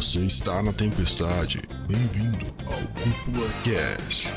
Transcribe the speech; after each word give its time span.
Você 0.00 0.20
está 0.20 0.62
na 0.62 0.72
tempestade. 0.72 1.60
Bem-vindo 1.86 2.46
ao 2.64 2.72
Cúpula 2.72 3.46
Cast. 3.62 4.28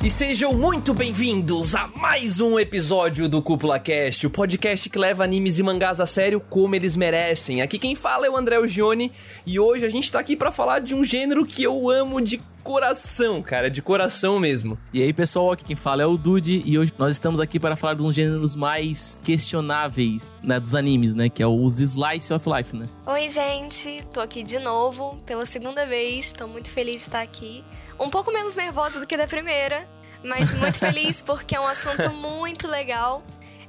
E 0.00 0.08
sejam 0.08 0.52
muito 0.52 0.94
bem-vindos 0.94 1.74
a 1.74 1.88
mais 1.88 2.40
um 2.40 2.56
episódio 2.56 3.28
do 3.28 3.42
Cúpula 3.42 3.80
Cast, 3.80 4.28
o 4.28 4.30
podcast 4.30 4.88
que 4.88 4.98
leva 4.98 5.24
animes 5.24 5.58
e 5.58 5.62
mangás 5.64 6.00
a 6.00 6.06
sério 6.06 6.40
como 6.40 6.76
eles 6.76 6.94
merecem. 6.94 7.62
Aqui 7.62 7.80
quem 7.80 7.96
fala 7.96 8.26
é 8.26 8.30
o 8.30 8.36
André 8.36 8.64
Gione 8.68 9.10
e 9.44 9.58
hoje 9.58 9.84
a 9.84 9.88
gente 9.88 10.10
tá 10.10 10.20
aqui 10.20 10.36
para 10.36 10.52
falar 10.52 10.78
de 10.78 10.94
um 10.94 11.02
gênero 11.02 11.44
que 11.44 11.64
eu 11.64 11.90
amo 11.90 12.20
de 12.20 12.40
coração, 12.62 13.42
cara, 13.42 13.70
de 13.70 13.82
coração 13.82 14.38
mesmo. 14.38 14.78
E 14.92 15.02
aí, 15.02 15.12
pessoal, 15.12 15.52
aqui 15.52 15.64
quem 15.64 15.76
fala 15.76 16.02
é 16.02 16.06
o 16.06 16.16
Dude 16.16 16.62
e 16.64 16.78
hoje 16.78 16.92
nós 16.98 17.12
estamos 17.12 17.40
aqui 17.40 17.58
para 17.58 17.76
falar 17.76 17.94
de 17.94 18.02
um 18.02 18.12
gêneros 18.12 18.54
mais 18.54 19.20
questionáveis, 19.24 20.38
né, 20.42 20.60
dos 20.60 20.74
animes, 20.74 21.14
né, 21.14 21.28
que 21.28 21.42
é 21.42 21.46
os 21.46 21.80
Slice 21.80 22.32
of 22.32 22.48
Life, 22.48 22.76
né? 22.76 22.86
Oi, 23.06 23.30
gente, 23.30 24.04
tô 24.12 24.20
aqui 24.20 24.42
de 24.42 24.58
novo 24.58 25.16
pela 25.26 25.46
segunda 25.46 25.86
vez, 25.86 26.32
tô 26.32 26.46
muito 26.46 26.70
feliz 26.70 26.96
de 26.96 27.00
estar 27.02 27.22
aqui. 27.22 27.64
Um 27.98 28.10
pouco 28.10 28.32
menos 28.32 28.54
nervosa 28.54 29.00
do 29.00 29.06
que 29.06 29.16
da 29.16 29.26
primeira, 29.26 29.88
mas 30.24 30.54
muito 30.54 30.78
feliz 30.80 31.22
porque 31.22 31.56
é 31.56 31.60
um 31.60 31.66
assunto 31.66 32.10
muito 32.10 32.68
legal. 32.68 33.22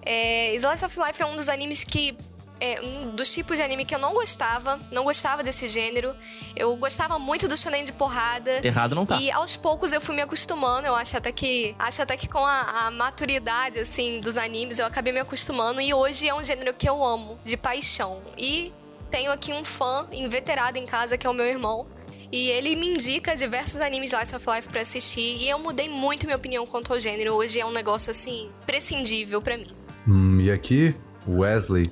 É, 0.04 0.54
Slice 0.56 0.84
of 0.86 1.00
Life 1.00 1.22
é 1.22 1.26
um 1.26 1.36
dos 1.36 1.48
animes 1.48 1.84
que 1.84 2.18
é 2.62 2.80
um 2.80 3.16
dos 3.16 3.34
tipos 3.34 3.58
de 3.58 3.64
anime 3.64 3.84
que 3.84 3.96
eu 3.96 3.98
não 3.98 4.14
gostava, 4.14 4.78
não 4.92 5.04
gostava 5.04 5.42
desse 5.42 5.68
gênero. 5.68 6.16
Eu 6.56 6.76
gostava 6.76 7.18
muito 7.18 7.48
do 7.48 7.58
shonen 7.58 7.84
de 7.84 7.92
porrada. 7.92 8.64
Errado 8.64 8.94
não 8.94 9.04
tá. 9.04 9.20
E 9.20 9.32
aos 9.32 9.58
poucos 9.58 9.92
eu 9.92 10.00
fui 10.00 10.16
me 10.16 10.22
acostumando. 10.22 10.86
Eu 10.86 10.96
acho 10.96 11.18
até 11.18 11.32
que 11.32 11.76
acho 11.80 12.04
até 12.04 12.16
que 12.16 12.28
com 12.28 12.46
a, 12.46 12.86
a 12.86 12.92
maturidade 12.92 13.80
assim 13.80 14.22
dos 14.22 14.38
animes 14.38 14.78
eu 14.78 14.86
acabei 14.86 15.12
me 15.12 15.20
acostumando 15.20 15.82
e 15.82 15.92
hoje 15.92 16.28
é 16.28 16.36
um 16.36 16.44
gênero 16.44 16.72
que 16.76 16.88
eu 16.88 17.04
amo 17.04 17.40
de 17.44 17.58
paixão. 17.58 18.22
E 18.38 18.72
tenho 19.10 19.32
aqui 19.32 19.52
um 19.52 19.66
fã 19.66 20.08
inveterado 20.12 20.78
em 20.78 20.86
casa 20.86 21.18
que 21.18 21.26
é 21.26 21.30
o 21.30 21.34
meu 21.34 21.48
irmão. 21.48 21.88
E 22.32 22.48
ele 22.50 22.76
me 22.76 22.94
indica 22.94 23.36
diversos 23.36 23.82
animes 23.82 24.14
Slice 24.14 24.36
of 24.36 24.46
Life 24.50 24.68
para 24.68 24.82
assistir. 24.82 25.38
E 25.38 25.50
eu 25.50 25.58
mudei 25.58 25.90
muito 25.90 26.28
minha 26.28 26.38
opinião 26.38 26.66
quanto 26.68 26.94
ao 26.94 27.00
gênero. 27.00 27.34
Hoje 27.34 27.60
é 27.60 27.66
um 27.66 27.72
negócio, 27.72 28.10
assim, 28.10 28.50
prescindível 28.66 29.42
para 29.42 29.58
mim. 29.58 29.68
Hum, 30.08 30.40
e 30.40 30.50
aqui, 30.50 30.96
Wesley, 31.28 31.92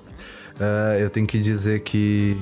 uh, 0.59 0.99
eu 0.99 1.09
tenho 1.09 1.25
que 1.25 1.39
dizer 1.39 1.81
que 1.81 2.37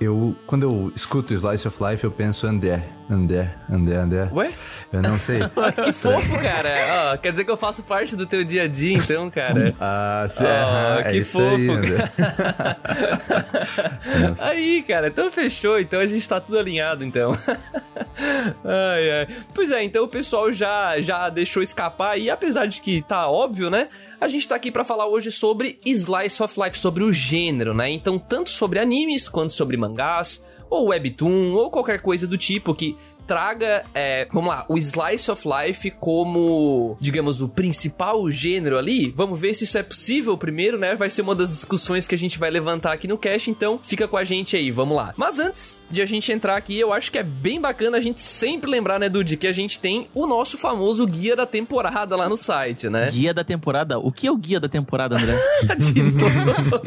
eu, 0.00 0.34
quando 0.46 0.64
eu 0.64 0.92
escuto 0.94 1.32
Slice 1.32 1.66
of 1.68 1.82
Life, 1.82 2.04
eu 2.04 2.10
penso 2.10 2.46
André, 2.46 2.88
André, 3.08 3.54
André, 3.70 3.96
André. 3.96 4.28
Ué? 4.32 4.54
Eu 4.90 5.02
não 5.02 5.18
sei. 5.18 5.40
que 5.84 5.92
fofo, 5.92 6.40
cara. 6.40 7.12
Oh, 7.14 7.18
quer 7.18 7.32
dizer 7.32 7.44
que 7.44 7.50
eu 7.50 7.56
faço 7.56 7.82
parte 7.82 8.16
do 8.16 8.24
teu 8.24 8.42
dia 8.42 8.62
a 8.62 8.68
dia, 8.68 8.96
então, 8.96 9.30
cara. 9.30 9.74
Ah, 9.86 10.26
sim. 10.28 10.44
Oh, 10.44 10.98
é 11.00 11.04
que 11.10 11.22
fofo. 11.24 11.72
Aí. 14.40 14.40
Aí, 14.40 14.82
cara, 14.82 15.08
então 15.08 15.30
fechou, 15.30 15.78
então 15.78 16.00
a 16.00 16.06
gente 16.06 16.26
tá 16.26 16.40
tudo 16.40 16.58
alinhado, 16.58 17.04
então. 17.04 17.32
ai, 18.64 19.10
ai. 19.10 19.28
Pois 19.54 19.70
é, 19.70 19.82
então 19.82 20.04
o 20.04 20.08
pessoal 20.08 20.52
já, 20.52 21.00
já 21.02 21.28
deixou 21.28 21.62
escapar 21.62 22.18
e 22.18 22.30
apesar 22.30 22.66
de 22.66 22.80
que 22.80 23.02
tá 23.02 23.28
óbvio, 23.28 23.68
né? 23.68 23.88
A 24.20 24.28
gente 24.28 24.48
tá 24.48 24.54
aqui 24.54 24.70
para 24.70 24.84
falar 24.84 25.06
hoje 25.06 25.30
sobre 25.30 25.78
Slice 25.84 26.42
of 26.42 26.58
Life, 26.58 26.78
sobre 26.78 27.04
o 27.04 27.12
gênero, 27.12 27.74
né? 27.74 27.90
Então, 27.90 28.18
tanto 28.18 28.48
sobre 28.48 28.78
animes 28.78 29.28
quanto 29.28 29.52
sobre 29.52 29.76
mangás, 29.76 30.42
ou 30.74 30.88
webtoon, 30.88 31.54
ou 31.54 31.70
qualquer 31.70 32.00
coisa 32.00 32.26
do 32.26 32.36
tipo 32.36 32.74
que 32.74 32.96
traga, 33.26 33.84
é, 33.94 34.28
vamos 34.32 34.50
lá, 34.50 34.64
o 34.68 34.76
Slice 34.78 35.30
of 35.30 35.46
Life 35.48 35.90
como, 35.92 36.96
digamos, 37.00 37.40
o 37.40 37.48
principal 37.48 38.30
gênero 38.30 38.78
ali. 38.78 39.12
Vamos 39.16 39.38
ver 39.38 39.54
se 39.54 39.64
isso 39.64 39.78
é 39.78 39.82
possível 39.82 40.36
primeiro, 40.36 40.78
né? 40.78 40.94
Vai 40.94 41.10
ser 41.10 41.22
uma 41.22 41.34
das 41.34 41.50
discussões 41.50 42.06
que 42.06 42.14
a 42.14 42.18
gente 42.18 42.38
vai 42.38 42.50
levantar 42.50 42.92
aqui 42.92 43.08
no 43.08 43.18
cast, 43.18 43.50
então 43.50 43.80
fica 43.82 44.06
com 44.06 44.16
a 44.16 44.24
gente 44.24 44.56
aí, 44.56 44.70
vamos 44.70 44.96
lá. 44.96 45.12
Mas 45.16 45.38
antes 45.38 45.82
de 45.90 46.02
a 46.02 46.06
gente 46.06 46.30
entrar 46.30 46.56
aqui, 46.56 46.78
eu 46.78 46.92
acho 46.92 47.10
que 47.10 47.18
é 47.18 47.22
bem 47.22 47.60
bacana 47.60 47.96
a 47.96 48.00
gente 48.00 48.20
sempre 48.20 48.70
lembrar, 48.70 48.98
né, 48.98 49.08
Dude, 49.08 49.36
que 49.36 49.46
a 49.46 49.52
gente 49.52 49.78
tem 49.78 50.08
o 50.14 50.26
nosso 50.26 50.58
famoso 50.58 51.06
guia 51.06 51.36
da 51.36 51.46
temporada 51.46 52.16
lá 52.16 52.28
no 52.28 52.36
site, 52.36 52.88
né? 52.88 53.08
Guia 53.10 53.32
da 53.32 53.44
temporada? 53.44 53.98
O 53.98 54.12
que 54.12 54.26
é 54.26 54.30
o 54.30 54.36
guia 54.36 54.60
da 54.60 54.68
temporada, 54.68 55.16
André? 55.16 55.34
de 55.78 56.02
novo. 56.02 56.80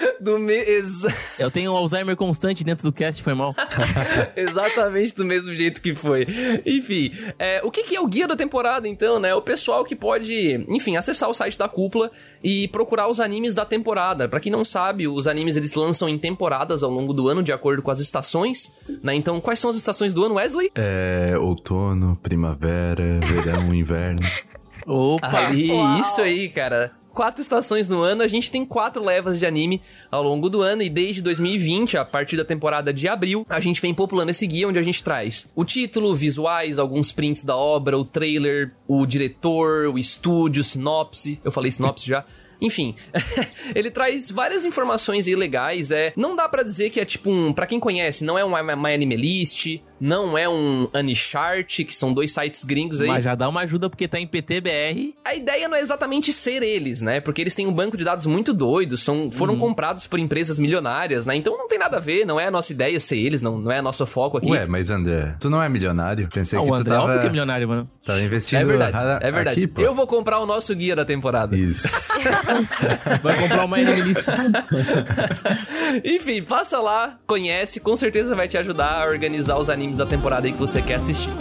do 0.20 0.38
me... 0.38 0.54
Exa... 0.54 1.12
Eu 1.38 1.50
tenho 1.50 1.72
um 1.72 1.76
Alzheimer 1.76 2.14
constante 2.14 2.62
dentro 2.62 2.84
do 2.84 2.92
cast, 2.92 3.22
foi 3.22 3.34
mal. 3.34 3.54
Exatamente 4.36 5.14
do 5.14 5.24
mesmo 5.24 5.54
jeito 5.54 5.80
que 5.80 5.94
foi. 5.94 6.26
Enfim, 6.66 7.12
é, 7.38 7.60
o 7.64 7.70
que, 7.70 7.84
que 7.84 7.96
é 7.96 8.00
o 8.00 8.06
guia 8.06 8.28
da 8.28 8.36
temporada, 8.36 8.86
então, 8.86 9.18
né? 9.18 9.34
O 9.34 9.42
pessoal 9.42 9.84
que 9.84 9.96
pode, 9.96 10.64
enfim, 10.68 10.96
acessar 10.96 11.28
o 11.28 11.34
site 11.34 11.58
da 11.58 11.68
cúpula 11.68 12.10
e 12.42 12.68
procurar 12.68 13.08
os 13.08 13.20
animes 13.20 13.54
da 13.54 13.64
temporada. 13.64 14.28
Para 14.28 14.40
quem 14.40 14.52
não 14.52 14.64
sabe, 14.64 15.08
os 15.08 15.26
animes 15.26 15.56
eles 15.56 15.74
lançam 15.74 16.08
em 16.08 16.18
temporadas 16.18 16.82
ao 16.82 16.90
longo 16.90 17.12
do 17.12 17.28
ano, 17.28 17.42
de 17.42 17.52
acordo 17.52 17.82
com 17.82 17.90
as 17.90 18.00
estações, 18.00 18.72
né? 19.02 19.14
Então, 19.14 19.40
quais 19.40 19.58
são 19.58 19.70
as 19.70 19.76
estações 19.76 20.12
do 20.12 20.24
ano, 20.24 20.34
Wesley? 20.34 20.70
É 20.74 21.36
outono, 21.38 22.18
primavera, 22.22 23.20
verão, 23.24 23.74
inverno. 23.74 24.20
Opa! 24.86 25.46
Ali, 25.46 25.70
isso 26.00 26.20
aí, 26.20 26.48
cara 26.48 26.99
quatro 27.20 27.42
estações 27.42 27.86
no 27.86 28.00
ano, 28.00 28.22
a 28.22 28.26
gente 28.26 28.50
tem 28.50 28.64
quatro 28.64 29.04
levas 29.04 29.38
de 29.38 29.44
anime 29.44 29.82
ao 30.10 30.22
longo 30.22 30.48
do 30.48 30.62
ano 30.62 30.80
e 30.80 30.88
desde 30.88 31.20
2020, 31.20 31.98
a 31.98 32.02
partir 32.02 32.34
da 32.34 32.46
temporada 32.46 32.94
de 32.94 33.06
abril, 33.06 33.44
a 33.46 33.60
gente 33.60 33.78
vem 33.78 33.92
populando 33.92 34.30
esse 34.30 34.46
guia 34.46 34.66
onde 34.66 34.78
a 34.78 34.82
gente 34.82 35.04
traz 35.04 35.46
o 35.54 35.62
título, 35.62 36.16
visuais, 36.16 36.78
alguns 36.78 37.12
prints 37.12 37.44
da 37.44 37.54
obra, 37.54 37.98
o 37.98 38.06
trailer, 38.06 38.72
o 38.88 39.04
diretor, 39.04 39.88
o 39.88 39.98
estúdio, 39.98 40.64
sinopse. 40.64 41.38
Eu 41.44 41.52
falei 41.52 41.70
sinopse 41.70 42.08
já. 42.08 42.24
Enfim, 42.58 42.94
ele 43.76 43.90
traz 43.90 44.30
várias 44.30 44.64
informações 44.64 45.26
aí 45.26 45.36
legais. 45.36 45.90
É, 45.90 46.14
não 46.16 46.34
dá 46.34 46.48
para 46.48 46.62
dizer 46.62 46.88
que 46.88 47.00
é 47.00 47.04
tipo 47.04 47.28
um, 47.28 47.52
para 47.52 47.66
quem 47.66 47.78
conhece, 47.78 48.24
não 48.24 48.38
é 48.38 48.44
um 48.46 48.50
My 48.50 48.94
Anime 48.94 49.16
List, 49.16 49.78
não 50.00 50.36
é 50.38 50.48
um 50.48 50.88
Anichart, 50.94 51.84
que 51.84 51.94
são 51.94 52.12
dois 52.12 52.32
sites 52.32 52.64
gringos 52.64 53.00
aí. 53.00 53.08
Mas 53.08 53.22
já 53.24 53.34
dá 53.34 53.48
uma 53.48 53.60
ajuda 53.60 53.90
porque 53.90 54.08
tá 54.08 54.18
em 54.18 54.26
PTBR. 54.26 55.14
A 55.24 55.34
ideia 55.34 55.68
não 55.68 55.76
é 55.76 55.80
exatamente 55.80 56.32
ser 56.32 56.62
eles, 56.62 57.02
né? 57.02 57.20
Porque 57.20 57.40
eles 57.40 57.54
têm 57.54 57.66
um 57.66 57.72
banco 57.72 57.96
de 57.96 58.04
dados 58.04 58.26
muito 58.26 58.52
doido, 58.54 58.96
são, 58.96 59.30
foram 59.30 59.54
Uhum. 59.54 59.60
comprados 59.60 60.06
por 60.06 60.18
empresas 60.18 60.58
milionárias, 60.58 61.26
né? 61.26 61.34
Então 61.36 61.56
não 61.58 61.68
tem 61.68 61.78
nada 61.78 61.98
a 61.98 62.00
ver, 62.00 62.24
não 62.24 62.38
é 62.40 62.46
a 62.46 62.50
nossa 62.50 62.72
ideia 62.72 62.98
ser 62.98 63.18
eles, 63.18 63.42
não, 63.42 63.58
não 63.58 63.70
é 63.72 63.82
nosso 63.82 64.06
foco 64.06 64.38
aqui. 64.38 64.50
Ué, 64.50 64.66
mas 64.66 64.90
André, 64.90 65.34
tu 65.40 65.50
não 65.50 65.62
é 65.62 65.68
milionário? 65.68 66.28
Pensei 66.32 66.58
Ah, 66.58 66.62
que 66.62 66.68
o 66.68 66.72
tu 66.72 66.78
André 66.78 66.92
tava, 66.94 67.04
óbvio 67.04 67.20
que 67.20 67.26
é 67.26 67.30
milionário, 67.30 67.68
mano. 67.68 67.90
tava 68.04 68.20
investindo 68.20 68.60
é 68.60 68.64
verdade, 68.64 68.96
a- 68.96 69.18
é 69.22 69.30
verdade. 69.30 69.58
aqui, 69.58 69.66
pô. 69.66 69.80
Eu 69.82 69.94
vou 69.94 70.06
comprar 70.06 70.38
o 70.40 70.46
nosso 70.46 70.74
guia 70.74 70.96
da 70.96 71.04
temporada. 71.04 71.56
Isso. 71.56 71.88
Vai 73.22 73.38
comprar 73.40 73.64
uma 73.64 73.78
list. 73.80 74.24
Enfim, 76.04 76.42
passa 76.42 76.78
lá, 76.80 77.18
conhece, 77.26 77.80
com 77.80 77.96
certeza 77.96 78.34
vai 78.36 78.46
te 78.48 78.56
ajudar 78.58 79.02
a 79.02 79.06
organizar 79.08 79.58
os 79.58 79.68
animes 79.68 79.89
da 79.96 80.06
temporada 80.06 80.46
aí 80.46 80.52
que 80.52 80.58
você 80.58 80.80
quer 80.82 80.96
assistir. 80.96 81.32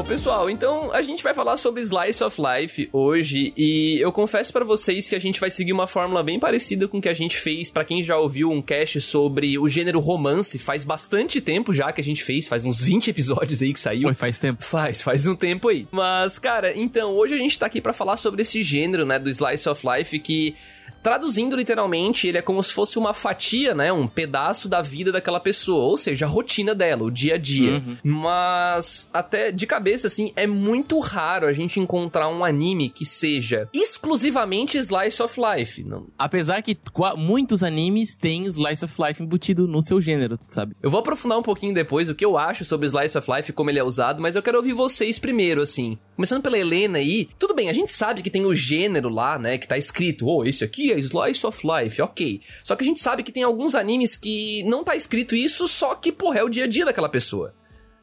Bom, 0.00 0.04
pessoal, 0.04 0.48
então 0.48 0.90
a 0.92 1.02
gente 1.02 1.22
vai 1.22 1.34
falar 1.34 1.58
sobre 1.58 1.82
Slice 1.82 2.24
of 2.24 2.40
Life 2.40 2.88
hoje 2.90 3.52
e 3.54 3.98
eu 4.00 4.10
confesso 4.10 4.50
pra 4.50 4.64
vocês 4.64 5.08
que 5.08 5.14
a 5.14 5.18
gente 5.18 5.38
vai 5.38 5.50
seguir 5.50 5.74
uma 5.74 5.86
fórmula 5.86 6.22
bem 6.22 6.40
parecida 6.40 6.88
com 6.88 6.98
o 6.98 7.00
que 7.02 7.08
a 7.08 7.14
gente 7.14 7.36
fez 7.36 7.70
pra 7.70 7.84
quem 7.84 8.02
já 8.02 8.16
ouviu 8.16 8.50
um 8.50 8.62
cast 8.62 8.98
sobre 9.02 9.58
o 9.58 9.68
gênero 9.68 10.00
romance, 10.00 10.58
faz 10.58 10.84
bastante 10.84 11.38
tempo 11.38 11.74
já 11.74 11.92
que 11.92 12.00
a 12.00 12.04
gente 12.04 12.22
fez, 12.22 12.48
faz 12.48 12.64
uns 12.64 12.80
20 12.80 13.10
episódios 13.10 13.60
aí 13.60 13.74
que 13.74 13.80
saiu. 13.80 14.04
Foi, 14.04 14.14
faz 14.14 14.38
tempo. 14.38 14.64
Faz, 14.64 15.02
faz 15.02 15.26
um 15.26 15.34
tempo 15.34 15.68
aí. 15.68 15.86
Mas, 15.90 16.38
cara, 16.38 16.74
então, 16.74 17.12
hoje 17.12 17.34
a 17.34 17.38
gente 17.38 17.58
tá 17.58 17.66
aqui 17.66 17.80
pra 17.80 17.92
falar 17.92 18.16
sobre 18.16 18.40
esse 18.40 18.62
gênero, 18.62 19.04
né, 19.04 19.18
do 19.18 19.28
Slice 19.28 19.68
of 19.68 19.86
Life 19.86 20.18
que. 20.20 20.54
Traduzindo 21.02 21.56
literalmente, 21.56 22.28
ele 22.28 22.38
é 22.38 22.42
como 22.42 22.62
se 22.62 22.72
fosse 22.72 22.98
uma 22.98 23.14
fatia, 23.14 23.74
né? 23.74 23.92
Um 23.92 24.06
pedaço 24.06 24.68
da 24.68 24.82
vida 24.82 25.10
daquela 25.10 25.40
pessoa, 25.40 25.84
ou 25.84 25.96
seja, 25.96 26.26
a 26.26 26.28
rotina 26.28 26.74
dela, 26.74 27.04
o 27.04 27.10
dia 27.10 27.34
a 27.34 27.38
dia. 27.38 27.82
Mas, 28.02 29.08
até 29.12 29.50
de 29.50 29.66
cabeça, 29.66 30.06
assim, 30.06 30.32
é 30.36 30.46
muito 30.46 30.98
raro 30.98 31.46
a 31.46 31.52
gente 31.52 31.80
encontrar 31.80 32.28
um 32.28 32.44
anime 32.44 32.90
que 32.90 33.06
seja 33.06 33.68
exclusivamente 33.74 34.76
Slice 34.78 35.22
of 35.22 35.40
Life. 35.40 35.82
Não, 35.84 36.06
Apesar 36.18 36.60
que 36.62 36.76
muitos 37.16 37.62
animes 37.62 38.14
têm 38.16 38.44
Slice 38.46 38.84
of 38.84 38.94
Life 39.02 39.22
embutido 39.22 39.66
no 39.66 39.80
seu 39.80 40.00
gênero, 40.00 40.38
sabe? 40.46 40.74
Eu 40.82 40.90
vou 40.90 41.00
aprofundar 41.00 41.38
um 41.38 41.42
pouquinho 41.42 41.72
depois 41.72 42.08
o 42.08 42.14
que 42.14 42.24
eu 42.24 42.36
acho 42.36 42.64
sobre 42.64 42.86
Slice 42.86 43.16
of 43.16 43.30
Life 43.30 43.52
como 43.52 43.70
ele 43.70 43.78
é 43.78 43.84
usado, 43.84 44.20
mas 44.20 44.36
eu 44.36 44.42
quero 44.42 44.58
ouvir 44.58 44.72
vocês 44.72 45.18
primeiro, 45.18 45.62
assim. 45.62 45.98
Começando 46.14 46.42
pela 46.42 46.58
Helena 46.58 46.98
aí, 46.98 47.28
tudo 47.38 47.54
bem, 47.54 47.70
a 47.70 47.72
gente 47.72 47.92
sabe 47.92 48.22
que 48.22 48.30
tem 48.30 48.44
o 48.44 48.54
gênero 48.54 49.08
lá, 49.08 49.38
né, 49.38 49.56
que 49.56 49.66
tá 49.66 49.78
escrito, 49.78 50.26
oh, 50.26 50.44
esse 50.44 50.62
aqui 50.62 50.89
é 50.92 50.98
Slice 50.98 51.46
of 51.46 51.62
Life, 51.66 52.00
ok. 52.02 52.40
Só 52.64 52.76
que 52.76 52.84
a 52.84 52.86
gente 52.86 53.00
sabe 53.00 53.22
que 53.22 53.32
tem 53.32 53.42
alguns 53.42 53.74
animes 53.74 54.16
que 54.16 54.62
não 54.64 54.84
tá 54.84 54.96
escrito 54.96 55.34
isso, 55.34 55.66
só 55.68 55.94
que, 55.94 56.12
porra, 56.12 56.40
é 56.40 56.44
o 56.44 56.48
dia 56.48 56.64
a 56.64 56.68
dia 56.68 56.84
daquela 56.84 57.08
pessoa. 57.08 57.54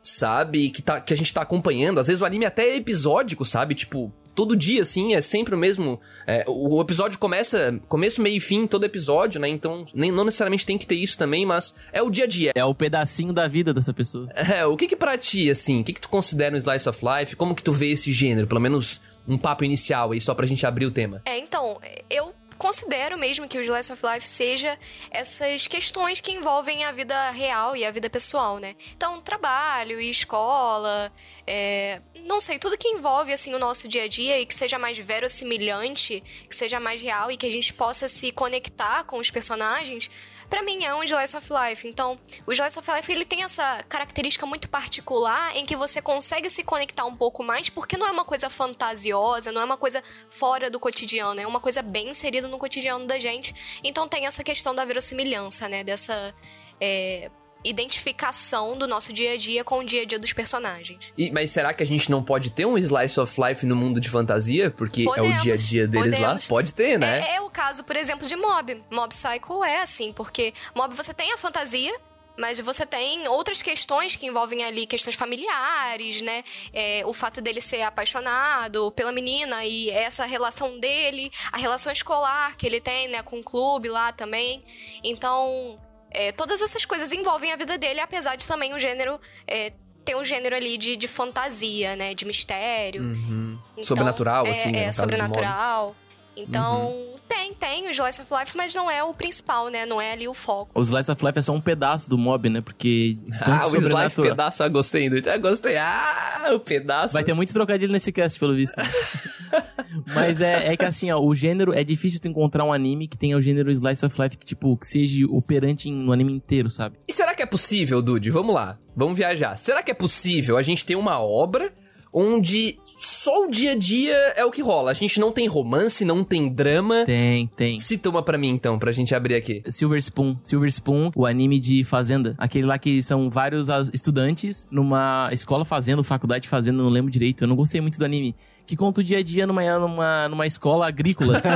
Sabe? 0.02 0.70
Que, 0.70 0.82
tá, 0.82 1.02
que 1.02 1.14
a 1.14 1.18
gente 1.18 1.34
tá 1.34 1.42
acompanhando. 1.42 2.00
Às 2.00 2.08
vezes 2.08 2.22
o 2.22 2.26
anime 2.26 2.46
até 2.46 2.70
é 2.70 2.76
episódico, 2.78 3.44
sabe? 3.44 3.76
Tipo, 3.76 4.14
todo 4.38 4.56
dia, 4.56 4.84
assim, 4.84 5.16
é 5.16 5.20
sempre 5.20 5.56
o 5.56 5.58
mesmo. 5.58 6.00
é, 6.28 6.46
o 6.48 6.78
o 6.78 6.82
episódio 6.82 7.18
começa, 7.18 7.82
começo, 7.88 8.22
meio 8.22 8.38
e 8.38 8.40
fim, 8.40 8.68
todo 8.68 8.86
episódio, 8.86 9.42
né? 9.42 9.50
Então, 9.50 9.86
nem, 9.96 10.12
não 10.12 10.24
necessariamente 10.24 10.64
tem 10.64 10.78
que 10.78 10.86
ter 10.86 10.94
isso 10.96 11.18
também, 11.18 11.44
mas 11.44 11.74
é 11.92 12.04
o 12.04 12.10
dia 12.12 12.26
a 12.26 12.28
dia. 12.28 12.52
É 12.56 12.64
o 12.64 12.76
pedacinho 12.76 13.34
da 13.34 13.48
vida 13.48 13.74
dessa 13.74 13.92
pessoa. 13.92 14.30
É, 14.36 14.64
o 14.66 14.78
que 14.78 14.88
que 14.88 14.96
pra 14.96 15.18
ti, 15.18 15.50
assim, 15.50 15.82
o 15.82 15.84
que 15.84 15.94
que 15.94 16.02
tu 16.02 16.08
considera 16.08 16.54
um 16.56 16.58
Slice 16.58 16.88
of 16.88 17.00
Life? 17.04 17.36
Como 17.36 17.56
que 17.56 17.64
tu 17.64 17.72
vê 17.72 17.92
esse 17.92 18.12
gênero? 18.14 18.46
Pelo 18.46 18.62
menos 18.62 19.02
um 19.28 19.38
papo 19.38 19.66
inicial 19.66 20.12
aí, 20.12 20.22
só 20.22 20.36
pra 20.36 20.46
gente 20.46 20.66
abrir 20.66 20.86
o 20.86 20.92
tema. 20.92 21.22
É, 21.26 21.40
então, 21.40 21.80
eu 22.10 22.32
considero 22.58 23.18
mesmo 23.18 23.48
que 23.48 23.58
o 23.58 23.62
Slice 23.62 23.92
of 23.92 24.02
Life 24.06 24.28
seja 24.28 24.78
essas 25.12 25.68
questões 25.68 26.20
que 26.20 26.32
envolvem 26.32 26.84
a 26.84 26.92
vida 26.92 27.30
real 27.32 27.76
e 27.76 27.86
a 27.86 27.92
vida 27.92 28.10
pessoal, 28.10 28.58
né? 28.58 28.76
Então, 28.96 29.22
trabalho 29.22 30.02
e 30.02 30.10
escola, 30.10 31.12
é, 31.46 32.02
não 32.26 32.40
sei, 32.40 32.60
tudo 32.60 32.78
que 32.78 32.88
envolve, 32.88 33.32
assim, 33.32 33.54
o 33.54 33.60
nosso 33.60 33.88
dia 33.88 34.04
a 34.04 34.08
dia 34.08 34.40
e 34.40 34.46
que 34.46 34.54
seja 34.54 34.78
mais 34.78 34.98
verossimilhante, 34.98 36.24
que 36.50 36.56
seja 36.56 36.80
mais 36.80 37.02
real 37.02 37.32
e 37.32 37.38
que 37.38 37.46
a 37.46 37.52
gente 37.52 37.74
possa 37.74 38.08
se 38.08 38.32
conectar 38.32 39.04
com 39.06 39.18
os 39.18 39.32
personagens, 39.32 40.10
Pra 40.50 40.64
mim 40.64 40.84
é 40.86 40.94
um 40.96 41.04
Slice 41.04 41.36
of 41.36 41.48
Life. 41.52 41.88
Então, 41.88 42.18
o 42.46 42.52
Slice 42.52 42.80
of 42.80 42.92
Life 42.92 43.12
ele 43.12 43.26
tem 43.26 43.44
essa 43.44 43.84
característica 43.90 44.46
muito 44.46 44.70
particular 44.70 45.56
em 45.56 45.66
que 45.66 45.76
você 45.76 46.02
consegue 46.02 46.50
se 46.50 46.64
conectar 46.64 47.06
um 47.06 47.16
pouco 47.16 47.44
mais, 47.44 47.70
porque 47.70 47.98
não 47.98 48.08
é 48.08 48.12
uma 48.12 48.24
coisa 48.24 48.50
fantasiosa, 48.50 49.52
não 49.52 49.62
é 49.62 49.66
uma 49.66 49.78
coisa 49.78 50.02
fora 50.30 50.70
do 50.70 50.80
cotidiano, 50.80 51.40
é 51.40 51.48
uma 51.48 51.60
coisa 51.60 51.82
bem 51.82 52.10
inserida 52.10 52.48
no 52.48 52.58
cotidiano 52.58 53.06
da 53.06 53.20
gente. 53.20 53.54
Então 53.84 54.08
tem 54.08 54.26
essa 54.26 54.44
questão 54.44 54.74
da 54.74 54.86
verossimilhança, 54.86 55.68
né? 55.68 55.84
Dessa. 55.84 56.34
é, 56.80 57.30
identificação 57.68 58.78
do 58.78 58.88
nosso 58.88 59.12
dia 59.14 59.34
a 59.34 59.38
dia 59.38 59.64
com 59.64 59.80
o 59.80 59.84
dia 59.84 60.04
a 60.04 60.06
dia 60.06 60.20
dos 60.20 60.34
personagens. 60.34 61.12
E- 61.18 61.32
mas 61.32 61.52
será 61.52 61.74
que 61.74 61.84
a 61.84 61.86
gente 61.86 62.10
não 62.10 62.24
pode 62.24 62.50
ter 62.52 62.66
um 62.66 62.78
Slice 62.78 63.20
of 63.20 63.40
Life 63.42 63.66
no 63.66 63.76
mundo 63.76 64.00
de 64.00 64.10
fantasia? 64.10 64.72
Porque 64.72 65.02
é 65.02 65.06
o 65.06 65.08
Podemos, 65.14 65.42
dia 65.44 65.54
a 65.54 65.58
dia 65.58 65.88
deles 65.88 66.14
lá? 66.14 66.20
podemos. 66.20 66.48
Pode 66.48 66.74
ter, 66.74 66.98
né? 67.00 67.20
É, 67.32 67.36
é 67.36 67.42
o 67.42 67.50
caso, 67.50 67.84
por 67.84 67.96
exemplo, 67.96 68.28
de 68.28 68.36
Mob. 68.36 68.84
Mob 68.92 69.10
Psycho 69.10 69.64
é 69.64 69.82
assim, 69.82 70.12
porque 70.14 70.54
Mob 70.76 70.96
você 70.96 71.14
tem 71.14 71.32
a 71.34 71.38
fantasia, 71.38 71.94
mas 72.40 72.60
você 72.60 72.86
tem 72.86 73.28
outras 73.28 73.64
questões 73.64 74.16
que 74.16 74.28
envolvem 74.28 74.64
ali 74.64 74.86
questões 74.86 75.16
familiares, 75.16 76.22
né? 76.22 76.44
É, 76.72 77.02
o 77.06 77.14
fato 77.14 77.42
dele 77.42 77.60
ser 77.60 77.82
apaixonado 77.82 78.92
pela 78.92 79.12
menina 79.12 79.66
e 79.66 79.90
essa 79.90 80.24
relação 80.26 80.80
dele, 80.80 81.32
a 81.52 81.58
relação 81.58 81.92
escolar 81.92 82.56
que 82.56 82.66
ele 82.68 82.80
tem, 82.80 83.08
né, 83.08 83.24
com 83.24 83.40
o 83.40 83.44
clube 83.44 83.90
lá 83.90 84.12
também. 84.12 84.64
Então, 85.04 85.80
é, 86.12 86.32
todas 86.32 86.62
essas 86.62 86.86
coisas 86.86 87.12
envolvem 87.12 87.52
a 87.52 87.56
vida 87.56 87.78
dele, 87.78 88.00
apesar 88.00 88.36
de 88.36 88.48
também 88.48 88.74
o 88.74 88.80
gênero 88.80 89.20
é, 89.46 89.72
ter 90.04 90.16
um 90.16 90.24
gênero 90.24 90.56
ali 90.56 90.78
de, 90.78 90.96
de 90.96 91.08
fantasia, 91.08 91.96
né? 91.96 92.14
De 92.14 92.26
mistério. 92.26 93.02
Uhum. 93.02 93.60
Então, 93.74 93.84
Sobrenatural, 93.84 94.46
é, 94.46 94.52
assim, 94.52 94.72
né? 94.72 94.80
É, 94.80 94.86
Mob. 94.86 94.94
sobrenatural. 94.94 95.96
Então, 96.38 96.92
Uhum. 96.92 97.16
tem, 97.28 97.54
tem 97.54 97.88
o 97.88 97.90
Slice 97.92 98.22
of 98.22 98.34
Life, 98.34 98.56
mas 98.56 98.74
não 98.74 98.90
é 98.90 99.04
o 99.04 99.14
principal, 99.14 99.70
né? 99.70 99.86
Não 99.86 100.00
é 100.00 100.14
ali 100.14 100.28
o 100.28 100.34
foco. 100.34 100.72
O 100.74 100.82
Slice 100.82 101.12
of 101.12 101.26
Life 101.26 101.40
é 101.40 101.42
só 101.42 101.52
um 101.54 101.60
pedaço 101.62 102.10
do 102.10 102.18
mob, 102.18 102.48
né? 102.50 102.62
Porque. 102.62 103.18
Ah, 103.42 103.66
o 103.68 103.76
Slice 103.76 104.22
pedaço, 104.22 104.64
eu 104.64 104.72
gostei. 104.72 105.08
Eu 105.08 105.40
gostei. 105.42 105.78
Ah, 105.78 106.52
o 106.54 106.60
pedaço. 106.60 107.14
Vai 107.14 107.24
ter 107.24 107.34
muito 107.34 107.52
trocadilho 107.52 107.92
nesse 107.92 108.12
cast, 108.12 108.40
pelo 108.40 108.56
visto. 108.56 108.76
Mas 110.14 110.42
é, 110.42 110.74
é 110.74 110.78
que 110.78 110.86
assim, 110.86 111.12
ó, 111.12 111.20
o 111.20 111.34
gênero. 111.36 111.74
É 111.74 111.84
difícil 111.84 112.20
tu 112.20 112.28
encontrar 112.28 112.64
um 112.64 112.74
anime 112.74 113.08
que 113.08 113.18
tenha 113.18 113.38
o 113.38 113.42
gênero 113.42 113.72
Slice 113.72 114.06
of 114.06 114.22
Life 114.22 114.38
que, 114.38 114.46
tipo, 114.46 114.76
que 114.78 114.86
seja 114.88 115.26
operante 115.30 115.90
no 115.90 116.12
anime 116.12 116.34
inteiro, 116.34 116.70
sabe? 116.70 116.98
E 117.08 117.14
será 117.14 117.34
que 117.34 117.42
é 117.42 117.46
possível, 117.46 118.02
Dude? 118.02 118.30
Vamos 118.30 118.54
lá. 118.54 118.78
Vamos 118.96 119.18
viajar. 119.18 119.58
Será 119.58 119.82
que 119.84 119.92
é 119.92 119.94
possível 119.94 120.58
a 120.58 120.62
gente 120.62 120.86
ter 120.86 120.96
uma 120.96 121.20
obra 121.20 121.72
onde 122.12 122.80
só 122.86 123.46
o 123.46 123.50
dia 123.50 123.72
a 123.72 123.76
dia 123.76 124.16
é 124.36 124.44
o 124.46 124.52
que 124.52 124.62
rola? 124.62 124.92
A 124.92 124.94
gente 124.94 125.20
não 125.20 125.32
tem 125.32 125.48
romance, 125.48 126.04
não 126.04 126.24
tem 126.24 126.50
drama. 126.50 127.06
Tem, 127.06 127.48
tem. 127.56 127.80
Cita 127.80 128.10
uma 128.10 128.24
pra 128.24 128.38
mim, 128.38 128.50
então, 128.50 128.80
pra 128.80 128.92
gente 128.92 129.14
abrir 129.14 129.36
aqui. 129.36 129.62
Silver 129.68 130.00
Spoon. 130.00 130.36
Silver 130.42 130.70
Spoon, 130.70 131.12
o 131.16 131.26
anime 131.26 131.60
de 131.60 131.84
Fazenda. 131.84 132.36
Aquele 132.38 132.66
lá 132.66 132.78
que 132.78 133.02
são 133.04 133.30
vários 133.30 133.68
estudantes 133.94 134.68
numa 134.72 135.30
escola 135.32 135.64
fazenda, 135.64 136.04
faculdade 136.04 136.48
fazenda, 136.48 136.82
não 136.82 136.90
lembro 136.90 137.12
direito. 137.12 137.44
Eu 137.44 137.48
não 137.48 137.56
gostei 137.56 137.82
muito 137.82 138.00
do 138.00 138.06
anime. 138.06 138.36
Que 138.68 138.76
conta 138.76 139.00
o 139.00 139.04
dia 139.04 139.20
a 139.20 139.24
dia 139.24 139.48
numa, 139.48 139.80
numa, 139.80 140.28
numa 140.28 140.46
escola 140.46 140.86
agrícola. 140.88 141.42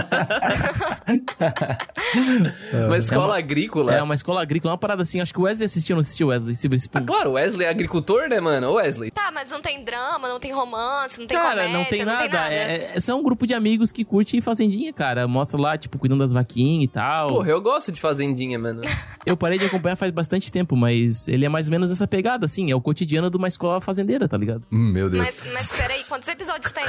Uma 2.87 2.97
escola 2.97 3.37
agrícola. 3.37 3.93
é, 3.93 4.01
uma 4.01 4.13
escola 4.13 4.41
agrícola, 4.41 4.71
uma 4.71 4.77
parada 4.77 5.01
assim. 5.01 5.19
Acho 5.19 5.33
que 5.33 5.39
o 5.39 5.43
Wesley 5.43 5.65
assistiu, 5.65 5.95
não 5.95 6.01
assistiu, 6.01 6.27
Wesley? 6.27 6.55
Ah, 6.93 7.01
claro, 7.01 7.31
o 7.31 7.33
Wesley 7.33 7.67
é 7.67 7.69
agricultor, 7.69 8.29
né, 8.29 8.39
mano? 8.39 8.73
Wesley. 8.73 9.11
Tá, 9.11 9.29
mas 9.33 9.49
não 9.51 9.61
tem 9.61 9.83
drama, 9.83 10.27
não 10.27 10.39
tem 10.39 10.53
romance, 10.53 11.19
não 11.19 11.27
tem 11.27 11.37
Cara, 11.37 11.63
comédia, 11.63 11.77
não 11.77 11.85
tem 11.85 12.05
nada. 12.05 12.53
É, 12.53 12.95
é- 12.95 12.99
são 12.99 13.19
um 13.19 13.23
grupo 13.23 13.45
de 13.45 13.53
amigos 13.53 13.91
que 13.91 14.05
curte 14.05 14.39
fazendinha, 14.41 14.93
cara. 14.93 15.27
Mostra 15.27 15.59
lá, 15.59 15.77
tipo, 15.77 15.97
cuidando 15.97 16.19
das 16.19 16.31
vaquinhas 16.31 16.85
e 16.85 16.87
tal. 16.87 17.27
Porra, 17.27 17.49
eu 17.49 17.61
gosto 17.61 17.91
de 17.91 17.99
fazendinha, 17.99 18.57
mano. 18.57 18.81
Eu 19.23 19.37
parei 19.37 19.59
de 19.59 19.65
acompanhar 19.65 19.95
faz 19.95 20.11
bastante 20.11 20.51
tempo, 20.51 20.75
mas 20.75 21.27
ele 21.27 21.45
é 21.45 21.49
mais 21.49 21.67
ou 21.67 21.71
menos 21.71 21.91
essa 21.91 22.07
pegada, 22.07 22.43
assim. 22.45 22.71
É 22.71 22.75
o 22.75 22.81
cotidiano 22.81 23.29
de 23.29 23.37
uma 23.37 23.47
escola 23.47 23.79
fazendeira, 23.79 24.27
tá 24.27 24.35
ligado? 24.35 24.63
Hum, 24.71 24.91
meu 24.91 25.11
Deus. 25.11 25.23
Mas, 25.23 25.43
mas 25.53 25.77
peraí, 25.79 26.03
quantos 26.05 26.27
episódios 26.27 26.71
tem? 26.71 26.83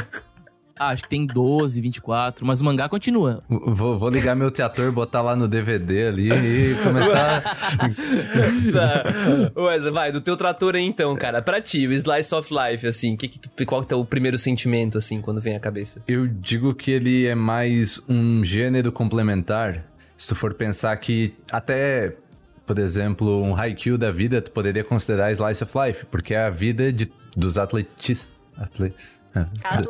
Ah, 0.78 0.88
acho 0.88 1.02
que 1.04 1.08
tem 1.08 1.26
12, 1.26 1.80
24, 1.80 2.44
mas 2.46 2.60
o 2.60 2.64
mangá 2.64 2.88
continua. 2.88 3.42
Vou, 3.48 3.96
vou 3.98 4.08
ligar 4.08 4.34
meu 4.34 4.50
teator, 4.50 4.90
botar 4.90 5.22
lá 5.22 5.36
no 5.36 5.46
DVD 5.46 6.08
ali 6.08 6.30
e 6.32 6.74
começar. 6.82 7.42
tá. 8.72 9.90
Vai, 9.92 10.10
do 10.12 10.20
teu 10.20 10.36
trator 10.36 10.74
aí 10.74 10.84
então, 10.84 11.14
cara. 11.14 11.42
Pra 11.42 11.60
ti, 11.60 11.86
o 11.86 11.92
Slice 11.92 12.34
of 12.34 12.52
Life, 12.52 12.86
assim, 12.86 13.16
que 13.16 13.28
que 13.28 13.38
tu- 13.38 13.50
qual 13.66 13.84
que 13.84 13.92
é 13.92 13.96
o 13.96 14.04
primeiro 14.04 14.38
sentimento, 14.38 14.98
assim, 14.98 15.20
quando 15.20 15.40
vem 15.40 15.54
à 15.54 15.60
cabeça? 15.60 16.02
Eu 16.08 16.26
digo 16.26 16.74
que 16.74 16.90
ele 16.90 17.26
é 17.26 17.34
mais 17.34 18.00
um 18.08 18.44
gênero 18.44 18.90
complementar. 18.90 19.84
Se 20.16 20.28
tu 20.28 20.34
for 20.34 20.54
pensar 20.54 20.96
que 20.96 21.34
até, 21.50 22.14
por 22.66 22.78
exemplo, 22.78 23.42
um 23.42 23.54
Haikyuu 23.54 23.98
da 23.98 24.10
vida, 24.10 24.40
tu 24.40 24.50
poderia 24.50 24.84
considerar 24.84 25.32
Slice 25.32 25.64
of 25.64 25.72
Life, 25.78 26.06
porque 26.06 26.34
é 26.34 26.44
a 26.44 26.50
vida 26.50 26.92
de, 26.92 27.10
dos 27.36 27.58
atletis... 27.58 28.34
Atle... 28.56 28.92
é, 29.34 29.46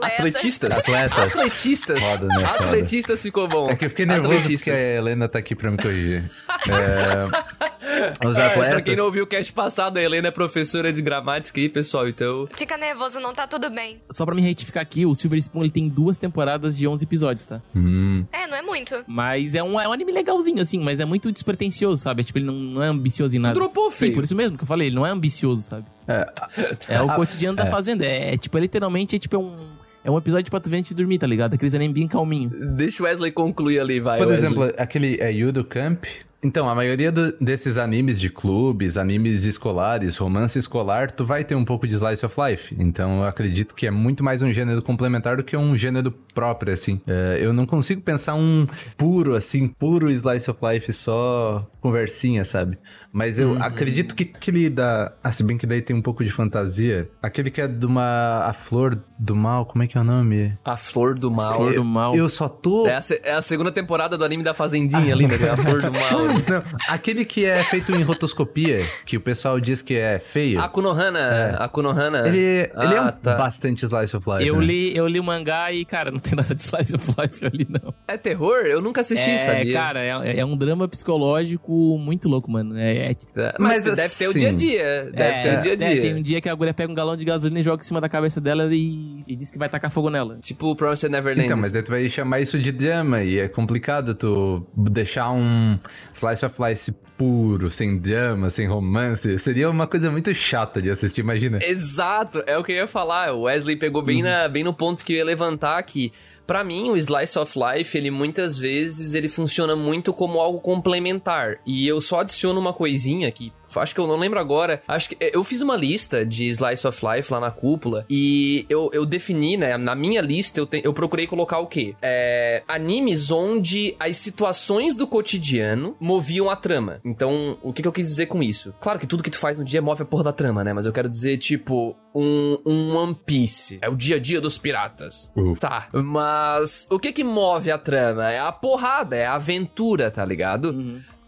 Atletistas? 0.07 0.79
Atletas. 0.79 1.19
Atletistas. 1.19 2.01
Foda, 2.03 2.27
né, 2.27 2.47
foda. 2.47 2.65
Atletistas 2.67 3.23
ficou 3.23 3.49
bom. 3.49 3.69
É 3.71 3.77
que 3.77 3.85
eu 3.87 3.91
fiquei 3.91 4.07
nervoso 4.07 4.33
Atletistas. 4.35 4.65
porque 4.65 4.71
a 4.71 4.97
Helena 4.97 5.29
tá 5.29 5.39
aqui 5.39 5.55
pra 5.55 5.71
me 5.71 5.77
corrigir. 5.79 6.31
É, 6.69 8.27
os 8.27 8.37
É, 8.37 8.47
atletas... 8.47 8.73
pra 8.73 8.83
quem 8.83 8.97
não 8.97 9.05
ouviu 9.07 9.25
o 9.25 9.27
cast 9.27 9.53
passado, 9.53 9.97
a 9.97 10.03
Helena 10.03 10.29
é 10.29 10.31
professora 10.31 10.93
de 10.93 11.03
gramática 11.03 11.61
aí, 11.61 11.69
pessoal, 11.69 12.09
então... 12.09 12.47
Fica 12.55 12.77
nervoso, 12.77 13.19
não 13.21 13.35
tá 13.35 13.47
tudo 13.47 13.69
bem. 13.71 14.01
Só 14.11 14.25
pra 14.25 14.35
me 14.35 14.43
retificar 14.43 14.83
aqui, 14.83 15.05
o 15.05 15.15
Silver 15.15 15.39
Spoon 15.39 15.63
ele 15.65 15.71
tem 15.73 15.89
duas 15.89 16.19
temporadas 16.19 16.77
de 16.77 16.87
11 16.87 17.05
episódios, 17.05 17.45
tá? 17.45 17.61
Hum, 17.75 18.25
É, 18.33 18.47
não 18.47 18.57
é 18.57 18.63
muito. 18.63 18.95
Mas 19.07 19.55
é 19.55 19.63
um, 19.63 19.79
é 19.81 19.87
um 19.89 19.93
anime 19.93 20.13
legalzinho, 20.13 20.61
assim, 20.61 20.79
mas 20.79 21.01
é 21.01 21.05
muito 21.05 21.31
despretensioso, 21.33 22.01
sabe? 22.03 22.25
Tipo, 22.25 22.39
ele 22.39 22.47
não, 22.47 22.55
não 22.55 22.83
é 22.83 22.87
ambicioso 22.89 23.37
em 23.37 23.41
nada. 23.41 23.55
dropou, 23.55 23.91
Sim, 23.91 23.97
feio. 23.99 24.15
por 24.15 24.25
isso 24.25 24.35
mesmo 24.35 24.57
que 24.57 24.65
eu 24.65 24.69
falei, 24.69 24.89
ele 24.89 24.97
não 24.97 25.07
é 25.07 25.11
ambicioso, 25.11 25.63
sabe? 25.63 25.85
É, 26.09 27.01
o 27.01 27.15
cotidiano 27.15 27.57
da 27.57 27.67
fazenda. 27.67 28.05
É, 28.05 28.35
é, 28.35 28.37
tipo, 28.37 28.57
é 28.59 28.61
literalmente, 28.61 29.17
é 29.17 29.19
tipo, 29.19 29.37
é 29.37 29.39
um, 29.39 29.57
é 30.05 30.11
um 30.11 30.19
episódio 30.19 30.51
pra 30.51 30.61
tu 30.61 30.69
ver 30.69 30.79
antes 30.79 30.91
de 30.91 30.97
dormir, 30.97 31.19
tá 31.19 31.27
ligado? 31.27 31.55
Aqueles 31.55 31.75
anime 31.75 31.95
bem 31.95 32.09
calminho. 32.09 32.51
Deixa 32.77 33.03
o 33.03 33.07
Wesley 33.07 33.31
concluir 33.31 33.79
ali, 33.81 34.01
vai, 34.01 34.19
Por 34.19 34.27
Wesley. 34.29 34.47
exemplo, 34.47 34.75
aquele 34.77 35.21
é 35.21 35.33
Yudo 35.33 35.65
Camp. 35.65 36.05
Então, 36.45 36.69
a 36.69 36.75
maioria 36.75 37.13
do- 37.13 37.33
desses 37.41 37.79
animes 37.79 38.21
de 38.21 38.29
clubes, 38.29 38.97
animes 38.97 39.45
escolares, 39.45 40.17
romance 40.17 40.59
escolar, 40.59 41.11
tu 41.11 41.25
vai 41.25 41.45
ter 41.45 41.55
um 41.55 41.65
pouco 41.65 41.87
de 41.87 41.95
slice 41.95 42.27
of 42.27 42.35
life. 42.41 42.75
Então, 42.77 43.19
eu 43.19 43.25
acredito 43.25 43.75
que 43.77 43.87
é 43.87 43.91
muito 43.93 44.25
mais 44.25 44.43
um 44.43 44.53
gênero 44.53 44.83
complementar 44.83 45.37
do 45.37 45.45
que 45.45 45.57
um 45.57 45.77
gênero 45.77 46.11
próprio, 46.35 46.73
assim. 46.73 47.01
É, 47.07 47.39
eu 47.41 47.53
não 47.53 47.65
consigo 47.65 48.01
pensar 48.01 48.35
um 48.35 48.65
puro, 48.97 49.37
assim, 49.37 49.69
puro 49.69 50.11
slice 50.11 50.51
of 50.51 50.59
life, 50.65 50.93
só 50.93 51.65
conversinha, 51.81 52.45
sabe? 52.45 52.77
Mas 53.13 53.39
eu 53.39 53.63
acredito 53.63 54.15
que 54.15 54.25
aquele 54.35 54.71
da... 54.71 55.13
Ah, 55.23 55.31
se 55.31 55.45
bem 55.45 55.59
que 55.59 55.67
daí 55.67 55.83
tem 55.83 55.95
um 55.95 56.03
pouco 56.03 56.25
de 56.25 56.33
fantasia. 56.33 57.09
Aquele 57.23 57.51
que 57.51 57.61
é 57.61 57.69
de 57.69 57.87
uma... 57.87 58.45
A 58.47 58.53
Flor 58.53 58.99
do 59.25 59.37
Mal, 59.37 59.65
como 59.67 59.85
é 59.85 59.87
que 59.87 59.97
é 59.97 60.01
o 60.01 60.05
nome? 60.05 60.53
A 60.65 60.77
Flor 60.77 61.17
do 61.17 61.31
Mal. 61.31 61.55
Flor 61.55 61.75
do 61.75 61.85
Mal. 61.85 62.17
Eu 62.17 62.29
só 62.29 62.49
tô... 62.49 62.89
É 62.89 62.97
a, 62.97 63.01
é 63.23 63.33
a 63.35 63.41
segunda 63.43 63.71
temporada 63.71 64.19
do 64.19 64.25
anime 64.25 64.43
da 64.43 64.53
Fazendinha 64.53 65.15
ali, 65.15 65.29
né? 65.29 65.39
que 65.39 65.45
é 65.45 65.51
A 65.51 65.57
Flor 65.57 65.81
do 65.81 65.91
Mal. 65.93 66.19
Não, 66.49 66.63
aquele 66.89 67.25
que 67.25 67.45
é 67.45 67.63
feito 67.65 67.95
em 67.95 68.03
rotoscopia, 68.03 68.81
que 69.07 69.17
o 69.17 69.21
pessoal 69.21 69.61
diz 69.61 69.81
que 69.81 69.95
é 69.95 70.19
feio. 70.19 70.61
A 70.61 70.69
Konohana. 70.69 71.57
A 71.61 71.69
Konohana. 71.69 72.27
Ele, 72.27 72.39
ele 72.39 72.95
é 72.95 73.01
um 73.01 73.05
Ah, 73.05 73.13
tá. 73.13 73.37
bastante 73.37 73.85
slice 73.85 74.17
of 74.17 74.29
life. 74.29 74.45
Eu 74.45 74.59
né? 74.59 74.65
li, 74.67 74.97
eu 74.97 75.07
li 75.07 75.21
o 75.21 75.25
mangá 75.25 75.71
e, 75.73 75.85
cara, 75.85 76.11
não 76.11 76.19
tem 76.19 76.35
nada 76.35 76.53
de 76.55 76.61
slice 76.61 76.95
of 76.97 77.07
life 77.17 77.45
ali, 77.47 77.67
não. 77.71 77.95
É 78.09 78.17
terror? 78.17 78.67
Eu 78.67 78.81
nunca 78.81 79.03
assisti, 79.03 79.31
é, 79.31 79.39
sabia? 79.39 79.73
cara, 79.73 80.01
é, 80.01 80.41
é 80.41 80.45
um 80.45 80.57
drama 80.57 80.89
psicológico 80.89 81.97
muito 81.99 82.29
louco, 82.29 82.51
mano. 82.51 82.77
É, 82.77 83.13
é- 83.13 83.17
É, 83.37 83.55
Mas, 83.59 83.85
Mas 83.87 83.97
deve 83.97 84.09
ter 84.17 84.27
o 84.27 84.31
assim- 84.31 84.39
dia 84.39 84.49
a 84.49 84.53
dia. 84.53 85.11
Deve 85.15 85.23
é, 85.23 85.43
ter 85.43 85.57
o 85.59 85.61
dia 85.63 85.73
a 85.73 85.77
dia. 85.77 85.99
é, 85.99 86.01
tem 86.01 86.15
um 86.17 86.23
dia 86.23 86.41
que 86.41 86.49
a 86.49 86.53
agulha 86.53 86.75
pega 86.75 86.91
um 86.91 86.95
galão 86.95 87.17
de 87.17 87.25
gasolina 87.25 87.61
e 87.61 87.63
joga 87.63 87.83
em 87.83 87.87
cima 87.87 88.01
da 88.01 88.09
cabeça 88.09 88.41
dela 88.41 88.69
e, 88.75 89.12
e 89.27 89.37
diz 89.37 89.51
que 89.51 89.59
vai 89.59 89.69
tacar 89.69 89.91
fogo 89.91 90.11
nela. 90.11 90.39
Tipo 90.41 90.71
o 90.71 90.77
Promised 90.77 91.11
Neverland. 91.11 91.47
Então, 91.47 91.57
mas 91.57 91.73
daí 91.73 91.83
tu 91.83 91.91
vai 91.91 92.09
chamar 92.09 92.41
isso 92.41 92.59
de 92.59 92.73
drama 92.73 93.23
e 93.23 93.39
é 93.39 93.49
complicado 93.49 94.15
tu 94.15 94.67
deixar 94.77 95.31
um 95.33 95.79
slice 96.15 96.45
of 96.45 96.55
life 96.61 96.93
puro, 97.17 97.71
sem 97.71 97.99
drama, 97.99 98.51
sem 98.51 98.67
romance, 98.67 99.39
seria 99.39 99.71
uma 99.71 99.87
coisa 99.87 100.11
muito 100.11 100.35
chata 100.35 100.83
de 100.83 100.91
assistir, 100.91 101.21
imagina. 101.21 101.59
Exato, 101.63 102.43
é 102.47 102.59
o 102.59 102.65
que 102.65 102.73
eu 102.73 102.77
ia 102.77 102.87
falar. 102.87 103.33
O 103.33 103.43
Wesley 103.43 103.77
pegou 103.77 104.03
bem, 104.03 104.23
na, 104.23 104.49
bem 104.49 104.65
no 104.65 104.75
ponto 104.75 105.05
que 105.05 105.13
eu 105.13 105.19
ia 105.19 105.25
levantar 105.25 105.79
aqui. 105.79 106.13
Pra 106.47 106.65
mim, 106.65 106.91
o 106.91 106.97
Slice 106.97 107.39
of 107.39 107.57
Life, 107.57 107.97
ele 107.97 108.11
muitas 108.11 108.59
vezes 108.59 109.15
ele 109.15 109.29
funciona 109.29 109.77
muito 109.77 110.13
como 110.13 110.41
algo 110.41 110.61
complementar. 110.61 111.59
E 111.65 111.87
eu 111.87 112.01
só 112.01 112.21
adiciono 112.21 112.59
uma 112.59 112.73
coisinha 112.73 113.29
aqui. 113.29 113.53
Acho 113.81 113.95
que 113.95 114.01
eu 114.01 114.07
não 114.07 114.17
lembro 114.17 114.39
agora. 114.39 114.83
Acho 114.87 115.11
que 115.11 115.17
eu 115.21 115.45
fiz 115.45 115.61
uma 115.61 115.77
lista 115.77 116.25
de 116.25 116.47
Slice 116.49 116.87
of 116.87 117.01
Life 117.05 117.33
lá 117.33 117.41
na 117.41 117.51
cúpula. 117.51 118.05
E 118.09 118.67
eu, 118.69 118.91
eu 118.93 119.05
defini, 119.05 119.57
né? 119.57 119.77
Na 119.77 119.95
minha 119.95 120.21
lista, 120.21 120.61
eu, 120.61 120.67
te, 120.67 120.81
eu 120.85 120.93
procurei 120.93 121.27
colocar 121.27 121.59
o 121.59 121.67
quê? 121.67 121.95
É, 122.03 122.63
animes 122.69 123.31
onde 123.31 123.95
as 123.99 124.17
situações 124.17 124.95
do 124.95 125.07
cotidiano 125.07 125.97
moviam 126.01 126.51
a 126.51 126.57
trama. 126.57 127.01
Então, 127.05 127.59
o 127.63 127.73
que, 127.73 127.83
que 127.83 127.89
eu 127.89 127.93
quis 127.93 128.09
dizer 128.09 128.27
com 128.27 128.43
isso? 128.43 128.75
Claro 128.81 128.99
que 128.99 129.07
tudo 129.07 129.23
que 129.23 129.31
tu 129.31 129.39
faz 129.39 129.59
no 129.59 129.65
dia 129.65 129.83
move 129.83 130.03
a 130.03 130.07
porra 130.07 130.25
da 130.25 130.33
trama, 130.33 130.65
né? 130.65 130.73
Mas 130.73 130.87
eu 130.87 130.93
quero 130.93 131.09
dizer, 131.09 131.39
tipo, 131.39 131.97
um, 132.15 132.59
um 132.65 132.97
One 132.97 133.15
Piece. 133.27 133.79
É 133.81 133.89
o 133.89 133.97
dia 133.97 134.17
a 134.17 134.19
dia 134.19 134.41
dos 134.41 134.59
piratas. 134.59 135.31
Uh. 135.37 135.57
Tá. 135.57 135.89
Mas 135.93 136.87
o 136.91 136.99
que 136.99 137.13
que 137.13 137.25
move 137.25 137.71
a 137.71 137.79
trama? 137.79 138.31
É 138.31 138.39
a 138.39 138.53
porrada, 138.53 139.17
é 139.17 139.27
a 139.27 139.35
aventura, 139.35 140.11
tá 140.11 140.25
ligado? 140.25 140.73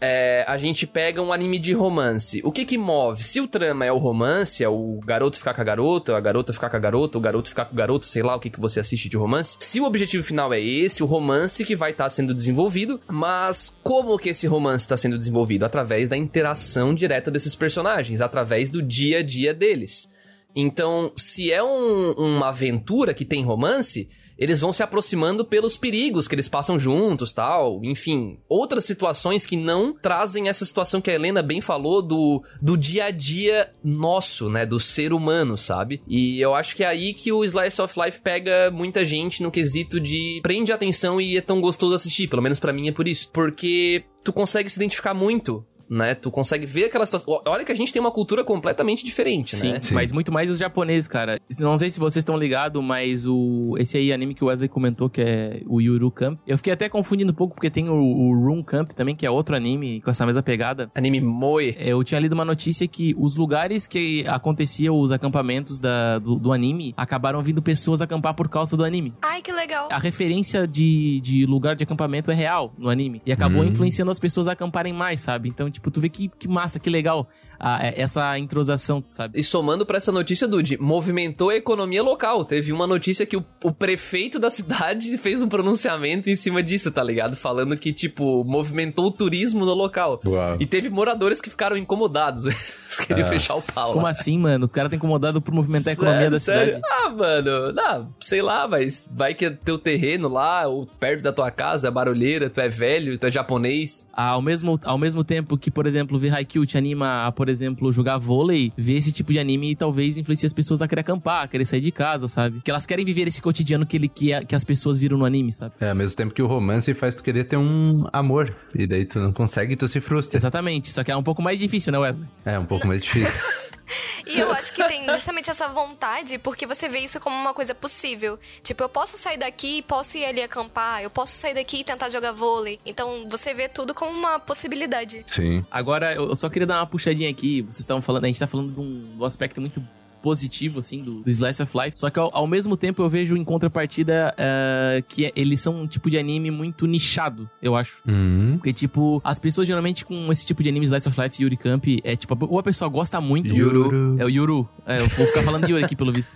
É, 0.01 0.43
a 0.45 0.57
gente 0.57 0.85
pega 0.85 1.21
um 1.21 1.31
anime 1.31 1.57
de 1.57 1.71
romance. 1.73 2.41
O 2.43 2.51
que 2.51 2.65
que 2.65 2.77
move? 2.77 3.23
Se 3.23 3.39
o 3.39 3.47
trama 3.47 3.85
é 3.85 3.91
o 3.91 3.97
romance, 3.97 4.63
é 4.63 4.67
o 4.69 4.99
garoto 5.05 5.37
ficar 5.37 5.53
com 5.53 5.61
a 5.61 5.63
garota, 5.63 6.15
a 6.15 6.19
garota 6.19 6.51
ficar 6.53 6.69
com 6.69 6.75
a 6.75 6.79
garota, 6.79 7.17
o 7.17 7.21
garoto 7.21 7.49
ficar 7.49 7.65
com 7.65 7.73
o 7.73 7.77
garoto, 7.77 8.05
sei 8.05 8.21
lá 8.21 8.35
o 8.35 8.39
que 8.39 8.49
que 8.49 8.59
você 8.59 8.79
assiste 8.81 9.07
de 9.07 9.15
romance. 9.17 9.55
Se 9.61 9.79
o 9.79 9.85
objetivo 9.85 10.23
final 10.23 10.53
é 10.53 10.59
esse, 10.59 11.01
o 11.01 11.05
romance 11.05 11.63
que 11.63 11.75
vai 11.75 11.91
estar 11.91 12.09
sendo 12.09 12.33
desenvolvido, 12.33 12.99
mas 13.07 13.75
como 13.83 14.17
que 14.19 14.29
esse 14.29 14.45
romance 14.47 14.83
está 14.83 14.97
sendo 14.97 15.17
desenvolvido? 15.17 15.63
Através 15.65 16.09
da 16.09 16.17
interação 16.17 16.93
direta 16.93 17.31
desses 17.31 17.55
personagens, 17.55 18.19
através 18.21 18.69
do 18.69 18.81
dia 18.81 19.19
a 19.19 19.23
dia 19.23 19.53
deles. 19.53 20.09
Então, 20.53 21.11
se 21.15 21.51
é 21.51 21.63
um- 21.63 22.11
uma 22.11 22.49
aventura 22.49 23.13
que 23.13 23.25
tem 23.25 23.43
romance, 23.43 24.07
eles 24.37 24.59
vão 24.59 24.73
se 24.73 24.83
aproximando 24.83 25.45
pelos 25.45 25.77
perigos 25.77 26.27
que 26.27 26.35
eles 26.35 26.47
passam 26.47 26.77
juntos, 26.77 27.31
tal. 27.31 27.83
Enfim, 27.83 28.37
outras 28.47 28.85
situações 28.85 29.45
que 29.45 29.57
não 29.57 29.93
trazem 29.93 30.49
essa 30.49 30.65
situação 30.65 31.01
que 31.01 31.09
a 31.09 31.13
Helena 31.13 31.41
bem 31.41 31.61
falou 31.61 32.01
do, 32.01 32.43
do 32.61 32.77
dia 32.77 33.05
a 33.05 33.11
dia 33.11 33.69
nosso, 33.83 34.49
né? 34.49 34.65
Do 34.65 34.79
ser 34.79 35.13
humano, 35.13 35.57
sabe? 35.57 36.01
E 36.07 36.39
eu 36.39 36.53
acho 36.53 36.75
que 36.75 36.83
é 36.83 36.87
aí 36.87 37.13
que 37.13 37.31
o 37.31 37.43
Slice 37.43 37.81
of 37.81 37.99
Life 37.99 38.21
pega 38.21 38.69
muita 38.71 39.05
gente 39.05 39.41
no 39.41 39.51
quesito 39.51 39.99
de 39.99 40.39
prende 40.43 40.71
atenção 40.71 41.19
e 41.19 41.37
é 41.37 41.41
tão 41.41 41.61
gostoso 41.61 41.95
assistir. 41.95 42.27
Pelo 42.27 42.41
menos 42.41 42.59
pra 42.59 42.73
mim 42.73 42.87
é 42.87 42.91
por 42.91 43.07
isso. 43.07 43.29
Porque 43.31 44.03
tu 44.23 44.33
consegue 44.33 44.69
se 44.69 44.77
identificar 44.77 45.13
muito. 45.13 45.65
Né? 45.89 46.15
Tu 46.15 46.31
consegue 46.31 46.65
ver 46.65 46.85
aquela 46.85 47.05
situação. 47.05 47.41
Olha 47.47 47.63
que 47.63 47.71
a 47.71 47.75
gente 47.75 47.93
tem 47.93 47.99
uma 47.99 48.11
cultura 48.11 48.43
completamente 48.43 49.03
diferente, 49.05 49.55
Sim, 49.55 49.73
né? 49.73 49.79
Sim. 49.79 49.93
mas 49.95 50.11
muito 50.11 50.31
mais 50.31 50.49
os 50.49 50.57
japoneses, 50.57 51.07
cara. 51.07 51.39
Não 51.59 51.77
sei 51.77 51.89
se 51.91 51.99
vocês 51.99 52.21
estão 52.21 52.37
ligados, 52.37 52.83
mas 52.83 53.25
o 53.27 53.75
esse 53.77 53.97
aí 53.97 54.11
anime 54.11 54.33
que 54.33 54.43
o 54.43 54.47
Wesley 54.47 54.67
comentou, 54.69 55.09
que 55.09 55.21
é 55.21 55.61
o 55.67 55.79
Yuru 55.81 56.09
Camp. 56.11 56.39
Eu 56.47 56.57
fiquei 56.57 56.73
até 56.73 56.89
confundindo 56.89 57.31
um 57.31 57.35
pouco, 57.35 57.53
porque 57.55 57.69
tem 57.69 57.87
o, 57.89 57.93
o 57.93 58.33
Room 58.33 58.63
Camp 58.63 58.91
também, 58.93 59.15
que 59.15 59.25
é 59.25 59.29
outro 59.29 59.55
anime 59.55 60.01
com 60.01 60.09
essa 60.09 60.25
mesma 60.25 60.41
pegada. 60.41 60.89
Anime 60.95 61.21
moe. 61.21 61.75
É, 61.77 61.89
Eu 61.89 62.03
tinha 62.03 62.19
lido 62.19 62.33
uma 62.33 62.45
notícia 62.45 62.87
que 62.87 63.13
os 63.17 63.35
lugares 63.35 63.85
que 63.87 64.25
aconteciam 64.27 64.99
os 64.99 65.11
acampamentos 65.11 65.79
da- 65.79 66.19
do, 66.19 66.35
do 66.35 66.51
anime 66.51 66.93
acabaram 66.97 67.41
vindo 67.43 67.61
pessoas 67.61 68.01
acampar 68.01 68.33
por 68.33 68.49
causa 68.49 68.75
do 68.75 68.83
anime. 68.83 69.13
Ai, 69.21 69.41
que 69.41 69.51
legal. 69.51 69.87
A 69.91 69.97
referência 69.99 70.67
de, 70.67 71.19
de 71.21 71.45
lugar 71.45 71.75
de 71.75 71.83
acampamento 71.83 72.31
é 72.31 72.33
real 72.33 72.73
no 72.77 72.89
anime. 72.89 73.21
E 73.25 73.31
acabou 73.31 73.61
Hum. 73.61 73.65
influenciando 73.65 74.11
as 74.11 74.19
pessoas 74.19 74.47
a 74.47 74.53
acamparem 74.53 74.93
mais, 74.93 75.19
sabe? 75.19 75.49
Então, 75.49 75.69
tipo, 75.75 75.91
tu 75.91 76.01
vê 76.01 76.09
que, 76.09 76.27
que 76.27 76.47
massa, 76.47 76.79
que 76.79 76.89
legal 76.89 77.29
ah, 77.59 77.79
é- 77.85 78.01
essa 78.01 78.37
entrosação, 78.39 79.01
sabe? 79.05 79.39
E 79.39 79.43
somando 79.43 79.85
pra 79.85 79.97
essa 79.97 80.11
notícia, 80.11 80.47
Dude, 80.47 80.77
movimentou 80.79 81.49
a 81.49 81.55
economia 81.55 82.01
local. 82.03 82.43
Teve 82.45 82.71
uma 82.71 82.85
notícia 82.87 83.25
que 83.25 83.37
o, 83.37 83.45
o 83.63 83.71
prefeito 83.71 84.39
da 84.39 84.49
cidade 84.49 85.17
fez 85.19 85.41
um 85.41 85.47
pronunciamento 85.49 86.29
em 86.29 86.35
cima 86.35 86.61
disso, 86.63 86.91
tá 86.91 87.03
ligado? 87.03 87.35
Falando 87.35 87.75
que, 87.77 87.91
tipo, 87.93 88.43
movimentou 88.43 89.05
o 89.05 89.11
turismo 89.11 89.65
no 89.65 89.73
local. 89.73 90.21
Uau. 90.25 90.57
E 90.59 90.65
teve 90.65 90.89
moradores 90.89 91.41
que 91.41 91.49
ficaram 91.49 91.77
incomodados. 91.77 92.45
Eles 92.45 92.99
queriam 93.07 93.25
Ah. 93.27 93.29
fechar 93.29 93.55
o 93.55 93.61
pau. 93.73 93.93
Como 93.93 94.03
lá. 94.03 94.09
assim, 94.11 94.37
mano? 94.37 94.65
Os 94.65 94.71
caras 94.71 94.87
estão 94.89 94.97
incomodados 94.97 95.41
por 95.41 95.53
movimentar 95.53 95.91
a 95.91 95.93
economia 95.93 96.29
da 96.29 96.39
Sério? 96.39 96.75
cidade. 96.75 96.93
Ah, 97.05 97.09
mano, 97.09 97.71
não, 97.73 98.13
sei 98.21 98.41
lá, 98.41 98.67
mas 98.67 99.09
vai 99.11 99.33
que 99.33 99.45
é 99.45 99.49
teu 99.49 99.77
terreno 99.77 100.27
lá, 100.29 100.67
ou 100.67 100.85
perto 100.85 101.21
da 101.23 101.31
tua 101.33 101.51
casa, 101.51 101.87
é 101.87 101.91
barulheira, 101.91 102.49
tu 102.49 102.59
é 102.61 102.67
velho, 102.69 103.17
tu 103.17 103.25
é 103.27 103.31
japonês. 103.31 104.07
Ah, 104.13 104.29
Ao 104.29 104.41
mesmo, 104.41 104.79
ao 104.83 104.97
mesmo 104.97 105.23
tempo 105.23 105.57
que, 105.57 105.69
por 105.71 105.85
exemplo, 105.87 106.17
ver 106.19 106.33
Haikyuu 106.33 106.65
te 106.65 106.77
anima 106.77 107.25
a, 107.27 107.31
por 107.31 107.44
exemplo, 107.49 107.91
jogar 107.91 108.17
vôlei, 108.17 108.71
ver 108.77 108.93
esse 108.97 109.11
tipo 109.11 109.31
de 109.31 109.39
anime 109.39 109.75
talvez 109.75 110.17
influencie 110.17 110.45
as 110.45 110.53
pessoas 110.53 110.81
a 110.81 110.87
querer 110.87 111.01
acampar, 111.01 111.43
a 111.43 111.47
querer 111.47 111.65
sair 111.65 111.81
de 111.81 111.91
casa, 111.91 112.27
sabe? 112.27 112.61
Que 112.63 112.71
elas 112.71 112.85
querem 112.85 113.05
viver 113.05 113.27
esse 113.27 113.41
cotidiano 113.41 113.85
que, 113.85 113.97
ele, 113.97 114.07
que, 114.07 114.33
a- 114.33 114.43
que 114.43 114.55
as 114.55 114.63
pessoas 114.63 114.97
viram 114.97 115.17
no 115.17 115.25
anime, 115.25 115.51
sabe? 115.51 115.73
É, 115.79 115.89
ao 115.89 115.95
mesmo 115.95 116.15
tempo 116.15 116.33
que 116.33 116.41
o 116.41 116.47
romance 116.47 116.93
faz 116.93 117.15
tu 117.15 117.23
querer 117.23 117.43
ter 117.45 117.57
um 117.57 117.99
amor. 118.13 118.55
E 118.73 118.85
daí 118.87 119.05
tu 119.05 119.19
não 119.19 119.31
consegue 119.33 119.73
e 119.73 119.75
tu 119.75 119.87
se 119.87 119.99
frustra. 120.01 120.37
Exatamente. 120.37 120.91
Só 120.91 121.03
que 121.03 121.11
é 121.11 121.15
um 121.15 121.23
pouco 121.23 121.41
mais 121.41 121.59
difícil, 121.59 121.91
né, 121.91 121.99
Wesley? 121.99 122.27
É 122.45 122.57
um 122.59 122.65
pouco 122.65 122.87
mais 122.87 123.01
difícil. 123.03 123.33
E 124.25 124.39
eu 124.39 124.51
acho 124.51 124.73
que 124.73 124.83
tem 124.87 125.07
justamente 125.09 125.49
essa 125.49 125.67
vontade, 125.67 126.37
porque 126.37 126.65
você 126.65 126.89
vê 126.89 126.99
isso 126.99 127.19
como 127.19 127.35
uma 127.35 127.53
coisa 127.53 127.75
possível. 127.75 128.39
Tipo, 128.63 128.83
eu 128.83 128.89
posso 128.89 129.17
sair 129.17 129.37
daqui, 129.37 129.81
posso 129.83 130.17
ir 130.17 130.25
ali 130.25 130.41
acampar, 130.41 131.01
eu 131.01 131.09
posso 131.09 131.33
sair 131.35 131.53
daqui 131.53 131.79
e 131.79 131.83
tentar 131.83 132.09
jogar 132.09 132.31
vôlei. 132.31 132.79
Então 132.85 133.27
você 133.29 133.53
vê 133.53 133.69
tudo 133.69 133.93
como 133.93 134.11
uma 134.11 134.39
possibilidade. 134.39 135.23
Sim. 135.27 135.65
Agora, 135.69 136.13
eu 136.13 136.35
só 136.35 136.49
queria 136.49 136.65
dar 136.65 136.77
uma 136.77 136.87
puxadinha 136.87 137.29
aqui. 137.29 137.61
Vocês 137.61 137.79
estavam 137.79 138.01
falando, 138.01 138.25
a 138.25 138.27
gente 138.27 138.39
tá 138.39 138.47
falando 138.47 138.73
de 138.73 138.79
um, 138.79 139.15
de 139.15 139.21
um 139.21 139.25
aspecto 139.25 139.61
muito 139.61 139.81
positivo, 140.25 140.79
assim, 140.79 141.03
do, 141.03 141.21
do 141.21 141.29
Slice 141.29 141.61
of 141.61 141.71
Life. 141.77 141.99
Só 141.99 142.09
que 142.09 142.17
ao, 142.17 142.35
ao 142.35 142.47
mesmo 142.47 142.75
tempo 142.75 143.03
eu 143.03 143.07
vejo 143.07 143.37
em 143.37 143.43
contrapartida 143.43 144.33
eh, 144.35 145.03
que 145.07 145.31
eles 145.35 145.61
são 145.61 145.83
um 145.83 145.85
tipo 145.85 146.09
de 146.09 146.17
anime 146.17 146.49
muito 146.49 146.87
nichado, 146.87 147.47
eu 147.61 147.75
acho. 147.75 147.97
Hum. 148.07 148.53
Porque, 148.55 148.73
tipo, 148.73 149.21
as 149.23 149.37
pessoas 149.37 149.67
geralmente 149.67 150.03
com 150.03 150.31
esse 150.31 150.43
tipo 150.43 150.63
de 150.63 150.69
anime, 150.69 150.83
Slice 150.87 151.07
of 151.07 151.21
Life 151.21 151.39
e 151.39 151.43
Yuri 151.43 151.55
Camp, 151.55 151.85
é 152.03 152.15
tipo, 152.15 152.35
ou 152.49 152.57
a 152.57 152.63
pessoa 152.63 152.89
gosta 152.89 153.21
muito. 153.21 153.53
Yuru. 153.53 154.15
É 154.17 154.25
o 154.25 154.29
Yuru. 154.29 154.67
É, 154.83 154.95
eu 154.95 155.07
vou 155.09 155.27
ficar 155.27 155.43
falando 155.43 155.63
de 155.63 155.71
Yuri 155.71 155.85
aqui, 155.85 155.95
pelo 155.95 156.11
visto. 156.11 156.35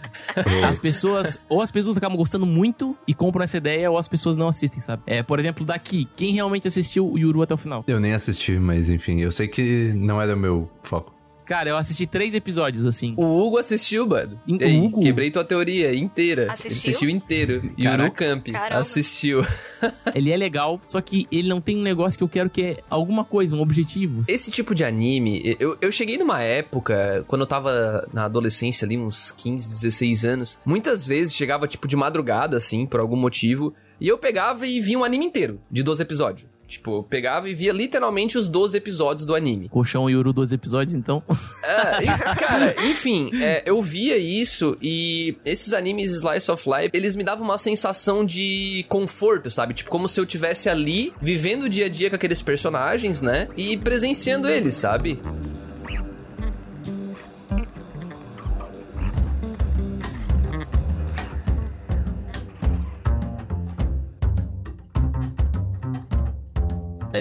As 0.63 0.77
pessoas, 0.77 1.39
ou 1.49 1.59
as 1.59 1.71
pessoas 1.71 1.97
acabam 1.97 2.15
gostando 2.15 2.45
muito 2.45 2.95
e 3.07 3.15
compram 3.15 3.43
essa 3.43 3.57
ideia, 3.57 3.89
ou 3.89 3.97
as 3.97 4.07
pessoas 4.07 4.37
não 4.37 4.47
assistem, 4.47 4.79
sabe? 4.79 5.01
É, 5.07 5.23
por 5.23 5.39
exemplo, 5.39 5.65
daqui, 5.65 6.07
quem 6.15 6.31
realmente 6.31 6.67
assistiu 6.67 7.11
o 7.11 7.17
Yuru 7.17 7.41
até 7.41 7.55
o 7.55 7.57
final? 7.57 7.83
Eu 7.87 7.99
nem 7.99 8.13
assisti, 8.13 8.51
mas 8.59 8.87
enfim, 8.87 9.19
eu 9.21 9.31
sei 9.31 9.47
que 9.47 9.93
não 9.95 10.21
era 10.21 10.35
o 10.35 10.39
meu 10.39 10.69
foco. 10.83 11.17
Cara, 11.49 11.67
eu 11.67 11.77
assisti 11.77 12.05
três 12.05 12.35
episódios, 12.35 12.85
assim. 12.85 13.15
O 13.17 13.25
Hugo 13.25 13.57
assistiu, 13.57 14.05
mano. 14.05 14.39
O 14.47 14.63
Ei, 14.63 14.79
Hugo? 14.79 14.99
Quebrei 15.01 15.31
tua 15.31 15.43
teoria 15.43 15.95
inteira. 15.95 16.45
Assistiu? 16.51 16.69
Ele 16.69 16.89
assistiu 16.91 17.09
inteiro. 17.09 17.73
Yuru. 17.75 18.11
Camp. 18.11 18.49
Caramba. 18.49 18.79
Assistiu. 18.79 19.43
Ele 20.13 20.29
é 20.29 20.37
legal, 20.37 20.79
só 20.85 20.99
que 21.01 21.25
ele 21.31 21.47
não 21.47 21.61
tem 21.61 21.77
um 21.77 21.81
negócio 21.81 22.17
que 22.17 22.23
eu 22.23 22.27
quero 22.27 22.49
que 22.49 22.61
é 22.61 22.77
alguma 22.89 23.23
coisa, 23.23 23.55
um 23.55 23.61
objetivo. 23.61 24.21
Esse 24.27 24.51
tipo 24.51 24.75
de 24.75 24.83
anime, 24.83 25.55
eu, 25.59 25.77
eu 25.81 25.91
cheguei 25.91 26.17
numa 26.17 26.41
época, 26.41 27.23
quando 27.27 27.41
eu 27.41 27.47
tava 27.47 28.07
na 28.13 28.25
adolescência 28.25 28.85
ali, 28.85 28.97
uns 28.97 29.31
15, 29.31 29.69
16 29.69 30.25
anos, 30.25 30.59
muitas 30.65 31.07
vezes 31.07 31.33
chegava 31.33 31.67
tipo 31.67 31.87
de 31.87 31.95
madrugada, 31.95 32.57
assim, 32.57 32.85
por 32.85 32.99
algum 32.99 33.15
motivo, 33.15 33.73
e 34.01 34.07
eu 34.07 34.17
pegava 34.17 34.67
e 34.67 34.79
via 34.81 34.99
um 34.99 35.03
anime 35.03 35.25
inteiro, 35.25 35.61
de 35.71 35.81
12 35.81 36.01
episódios. 36.01 36.48
Tipo, 36.69 36.97
eu 36.97 37.03
pegava 37.03 37.49
e 37.49 37.53
via 37.53 37.73
literalmente 37.73 38.37
os 38.37 38.47
12 38.47 38.77
episódios 38.77 39.25
do 39.25 39.33
anime. 39.33 39.67
Colchão 39.69 40.09
Yuru, 40.09 40.31
12 40.31 40.53
episódios, 40.53 40.93
então. 40.93 41.23
É, 41.63 42.03
e, 42.05 42.35
cara, 42.35 42.75
enfim, 42.85 43.31
é, 43.41 43.63
eu 43.65 43.81
via 43.81 44.17
isso 44.17 44.77
e 44.81 45.35
esses 45.43 45.73
animes 45.73 46.13
Slice 46.13 46.51
of 46.51 46.69
Life, 46.69 46.95
eles 46.95 47.15
me 47.15 47.23
davam 47.23 47.43
uma 47.43 47.57
sensação 47.57 48.23
de 48.23 48.85
conforto, 48.87 49.49
sabe? 49.49 49.73
Tipo, 49.73 49.89
como 49.89 50.07
se 50.07 50.19
eu 50.19 50.25
tivesse 50.25 50.69
ali, 50.69 51.11
vivendo 51.19 51.63
o 51.63 51.69
dia 51.69 51.87
a 51.87 51.89
dia 51.89 52.09
com 52.09 52.15
aqueles 52.15 52.41
personagens, 52.41 53.21
né? 53.21 53.47
E 53.57 53.75
presenciando 53.75 54.47
eles, 54.47 54.75
sabe? 54.75 55.19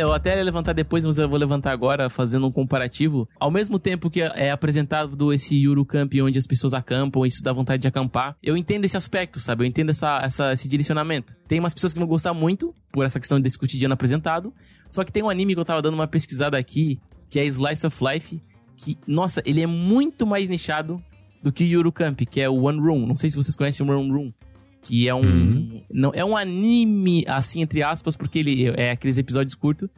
Eu 0.01 0.13
até 0.13 0.37
ia 0.39 0.45
levantar 0.45 0.75
depois, 0.75 1.05
mas 1.05 1.19
eu 1.19 1.29
vou 1.29 1.37
levantar 1.37 1.73
agora, 1.73 2.09
fazendo 2.09 2.47
um 2.47 2.53
comparativo. 2.53 3.29
Ao 3.41 3.51
mesmo 3.51 3.81
tempo 3.81 4.09
que 4.09 4.23
é 4.23 4.53
apresentado 4.53 5.33
esse 5.33 5.57
Yuru 5.57 5.85
Camp, 5.85 6.13
onde 6.23 6.39
as 6.39 6.47
pessoas 6.47 6.73
acampam, 6.73 7.27
isso 7.27 7.43
dá 7.43 7.53
vontade 7.53 7.83
de 7.83 7.89
acampar, 7.89 8.37
eu 8.41 8.57
entendo 8.57 8.85
esse 8.85 8.97
aspecto, 8.97 9.41
sabe? 9.41 9.65
Eu 9.65 9.67
entendo 9.67 9.91
essa, 9.91 10.21
essa- 10.23 10.53
esse 10.53 10.69
direcionamento. 10.69 11.35
Tem 11.49 11.59
umas 11.59 11.75
pessoas 11.75 11.93
que 11.93 11.99
vão 11.99 12.07
gostar 12.07 12.33
muito, 12.33 12.73
por 12.93 13.05
essa 13.05 13.19
questão 13.19 13.41
desse 13.41 13.59
cotidiano 13.59 13.93
apresentado, 13.95 14.55
só 14.89 15.03
que 15.03 15.11
tem 15.11 15.25
um 15.25 15.29
anime 15.29 15.55
que 15.55 15.61
eu 15.61 15.65
tava 15.65 15.83
dando 15.83 15.95
uma 15.95 16.07
pesquisada 16.07 16.57
aqui, 16.57 17.01
que 17.29 17.41
é 17.41 17.45
Slice 17.47 17.85
of 17.85 17.99
Life, 18.05 18.41
que, 18.77 18.97
nossa, 19.05 19.43
ele 19.45 19.61
é 19.63 19.67
muito 19.67 20.25
mais 20.25 20.49
nichado 20.49 21.03
do 21.43 21.51
que 21.51 21.65
Yuru 21.65 21.91
Camp, 21.91 22.21
que 22.31 22.41
é 22.41 22.49
o 22.49 22.63
One 22.63 22.79
Room. 22.79 23.05
Não 23.05 23.17
sei 23.17 23.31
se 23.31 23.37
vocês 23.37 23.57
conhecem 23.57 23.85
o 23.85 23.91
One 23.91 24.13
Room. 24.13 24.33
Que 24.83 25.09
é 25.09 25.15
um. 25.15 25.21
Uhum. 25.21 25.83
Não, 25.91 26.13
é 26.15 26.25
um 26.25 26.37
anime, 26.37 27.25
assim, 27.27 27.61
entre 27.61 27.83
aspas, 27.83 28.17
porque 28.17 28.39
ele 28.39 28.73
é 28.77 28.93
aqueles 28.93 29.19
episódios 29.19 29.55
curtos. 29.55 29.89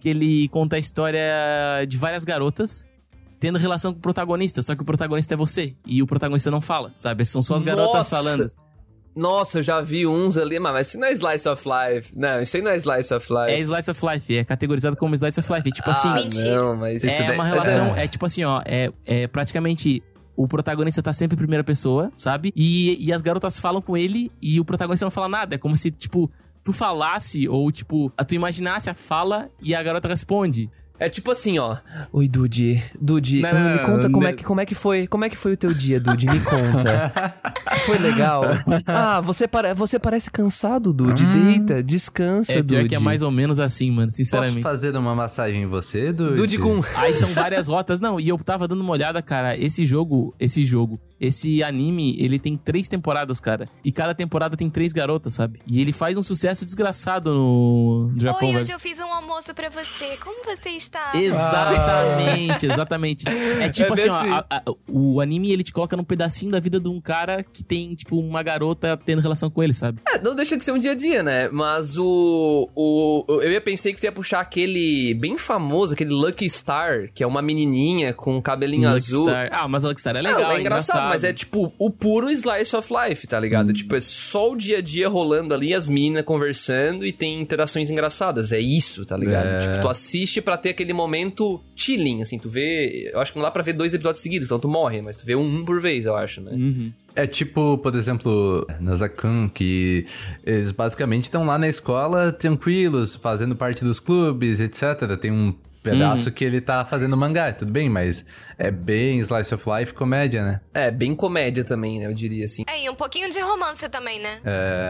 que 0.00 0.08
ele 0.08 0.48
conta 0.48 0.76
a 0.76 0.78
história 0.78 1.20
de 1.88 1.96
várias 1.96 2.24
garotas 2.24 2.88
tendo 3.40 3.58
relação 3.58 3.92
com 3.92 3.98
o 3.98 4.02
protagonista, 4.02 4.62
só 4.62 4.74
que 4.74 4.82
o 4.82 4.84
protagonista 4.84 5.34
é 5.34 5.36
você 5.36 5.74
e 5.86 6.02
o 6.02 6.06
protagonista 6.06 6.50
não 6.50 6.60
fala, 6.60 6.92
sabe? 6.94 7.24
São 7.24 7.40
só 7.40 7.54
as 7.54 7.62
garotas 7.62 7.94
Nossa! 7.94 8.16
falando. 8.16 8.50
Nossa, 9.14 9.58
eu 9.58 9.62
já 9.64 9.80
vi 9.80 10.06
uns 10.06 10.36
ali, 10.36 10.60
mas 10.60 10.88
isso 10.88 10.98
não 11.00 11.08
é 11.08 11.12
Slice 11.12 11.48
of 11.48 11.64
Life. 11.66 12.12
Não, 12.14 12.40
isso 12.40 12.56
aí 12.56 12.62
não 12.62 12.70
é 12.70 12.76
Slice 12.76 13.12
of 13.12 13.26
Life. 13.32 13.52
É 13.52 13.58
Slice 13.60 13.90
of 13.90 14.06
Life, 14.06 14.36
é 14.36 14.44
categorizado 14.44 14.96
como 14.96 15.14
Slice 15.14 15.40
of 15.40 15.52
Life. 15.52 15.72
Tipo 15.72 15.90
ah, 15.90 15.92
assim, 15.92 16.12
Mentira. 16.14 16.56
não, 16.56 16.76
mas... 16.76 17.02
É 17.02 17.32
uma 17.32 17.44
relação, 17.44 17.96
é- 17.96 18.04
é 18.04 18.08
tipo 18.08 18.24
assim, 18.24 18.44
ó, 18.44 18.62
é, 18.64 18.92
é 19.04 19.26
praticamente 19.26 20.02
o 20.38 20.46
protagonista 20.46 21.02
tá 21.02 21.12
sempre 21.12 21.34
em 21.34 21.36
primeira 21.38 21.64
pessoa, 21.64 22.12
sabe? 22.14 22.52
E, 22.54 22.96
e 23.04 23.12
as 23.12 23.20
garotas 23.20 23.58
falam 23.58 23.82
com 23.82 23.96
ele 23.96 24.30
e 24.40 24.60
o 24.60 24.64
protagonista 24.64 25.04
não 25.04 25.10
fala 25.10 25.28
nada. 25.28 25.56
É 25.56 25.58
como 25.58 25.76
se, 25.76 25.90
tipo, 25.90 26.30
tu 26.62 26.72
falasse 26.72 27.48
ou, 27.48 27.72
tipo, 27.72 28.08
tu 28.24 28.36
imaginasse 28.36 28.88
a 28.88 28.94
fala 28.94 29.50
e 29.60 29.74
a 29.74 29.82
garota 29.82 30.06
responde. 30.06 30.70
É 31.00 31.08
tipo 31.08 31.30
assim, 31.30 31.58
ó. 31.58 31.76
Oi, 32.12 32.26
Dude. 32.28 32.82
Dude, 33.00 33.40
Não, 33.40 33.52
não, 33.52 33.70
me 33.72 33.78
conta 33.78 34.08
não, 34.08 34.12
como, 34.12 34.22
não. 34.24 34.30
é 34.30 34.32
que, 34.32 34.44
como 34.44 34.60
é 34.60 34.66
que 34.66 34.74
foi. 34.74 35.06
Como 35.06 35.24
é 35.24 35.28
que 35.28 35.36
foi 35.36 35.52
o 35.52 35.56
teu 35.56 35.72
dia, 35.72 36.00
Dude? 36.00 36.26
Me 36.26 36.40
conta. 36.40 37.34
foi 37.86 37.98
legal. 37.98 38.42
Ah, 38.86 39.20
você, 39.20 39.46
pare, 39.46 39.74
você 39.74 39.98
parece 39.98 40.30
cansado, 40.30 40.92
Dude. 40.92 41.24
Deita, 41.26 41.82
descansa, 41.82 42.52
É 42.52 42.62
pior 42.62 42.78
Dude. 42.80 42.88
que 42.88 42.94
é 42.96 42.98
mais 42.98 43.22
ou 43.22 43.30
menos 43.30 43.60
assim, 43.60 43.90
mano, 43.90 44.06
Posso 44.08 44.16
sinceramente. 44.16 44.62
fazer 44.62 44.96
uma 44.96 45.14
massagem 45.14 45.62
em 45.62 45.66
você, 45.66 46.12
Dude? 46.12 46.34
Dude 46.36 46.58
com. 46.58 46.80
Aí 46.96 47.14
são 47.14 47.28
várias 47.32 47.68
rotas. 47.68 48.00
Não, 48.00 48.18
e 48.18 48.28
eu 48.28 48.38
tava 48.38 48.66
dando 48.66 48.80
uma 48.80 48.92
olhada, 48.92 49.22
cara. 49.22 49.56
Esse 49.56 49.84
jogo, 49.86 50.34
esse 50.40 50.64
jogo, 50.64 50.98
esse 51.20 51.62
anime, 51.62 52.16
ele 52.18 52.38
tem 52.40 52.56
três 52.56 52.88
temporadas, 52.88 53.38
cara. 53.38 53.68
E 53.84 53.92
cada 53.92 54.14
temporada 54.14 54.56
tem 54.56 54.68
três 54.68 54.92
garotas, 54.92 55.34
sabe? 55.34 55.60
E 55.66 55.80
ele 55.80 55.92
faz 55.92 56.16
um 56.16 56.22
sucesso 56.22 56.64
desgraçado 56.64 57.32
no, 57.32 58.08
no 58.14 58.20
Japão, 58.20 58.40
Oi, 58.48 58.54
velho. 58.54 58.60
hoje 58.64 58.72
eu 58.72 58.78
fiz 58.80 58.98
um 58.98 59.12
almoço 59.12 59.54
pra 59.54 59.68
você. 59.68 60.16
Como 60.22 60.44
você 60.44 60.70
está? 60.70 60.87
Exatamente, 61.14 62.66
exatamente. 62.66 63.24
É 63.28 63.68
tipo 63.68 63.94
É 63.94 64.00
assim, 64.00 64.08
ó, 64.08 64.14
a- 64.14 64.46
a- 64.50 64.62
o 64.88 65.20
anime 65.20 65.50
ele 65.52 65.62
te 65.62 65.72
coloca 65.72 65.96
num 65.96 66.04
pedacinho 66.04 66.50
da 66.50 66.60
vida 66.60 66.78
de 66.80 66.88
um 66.88 67.00
cara 67.00 67.42
que 67.42 67.62
tem, 67.62 67.94
tipo, 67.94 68.18
uma 68.18 68.42
garota 68.42 68.98
tendo 69.04 69.20
relação 69.20 69.50
com 69.50 69.62
ele, 69.62 69.74
sabe? 69.74 70.00
É, 70.08 70.20
não 70.20 70.34
deixa 70.34 70.56
de 70.56 70.64
ser 70.64 70.72
um 70.72 70.78
dia 70.78 70.92
a 70.92 70.94
dia, 70.94 71.22
né? 71.22 71.48
Mas 71.48 71.96
o, 71.98 72.68
o. 72.74 73.24
Eu 73.42 73.50
ia 73.52 73.60
pensei 73.60 73.92
que 73.92 74.00
tu 74.00 74.04
ia 74.04 74.12
puxar 74.12 74.40
aquele 74.40 75.14
bem 75.14 75.36
famoso, 75.38 75.94
aquele 75.94 76.10
Lucky 76.10 76.48
Star, 76.48 77.08
que 77.14 77.22
é 77.22 77.26
uma 77.26 77.42
menininha 77.42 78.12
com 78.14 78.40
cabelinho 78.40 78.88
Lucky 78.88 78.96
azul. 79.04 79.28
Star. 79.28 79.48
Ah, 79.52 79.68
mas 79.68 79.84
o 79.84 79.88
Lucky 79.88 80.00
Star 80.00 80.16
é 80.16 80.22
Não, 80.22 80.34
legal, 80.36 80.52
é 80.52 80.60
engraçado, 80.60 81.08
mas 81.08 81.24
é 81.24 81.32
tipo 81.32 81.72
o 81.78 81.90
puro 81.90 82.30
slice 82.30 82.74
of 82.76 82.92
life, 82.92 83.26
tá 83.26 83.38
ligado? 83.38 83.72
Tipo, 83.72 83.96
é 83.96 84.00
só 84.00 84.50
o 84.52 84.56
dia 84.56 84.78
a 84.78 84.80
dia 84.80 85.08
rolando 85.08 85.54
ali, 85.54 85.74
as 85.74 85.88
meninas 85.88 86.24
conversando 86.24 87.04
e 87.06 87.12
tem 87.12 87.40
interações 87.40 87.90
engraçadas. 87.90 88.52
É 88.52 88.60
isso, 88.60 89.04
tá 89.04 89.16
ligado? 89.16 89.46
É. 89.46 89.58
Tipo, 89.58 89.80
tu 89.82 89.88
assiste 89.88 90.40
pra 90.40 90.56
ter 90.56 90.70
aquele 90.78 90.92
momento 90.92 91.60
chilling, 91.74 92.22
assim, 92.22 92.38
tu 92.38 92.48
vê. 92.48 93.10
Eu 93.12 93.20
acho 93.20 93.32
que 93.32 93.38
não 93.38 93.44
dá 93.44 93.50
pra 93.50 93.62
ver 93.62 93.72
dois 93.72 93.92
episódios 93.92 94.22
seguidos, 94.22 94.46
então 94.46 94.60
tu 94.60 94.68
morre, 94.68 95.02
mas 95.02 95.16
tu 95.16 95.26
vê 95.26 95.34
um 95.34 95.64
por 95.64 95.80
vez, 95.80 96.06
eu 96.06 96.14
acho, 96.14 96.40
né? 96.40 96.52
Uhum. 96.52 96.92
É 97.16 97.26
tipo, 97.26 97.76
por 97.78 97.94
exemplo, 97.96 98.64
Nazakun, 98.80 99.48
que 99.48 100.06
eles 100.44 100.70
basicamente 100.70 101.24
estão 101.24 101.44
lá 101.44 101.58
na 101.58 101.68
escola 101.68 102.30
tranquilos, 102.30 103.16
fazendo 103.16 103.56
parte 103.56 103.82
dos 103.82 103.98
clubes, 103.98 104.60
etc. 104.60 105.18
Tem 105.20 105.32
um 105.32 105.52
pedaço 105.92 106.30
que 106.30 106.44
ele 106.44 106.60
tá 106.60 106.84
fazendo 106.84 107.16
mangá, 107.16 107.52
tudo 107.52 107.70
bem, 107.72 107.88
mas 107.88 108.24
é 108.58 108.70
bem 108.70 109.18
slice 109.20 109.54
of 109.54 109.64
life 109.68 109.94
comédia, 109.94 110.44
né? 110.44 110.60
É, 110.74 110.90
bem 110.90 111.14
comédia 111.14 111.64
também, 111.64 111.98
né? 112.00 112.06
Eu 112.06 112.14
diria 112.14 112.44
assim. 112.44 112.64
É, 112.68 112.84
e 112.84 112.90
um 112.90 112.94
pouquinho 112.94 113.28
de 113.30 113.38
romance 113.40 113.88
também, 113.88 114.20
né? 114.20 114.40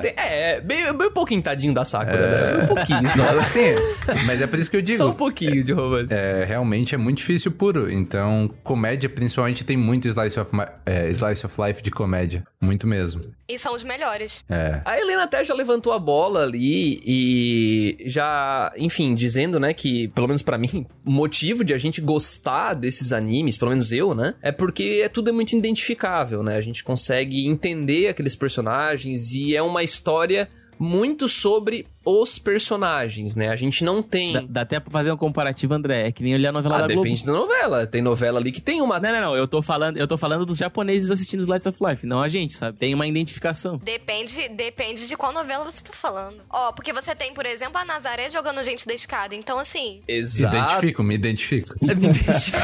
Tem- 0.03 0.15
É, 0.17 0.61
bem, 0.61 0.93
bem 0.93 1.07
um 1.09 1.13
pouquinho 1.13 1.43
tadinho 1.43 1.75
da 1.75 1.85
Sakura, 1.85 2.57
né? 2.59 2.65
Um 2.65 2.67
pouquinho 2.67 3.09
só. 3.11 3.25
Mas 3.25 3.39
assim, 3.39 4.25
mas 4.27 4.41
é 4.41 4.47
por 4.47 4.59
isso 4.59 4.71
que 4.71 4.77
eu 4.77 4.83
digo. 4.83 4.99
Só 4.99 5.11
um 5.11 5.15
pouquinho 5.15 5.63
de 5.63 5.73
romance. 5.73 6.13
É, 6.13 6.45
realmente 6.47 6.95
é 6.95 6.99
muito 6.99 7.19
difícil 7.19 7.51
puro. 7.53 7.91
Então, 7.91 8.51
comédia, 8.63 9.09
principalmente, 9.09 9.65
tem 9.65 9.77
muito 9.77 10.09
slice 10.09 10.39
of, 10.41 10.51
é, 10.87 11.11
slice 11.11 11.45
of 11.45 11.55
life 11.61 11.83
de 11.83 11.91
comédia. 11.91 12.43
Muito 12.61 12.87
mesmo. 12.87 13.21
E 13.49 13.59
são 13.59 13.75
os 13.75 13.83
melhores. 13.83 14.45
É. 14.49 14.81
A 14.85 14.99
Helena 14.99 15.25
até 15.25 15.43
já 15.45 15.55
levantou 15.55 15.93
a 15.93 15.99
bola 15.99 16.43
ali 16.43 17.01
e 17.05 17.97
já, 18.07 18.73
enfim, 18.77 19.15
dizendo, 19.15 19.59
né, 19.61 19.73
que, 19.73 20.09
pelo 20.09 20.27
menos 20.27 20.43
pra 20.43 20.57
mim, 20.59 20.87
motivo 21.05 21.65
de 21.65 21.73
a 21.73 21.79
gente 21.79 22.01
gostar 22.01 22.75
desses 22.75 23.13
animes, 23.13 23.57
pelo 23.57 23.71
menos 23.71 23.93
eu, 23.93 24.15
né, 24.15 24.35
é 24.43 24.53
porque 24.53 25.01
é 25.03 25.09
tudo 25.09 25.31
é 25.31 25.33
muito 25.33 25.57
identificável, 25.57 26.43
né? 26.43 26.57
A 26.57 26.61
gente 26.61 26.85
consegue 26.85 27.47
entender 27.47 28.09
aqueles 28.09 28.37
personagens 28.37 29.33
e 29.33 29.57
é 29.57 29.63
uma 29.63 29.83
história 29.83 30.49
muito 30.79 31.29
sobre 31.29 31.87
os 32.05 32.39
personagens, 32.39 33.37
né? 33.37 33.49
A 33.49 33.57
gente 33.57 33.85
não 33.85 34.03
tem. 34.03 34.33
Dá, 34.33 34.45
dá 34.49 34.61
até 34.63 34.81
pra 34.81 34.91
fazer 34.91 35.13
um 35.13 35.17
comparativo, 35.17 35.75
André. 35.75 36.09
É 36.09 36.13
que 36.13 36.23
nem 36.23 36.35
olhar 36.35 36.49
a 36.51 36.53
novela 36.53 36.77
ah, 36.77 36.81
da 36.81 36.87
Globo. 36.87 37.03
depende 37.03 37.27
da 37.27 37.33
novela. 37.33 37.87
Tem 37.87 38.01
novela 38.01 38.39
ali 38.39 38.51
que 38.51 38.61
tem 38.61 38.81
uma. 38.81 38.99
Não, 38.99 39.13
não, 39.13 39.21
não. 39.21 39.37
Eu 39.37 39.47
tô 39.47 39.61
falando, 39.61 39.99
eu 39.99 40.09
tô 40.09 40.17
falando 40.17 40.47
dos 40.47 40.57
japoneses 40.59 41.11
assistindo 41.11 41.41
Slice 41.41 41.69
of 41.69 41.79
Life, 41.85 42.07
não 42.07 42.23
a 42.23 42.29
gente, 42.29 42.55
sabe? 42.55 42.79
Tem 42.79 42.95
uma 42.95 43.07
identificação. 43.07 43.77
Depende, 43.79 44.49
depende 44.49 45.07
de 45.07 45.17
qual 45.17 45.33
novela 45.33 45.65
você 45.65 45.83
tá 45.83 45.93
falando. 45.93 46.39
Ó, 46.49 46.73
porque 46.73 46.93
você 46.93 47.15
tem, 47.15 47.35
por 47.35 47.45
exemplo, 47.45 47.77
a 47.77 47.85
Nazaré 47.85 48.31
jogando 48.31 48.63
gente 48.65 48.87
da 48.87 48.95
escada. 48.95 49.35
Então, 49.35 49.59
assim, 49.59 50.01
Exato. 50.09 50.57
Identifico, 50.57 51.03
me 51.03 51.15
identifico. 51.15 51.75
Me 51.83 51.93
identifico. 51.93 52.57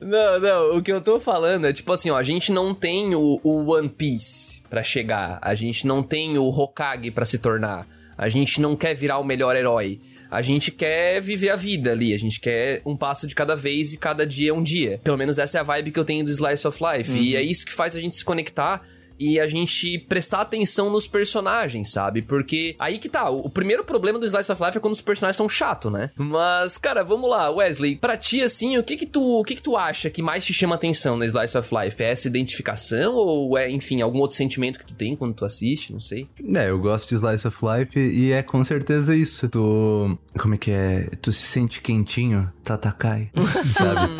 não, 0.00 0.40
não, 0.40 0.76
o 0.76 0.82
que 0.82 0.92
eu 0.92 1.00
tô 1.00 1.20
falando 1.20 1.66
é 1.66 1.72
tipo 1.72 1.92
assim, 1.92 2.10
ó, 2.10 2.16
a 2.16 2.22
gente 2.22 2.50
não 2.50 2.74
tem 2.74 3.14
o, 3.14 3.40
o 3.42 3.72
One 3.72 3.88
Piece 3.88 4.55
pra 4.76 4.82
chegar, 4.82 5.38
a 5.40 5.54
gente 5.54 5.86
não 5.86 6.02
tem 6.02 6.36
o 6.36 6.48
Hokage 6.50 7.10
pra 7.10 7.24
se 7.24 7.38
tornar, 7.38 7.88
a 8.18 8.28
gente 8.28 8.60
não 8.60 8.76
quer 8.76 8.94
virar 8.94 9.18
o 9.18 9.24
melhor 9.24 9.56
herói. 9.56 9.98
A 10.30 10.42
gente 10.42 10.70
quer 10.70 11.18
viver 11.22 11.48
a 11.50 11.56
vida 11.56 11.92
ali, 11.92 12.12
a 12.12 12.18
gente 12.18 12.40
quer 12.40 12.82
um 12.84 12.94
passo 12.94 13.26
de 13.26 13.34
cada 13.34 13.56
vez 13.56 13.94
e 13.94 13.96
cada 13.96 14.26
dia 14.26 14.50
é 14.50 14.52
um 14.52 14.62
dia. 14.62 15.00
Pelo 15.02 15.16
menos 15.16 15.38
essa 15.38 15.56
é 15.56 15.60
a 15.60 15.64
vibe 15.64 15.92
que 15.92 15.98
eu 15.98 16.04
tenho 16.04 16.24
do 16.24 16.30
Slice 16.30 16.66
of 16.66 16.78
Life. 16.82 17.16
E 17.16 17.36
é 17.36 17.40
isso 17.40 17.64
que 17.64 17.72
faz 17.72 17.96
a 17.96 18.00
gente 18.00 18.16
se 18.16 18.24
conectar 18.24 18.84
e 19.18 19.40
a 19.40 19.46
gente 19.46 19.98
prestar 19.98 20.40
atenção 20.42 20.90
nos 20.90 21.06
personagens, 21.06 21.90
sabe? 21.90 22.22
Porque 22.22 22.74
aí 22.78 22.98
que 22.98 23.08
tá, 23.08 23.28
o 23.30 23.48
primeiro 23.48 23.84
problema 23.84 24.18
do 24.18 24.26
Slice 24.26 24.50
of 24.52 24.62
Life 24.62 24.76
é 24.76 24.80
quando 24.80 24.94
os 24.94 25.02
personagens 25.02 25.36
são 25.36 25.48
chato, 25.48 25.90
né? 25.90 26.10
Mas, 26.16 26.76
cara, 26.76 27.02
vamos 27.02 27.28
lá, 27.30 27.50
Wesley, 27.50 27.96
pra 27.96 28.16
ti 28.16 28.42
assim, 28.42 28.76
o 28.78 28.82
que 28.82 28.96
que 28.96 29.06
tu, 29.06 29.40
o 29.40 29.44
que 29.44 29.54
que 29.54 29.62
tu 29.62 29.76
acha 29.76 30.10
que 30.10 30.22
mais 30.22 30.44
te 30.44 30.52
chama 30.52 30.74
atenção 30.74 31.16
no 31.16 31.24
Slice 31.24 31.56
of 31.56 31.74
Life? 31.74 32.02
É 32.02 32.10
essa 32.10 32.28
identificação 32.28 33.14
ou 33.14 33.56
é, 33.56 33.70
enfim, 33.70 34.00
algum 34.00 34.18
outro 34.18 34.36
sentimento 34.36 34.78
que 34.78 34.86
tu 34.86 34.94
tem 34.94 35.16
quando 35.16 35.34
tu 35.34 35.44
assiste, 35.44 35.92
não 35.92 36.00
sei? 36.00 36.28
É, 36.54 36.70
eu 36.70 36.78
gosto 36.78 37.08
de 37.08 37.14
Slice 37.14 37.46
of 37.46 37.58
Life 37.62 37.98
e 37.98 38.32
é 38.32 38.42
com 38.42 38.62
certeza 38.62 39.14
isso. 39.14 39.48
Tu. 39.48 40.18
Como 40.38 40.54
é 40.54 40.58
que 40.58 40.70
é? 40.70 41.08
Tu 41.22 41.32
se 41.32 41.46
sente 41.46 41.80
quentinho, 41.80 42.50
Tatakai, 42.62 43.30
sabe? 43.76 44.12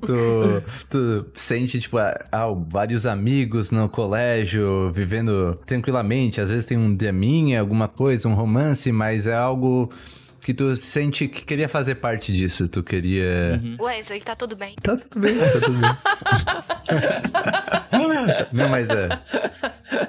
tu, 0.00 0.62
tu 0.90 1.26
sente, 1.34 1.78
tipo, 1.78 1.98
ah, 1.98 2.18
vários 2.68 3.06
amigos 3.06 3.27
no 3.70 3.88
colégio, 3.88 4.90
vivendo 4.92 5.58
tranquilamente. 5.66 6.40
Às 6.40 6.50
vezes 6.50 6.66
tem 6.66 6.76
um 6.78 6.94
draminha, 6.94 7.60
alguma 7.60 7.88
coisa, 7.88 8.28
um 8.28 8.34
romance, 8.34 8.90
mas 8.92 9.26
é 9.26 9.34
algo 9.34 9.90
que 10.40 10.54
tu 10.54 10.76
sente 10.76 11.28
que 11.28 11.42
queria 11.44 11.68
fazer 11.68 11.96
parte 11.96 12.32
disso. 12.32 12.68
Tu 12.68 12.82
queria. 12.82 13.60
Wesley, 13.80 14.20
tá 14.20 14.34
tudo 14.34 14.56
bem. 14.56 14.74
Tá 14.82 14.96
tudo 14.96 15.20
bem, 15.20 15.36
tá 15.36 15.50
tudo 15.60 15.78
bem. 15.78 15.90
Não, 18.52 18.68
mas 18.68 18.88
é. 18.88 19.08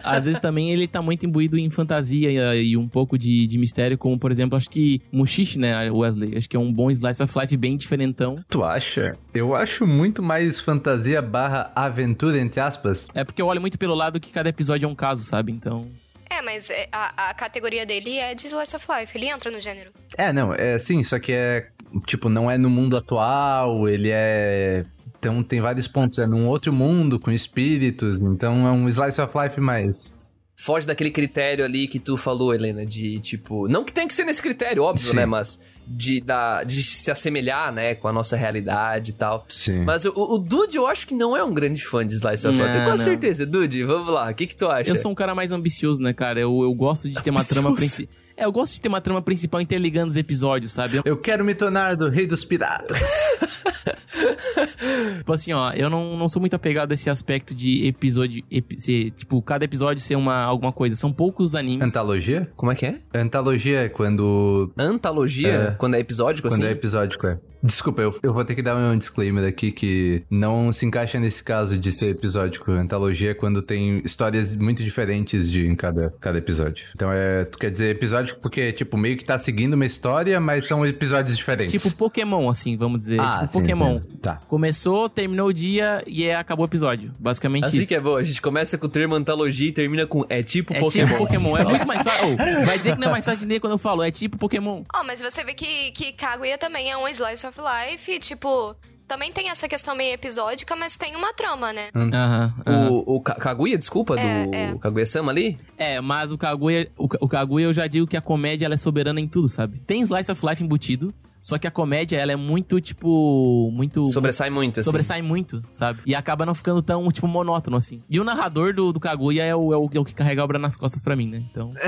Às 0.03 0.25
vezes 0.25 0.39
também 0.39 0.71
ele 0.71 0.87
tá 0.87 1.01
muito 1.01 1.25
imbuído 1.25 1.57
em 1.57 1.69
fantasia 1.69 2.29
e, 2.55 2.71
e 2.71 2.77
um 2.77 2.87
pouco 2.87 3.17
de, 3.17 3.47
de 3.47 3.57
mistério, 3.57 3.97
como 3.97 4.17
por 4.17 4.31
exemplo, 4.31 4.57
acho 4.57 4.69
que 4.69 5.01
Mushishi, 5.11 5.59
né, 5.59 5.91
Wesley? 5.91 6.37
Acho 6.37 6.49
que 6.49 6.55
é 6.55 6.59
um 6.59 6.71
bom 6.71 6.89
slice 6.91 7.21
of 7.21 7.37
life 7.37 7.55
bem 7.57 7.77
diferentão. 7.77 8.43
Tu 8.49 8.63
acha? 8.63 9.17
Eu 9.33 9.55
acho 9.55 9.85
muito 9.85 10.21
mais 10.21 10.59
fantasia 10.59 11.21
barra 11.21 11.71
aventura, 11.75 12.39
entre 12.39 12.59
aspas. 12.59 13.07
É 13.13 13.23
porque 13.23 13.41
eu 13.41 13.47
olho 13.47 13.61
muito 13.61 13.77
pelo 13.77 13.95
lado 13.95 14.19
que 14.19 14.31
cada 14.31 14.49
episódio 14.49 14.85
é 14.85 14.89
um 14.89 14.95
caso, 14.95 15.23
sabe? 15.23 15.51
Então. 15.51 15.89
É, 16.29 16.41
mas 16.43 16.69
é, 16.69 16.87
a, 16.91 17.29
a 17.29 17.33
categoria 17.33 17.85
dele 17.85 18.17
é 18.17 18.35
de 18.35 18.45
Slice 18.45 18.75
of 18.75 18.85
Life. 18.87 19.17
Ele 19.17 19.27
entra 19.27 19.49
no 19.49 19.59
gênero. 19.59 19.91
É, 20.19 20.33
não, 20.33 20.53
é 20.53 20.77
sim, 20.77 21.01
só 21.01 21.17
que 21.17 21.31
é. 21.31 21.67
Tipo, 22.05 22.27
não 22.27 22.51
é 22.51 22.57
no 22.57 22.69
mundo 22.69 22.97
atual, 22.97 23.87
ele 23.87 24.09
é. 24.11 24.83
Então 25.17 25.41
tem 25.41 25.61
vários 25.61 25.87
pontos. 25.87 26.19
É 26.19 26.27
num 26.27 26.45
outro 26.45 26.73
mundo 26.73 27.17
com 27.17 27.31
espíritos, 27.31 28.21
então 28.21 28.67
é 28.67 28.71
um 28.71 28.85
slice 28.89 29.21
of 29.21 29.33
life 29.41 29.61
mais. 29.61 30.13
Foge 30.57 30.85
daquele 30.85 31.09
critério 31.09 31.63
ali 31.63 31.87
que 31.87 31.99
tu 31.99 32.17
falou, 32.17 32.53
Helena, 32.53 32.85
de 32.85 33.17
tipo. 33.21 33.65
Não 33.69 33.85
que 33.85 33.93
tem 33.93 34.09
que 34.09 34.13
ser 34.13 34.25
nesse 34.25 34.41
critério, 34.41 34.83
óbvio, 34.83 35.07
Sim. 35.07 35.15
né? 35.15 35.25
Mas 35.25 35.57
de, 35.87 36.19
da, 36.19 36.63
de 36.65 36.83
se 36.83 37.09
assemelhar, 37.09 37.71
né, 37.73 37.95
com 37.95 38.07
a 38.07 38.13
nossa 38.13 38.35
realidade 38.35 39.11
e 39.11 39.13
tal. 39.13 39.45
Sim. 39.47 39.83
Mas 39.85 40.03
o, 40.03 40.11
o 40.13 40.37
Dude, 40.37 40.75
eu 40.75 40.85
acho 40.85 41.07
que 41.07 41.15
não 41.15 41.35
é 41.35 41.43
um 41.43 41.53
grande 41.53 41.83
fã 41.83 42.05
de 42.05 42.13
Slice 42.13 42.45
of 42.45 42.57
Life. 42.57 42.67
Não, 42.67 42.73
Tenho 42.73 42.85
quase 42.85 42.97
não. 42.99 43.05
certeza. 43.05 43.45
Dude, 43.45 43.83
vamos 43.85 44.13
lá. 44.13 44.29
O 44.29 44.35
que, 44.35 44.45
que 44.45 44.55
tu 44.55 44.67
acha? 44.67 44.89
Eu 44.89 44.97
sou 44.97 45.11
um 45.11 45.15
cara 45.15 45.33
mais 45.33 45.53
ambicioso, 45.53 46.03
né, 46.03 46.11
cara? 46.11 46.41
Eu, 46.41 46.61
eu 46.61 46.73
gosto 46.73 47.09
de 47.09 47.21
ter 47.23 47.29
uma 47.29 47.43
trama 47.43 47.69
Ambicioso. 47.69 47.95
principal. 47.95 48.28
É, 48.39 48.45
eu 48.45 48.51
gosto 48.53 48.73
de 48.75 48.81
ter 48.81 48.87
uma 48.87 49.01
trama 49.01 49.21
principal 49.21 49.59
interligando 49.59 50.09
os 50.09 50.15
episódios, 50.15 50.71
sabe? 50.71 50.95
Eu- 50.97 51.03
Eu 51.05 51.17
quero 51.17 51.43
me 51.43 51.53
tornar 51.53 51.95
do 51.97 52.07
rei 52.07 52.25
dos 52.25 52.45
piratas. 52.45 52.97
Tipo 55.19 55.33
assim, 55.33 55.53
ó, 55.53 55.71
eu 55.73 55.89
não, 55.89 56.17
não 56.17 56.27
sou 56.27 56.39
muito 56.39 56.55
apegado 56.55 56.91
a 56.91 56.93
esse 56.93 57.09
aspecto 57.09 57.53
de 57.53 57.85
episódio. 57.87 58.43
epi- 58.49 58.79
ser, 58.79 59.11
tipo, 59.11 59.41
cada 59.41 59.65
episódio 59.65 60.01
ser 60.01 60.15
uma, 60.15 60.43
alguma 60.43 60.71
coisa. 60.71 60.95
São 60.95 61.11
poucos 61.11 61.55
animes. 61.55 61.89
Antologia? 61.89 62.49
Como 62.55 62.71
é 62.71 62.75
que 62.75 62.85
é? 62.85 62.99
Antologia 63.13 63.81
é 63.85 63.89
quando. 63.89 64.71
Antologia? 64.77 65.49
É. 65.49 65.71
Quando 65.71 65.95
é 65.95 65.99
episódico, 65.99 66.47
Quando 66.47 66.61
assim? 66.63 66.69
é 66.69 66.71
episódico, 66.71 67.27
é. 67.27 67.37
Desculpa, 67.61 68.01
eu, 68.01 68.17
eu 68.23 68.33
vou 68.33 68.45
ter 68.45 68.55
que 68.55 68.61
dar 68.61 68.73
um 68.77 68.97
disclaimer 68.97 69.45
aqui 69.45 69.69
que 69.73 70.23
não 70.31 70.71
se 70.71 70.85
encaixa 70.85 71.19
nesse 71.19 71.43
caso 71.43 71.77
de 71.77 71.91
ser 71.91 72.07
episódico. 72.11 72.71
Antologia 72.71 73.31
é 73.31 73.33
quando 73.33 73.61
tem 73.61 74.01
histórias 74.05 74.55
muito 74.55 74.81
diferentes 74.81 75.51
de, 75.51 75.67
em 75.67 75.75
cada, 75.75 76.13
cada 76.21 76.37
episódio. 76.37 76.85
Então 76.95 77.11
é. 77.11 77.43
Tu 77.43 77.57
quer 77.57 77.69
dizer 77.69 77.89
episódico 77.89 78.39
porque, 78.39 78.71
tipo, 78.71 78.95
meio 78.97 79.17
que 79.17 79.25
tá 79.25 79.37
seguindo 79.37 79.73
uma 79.73 79.85
história, 79.85 80.39
mas 80.39 80.67
são 80.67 80.85
episódios 80.85 81.35
diferentes. 81.35 81.81
Tipo 81.83 81.93
Pokémon, 81.97 82.49
assim, 82.49 82.77
vamos 82.77 82.99
dizer. 82.99 83.19
ah, 83.19 83.28
tipo 83.33 83.47
sim, 83.47 83.59
Pokémon. 83.61 83.95
Tá. 84.21 84.35
Começou, 84.47 85.09
terminou 85.09 85.47
o 85.47 85.53
dia 85.53 86.03
e 86.07 86.25
é, 86.25 86.35
acabou 86.35 86.65
o 86.65 86.69
episódio. 86.69 87.13
Basicamente 87.19 87.65
Assim 87.65 87.79
isso. 87.79 87.87
que 87.87 87.95
é 87.95 87.99
bom, 87.99 88.15
a 88.17 88.23
gente 88.23 88.41
começa 88.41 88.77
com 88.77 88.85
o 88.85 88.89
termo 88.89 89.15
antologia 89.15 89.69
e 89.69 89.71
termina 89.71 90.05
com 90.05 90.25
é 90.29 90.41
tipo 90.43 90.73
É 90.73 90.79
Pokémon. 90.79 91.07
tipo 91.07 91.17
Pokémon. 91.19 91.57
É 91.57 91.63
muito 91.63 91.87
mais 91.87 92.03
fácil. 92.03 92.27
Oh, 92.33 92.65
vai 92.65 92.77
dizer 92.77 92.93
que 92.95 92.99
não 93.01 93.07
é 93.07 93.11
mais 93.11 93.25
fácil 93.25 93.39
de 93.39 93.45
entender 93.45 93.59
quando 93.59 93.73
eu 93.73 93.79
falo. 93.79 94.03
É 94.03 94.11
tipo 94.11 94.37
Pokémon. 94.37 94.83
Ó, 94.93 95.03
mas 95.03 95.21
você 95.21 95.43
vê 95.43 95.53
que, 95.53 95.91
que 95.91 96.11
Kaguya 96.13 96.57
também 96.57 96.89
é 96.91 96.97
um 96.97 97.07
slice 97.07 97.45
of 97.47 97.57
life, 97.59 98.11
e, 98.11 98.19
tipo, 98.19 98.75
também 99.07 99.31
tem 99.31 99.49
essa 99.49 99.67
questão 99.67 99.95
meio 99.95 100.13
episódica, 100.13 100.75
mas 100.75 100.95
tem 100.97 101.15
uma 101.15 101.33
trama, 101.33 101.73
né? 101.73 101.89
Aham. 101.95 102.53
aham. 102.65 102.89
O, 102.91 103.15
o 103.15 103.21
Ka- 103.21 103.35
Kaguya, 103.35 103.77
desculpa, 103.77 104.19
É, 104.19 104.45
do 104.45 104.55
é. 104.55 104.77
Kaguya-sama 104.79 105.31
ali? 105.31 105.57
É, 105.77 105.99
mas 106.01 106.31
o 106.31 106.37
Kaguya, 106.37 106.89
o, 106.97 107.05
o 107.21 107.27
Kaguya 107.27 107.65
eu 107.65 107.73
já 107.73 107.87
digo 107.87 108.05
que 108.05 108.15
a 108.17 108.21
comédia 108.21 108.65
ela 108.65 108.75
é 108.75 108.77
soberana 108.77 109.19
em 109.19 109.27
tudo, 109.27 109.47
sabe? 109.49 109.79
Tem 109.79 110.01
Slice 110.01 110.31
of 110.31 110.45
Life 110.45 110.63
embutido, 110.63 111.13
só 111.41 111.57
que 111.57 111.67
a 111.67 111.71
comédia 111.71 112.17
ela 112.17 112.31
é 112.31 112.35
muito, 112.35 112.79
tipo, 112.81 113.69
muito... 113.73 114.05
Sobressai 114.07 114.49
muito, 114.49 114.79
assim. 114.79 114.85
Sobressai 114.85 115.21
muito, 115.21 115.61
sabe? 115.69 116.01
E 116.05 116.13
acaba 116.13 116.45
não 116.45 116.53
ficando 116.53 116.81
tão, 116.81 117.09
tipo, 117.11 117.27
monótono, 117.27 117.77
assim. 117.77 118.03
E 118.09 118.19
o 118.19 118.23
narrador 118.23 118.73
do, 118.73 118.91
do 118.91 118.99
Kaguya 118.99 119.43
é 119.43 119.55
o, 119.55 119.73
é, 119.73 119.77
o, 119.77 119.89
é 119.93 119.99
o 119.99 120.05
que 120.05 120.13
carrega 120.13 120.41
a 120.41 120.43
obra 120.43 120.59
nas 120.59 120.75
costas 120.77 121.01
pra 121.01 121.15
mim, 121.15 121.27
né? 121.29 121.43
Então, 121.49 121.73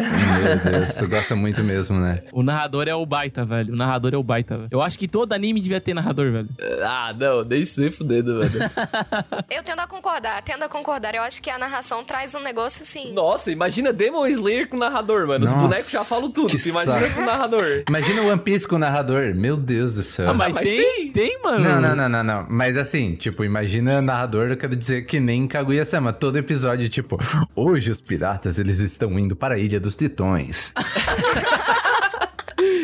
Meu 0.43 0.71
Deus, 0.71 0.93
tu 0.95 1.07
gosta 1.07 1.35
muito 1.35 1.61
mesmo, 1.63 1.99
né? 1.99 2.23
o 2.31 2.43
narrador 2.43 2.87
é 2.87 2.95
o 2.95 3.05
baita, 3.05 3.45
velho. 3.45 3.73
O 3.73 3.77
narrador 3.77 4.13
é 4.13 4.17
o 4.17 4.23
baita, 4.23 4.57
velho. 4.57 4.69
Eu 4.71 4.81
acho 4.81 4.97
que 4.97 5.07
todo 5.07 5.33
anime 5.33 5.61
devia 5.61 5.81
ter 5.81 5.93
narrador, 5.93 6.31
velho. 6.31 6.49
Ah, 6.83 7.13
não, 7.17 7.43
nem 7.43 7.63
nem 7.77 7.91
fudendo, 7.91 8.39
velho. 8.39 8.51
Eu 9.49 9.63
tendo 9.63 9.79
a 9.79 9.87
concordar, 9.87 10.41
tendo 10.41 10.63
a 10.63 10.69
concordar. 10.69 11.15
Eu 11.15 11.23
acho 11.23 11.41
que 11.41 11.49
a 11.49 11.57
narração 11.57 12.03
traz 12.03 12.33
um 12.35 12.41
negócio 12.41 12.81
assim. 12.83 13.13
Nossa, 13.13 13.51
imagina 13.51 13.91
Demon 13.93 14.25
Slayer 14.27 14.67
com 14.67 14.77
narrador, 14.77 15.27
mano. 15.27 15.45
Os 15.45 15.51
Nossa, 15.51 15.63
bonecos 15.63 15.91
já 15.91 16.03
falam 16.03 16.29
tudo. 16.29 16.55
imagina 16.55 16.99
saco. 16.99 17.15
com 17.15 17.25
narrador. 17.25 17.83
Imagina 17.87 18.21
o 18.21 18.29
One 18.29 18.41
Piece 18.41 18.67
com 18.67 18.75
o 18.75 18.79
narrador. 18.79 19.33
Meu 19.41 19.57
Deus 19.57 19.95
do 19.95 20.03
céu. 20.03 20.29
Ah, 20.29 20.33
mas, 20.35 20.53
mas 20.53 20.69
tem, 20.69 21.11
tem, 21.11 21.41
mano. 21.41 21.63
Não, 21.63 21.81
não, 21.81 21.95
não, 21.95 22.07
não, 22.09 22.23
não. 22.23 22.45
Mas 22.47 22.77
assim, 22.77 23.15
tipo, 23.15 23.43
imagina 23.43 23.99
narrador, 23.99 24.49
eu 24.51 24.55
quero 24.55 24.75
dizer 24.75 25.07
que 25.07 25.19
nem 25.19 25.47
Kaguya-sama. 25.47 26.13
Todo 26.13 26.37
episódio, 26.37 26.87
tipo, 26.89 27.17
hoje 27.55 27.89
os 27.89 27.99
piratas, 27.99 28.59
eles 28.59 28.77
estão 28.77 29.17
indo 29.17 29.35
para 29.35 29.55
a 29.55 29.57
Ilha 29.57 29.79
dos 29.79 29.95
Tritões. 29.95 30.71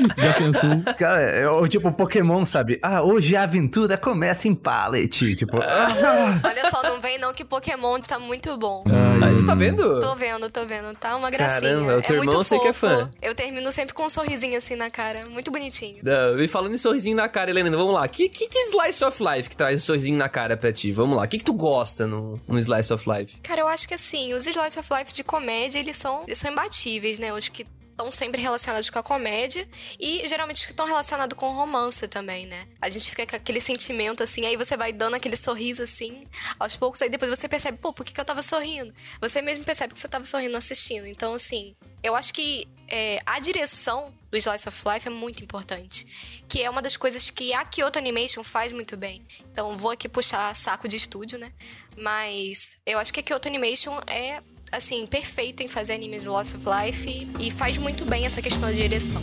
Já 0.18 0.34
pensou? 0.34 0.94
Cara, 0.98 1.22
é 1.22 1.50
o 1.50 1.68
tipo 1.68 1.92
Pokémon, 1.92 2.46
sabe? 2.46 2.80
Ah, 2.82 3.02
hoje 3.02 3.36
a 3.36 3.44
aventura 3.44 3.98
começa 3.98 4.48
em 4.48 4.56
Pallet. 4.56 5.36
Tipo, 5.36 5.58
ah, 5.62 6.40
Olha 6.44 6.70
só, 6.72 6.82
não 6.84 7.02
vem 7.02 7.18
não 7.18 7.34
que 7.34 7.44
Pokémon 7.44 8.00
tá 8.00 8.20
muito 8.20 8.56
bom. 8.58 8.84
Ah, 8.88 9.34
tu 9.36 9.46
tá 9.46 9.56
vendo? 9.56 10.00
Tô 10.00 10.16
vendo, 10.16 10.50
tô 10.50 10.66
vendo. 10.66 10.94
Tá 10.96 11.16
uma 11.16 11.30
gracinha. 11.30 11.62
Caramba, 11.62 11.98
o 11.98 12.02
teu 12.02 12.16
é 12.16 12.20
irmão 12.20 12.36
eu 12.36 12.44
sei 12.44 12.60
que 12.60 12.68
é 12.68 12.74
fã. 12.74 13.10
Eu 13.22 13.34
termino 13.36 13.72
sempre 13.72 13.94
com 13.94 14.06
um 14.06 14.10
sorrisinho 14.10 14.58
assim 14.58 14.76
na 14.76 14.90
cara. 14.90 15.26
Muito 15.26 15.52
bonitinho. 15.52 15.98
Não, 16.04 16.40
E 16.40 16.48
falando 16.48 16.74
em 16.74 16.78
sorrisinho 16.78 17.16
na 17.16 17.28
cara, 17.30 17.50
Helena, 17.50 17.76
vamos 17.76 17.94
lá. 17.94 18.08
Que, 18.08 18.30
que, 18.30 18.48
que 18.48 18.60
Slice 18.70 19.04
of 19.04 19.24
Life 19.24 19.50
que 19.50 19.56
traz 19.56 19.82
um 19.82 19.86
sorrisinho 19.86 20.18
na 20.18 20.30
cara 20.30 20.56
pra 20.58 20.72
ti? 20.72 20.92
Vamos 20.92 21.18
lá. 21.18 21.24
O 21.24 21.28
que, 21.28 21.38
que 21.38 21.44
tu 21.44 21.54
gosta 21.54 22.06
no, 22.08 22.40
no 22.48 22.60
Slice 22.60 22.94
of 22.94 23.10
Life? 23.10 23.38
Cara, 23.42 23.62
eu 23.62 23.68
acho 23.68 23.88
que 23.88 23.94
assim, 23.94 24.34
os 24.34 24.46
Slice 24.46 24.80
of 24.80 24.94
Life 24.94 25.14
de 25.14 25.24
comédia, 25.24 25.80
eles 25.80 25.98
são, 25.98 26.24
eles 26.24 26.38
são 26.38 26.52
imbatíveis, 26.52 27.20
né? 27.20 27.34
Os 27.34 27.50
que 27.50 27.66
estão 27.98 28.12
sempre 28.12 28.40
relacionados 28.40 28.92
com 28.92 29.00
a 29.00 29.04
comédia 29.04 29.68
e 30.00 30.28
geralmente 30.28 30.58
os 30.58 30.66
que 30.68 30.72
estão 30.72 30.86
relacionados 30.86 31.36
com 31.36 31.50
romance 31.50 32.08
também, 32.08 32.46
né? 32.46 32.68
A 32.80 32.90
gente 32.90 33.10
fica 33.10 33.26
com 33.26 33.36
aquele 33.36 33.60
sentimento 33.60 34.22
assim, 34.22 34.46
aí 34.46 34.56
você 34.56 34.78
vai 34.78 34.94
dando 34.94 35.16
aquele 35.16 35.36
sorriso 35.36 35.82
assim, 35.82 36.28
aos 36.60 36.76
poucos, 36.76 37.02
aí 37.02 37.10
depois 37.10 37.30
você 37.30 37.50
percebe, 37.50 37.80
pô, 37.80 37.92
por 37.92 38.06
que, 38.06 38.14
que 38.14 38.22
eu 38.22 38.26
tava 38.26 38.44
sorrindo? 38.44 38.94
Você 39.20 39.42
mesmo 39.42 39.64
percebe 39.64 39.94
que 39.94 40.00
você 40.00 40.08
tava 40.08 40.24
sorrindo 40.26 40.56
assistindo. 40.56 41.08
Então, 41.08 41.34
assim, 41.34 41.76
eu 42.04 42.16
acho 42.16 42.32
que 42.34 42.68
é, 42.88 43.20
a 43.26 43.40
direção 43.40 44.14
do 44.30 44.38
Slice 44.38 44.70
of 44.70 44.84
Life 44.88 45.08
é 45.08 45.12
muito 45.12 45.44
importante. 45.44 46.06
Que 46.48 46.62
é 46.62 46.70
uma 46.70 46.82
das 46.82 46.96
coisas 46.96 47.32
que 47.32 47.52
a 47.54 47.66
Kyoto 47.66 47.98
Animation 47.98 48.44
faz 48.44 48.72
muito 48.72 48.96
bem. 48.96 49.26
Então, 49.52 49.76
vou 49.78 49.92
aqui 49.92 50.08
puxar 50.08 50.54
saco 50.56 50.88
de 50.88 50.96
estúdio, 50.98 51.40
né? 51.40 51.52
Mas 51.98 52.78
eu 52.86 53.00
acho 53.00 53.12
que 53.12 53.20
a 53.20 53.24
Kyoto 53.24 53.48
Animation 53.48 54.00
é, 54.06 54.42
assim, 54.72 55.06
perfeita 55.06 55.64
em 55.64 55.68
fazer 55.68 55.94
animes 55.94 56.24
de 56.24 56.30
Lost 56.30 56.56
of 56.56 56.66
Life 56.66 57.08
e, 57.08 57.48
e 57.48 57.52
faz 57.52 57.78
muito 57.78 58.06
bem 58.06 58.26
essa 58.26 58.42
questão 58.42 58.70
da 58.70 58.76
direção. 58.76 59.22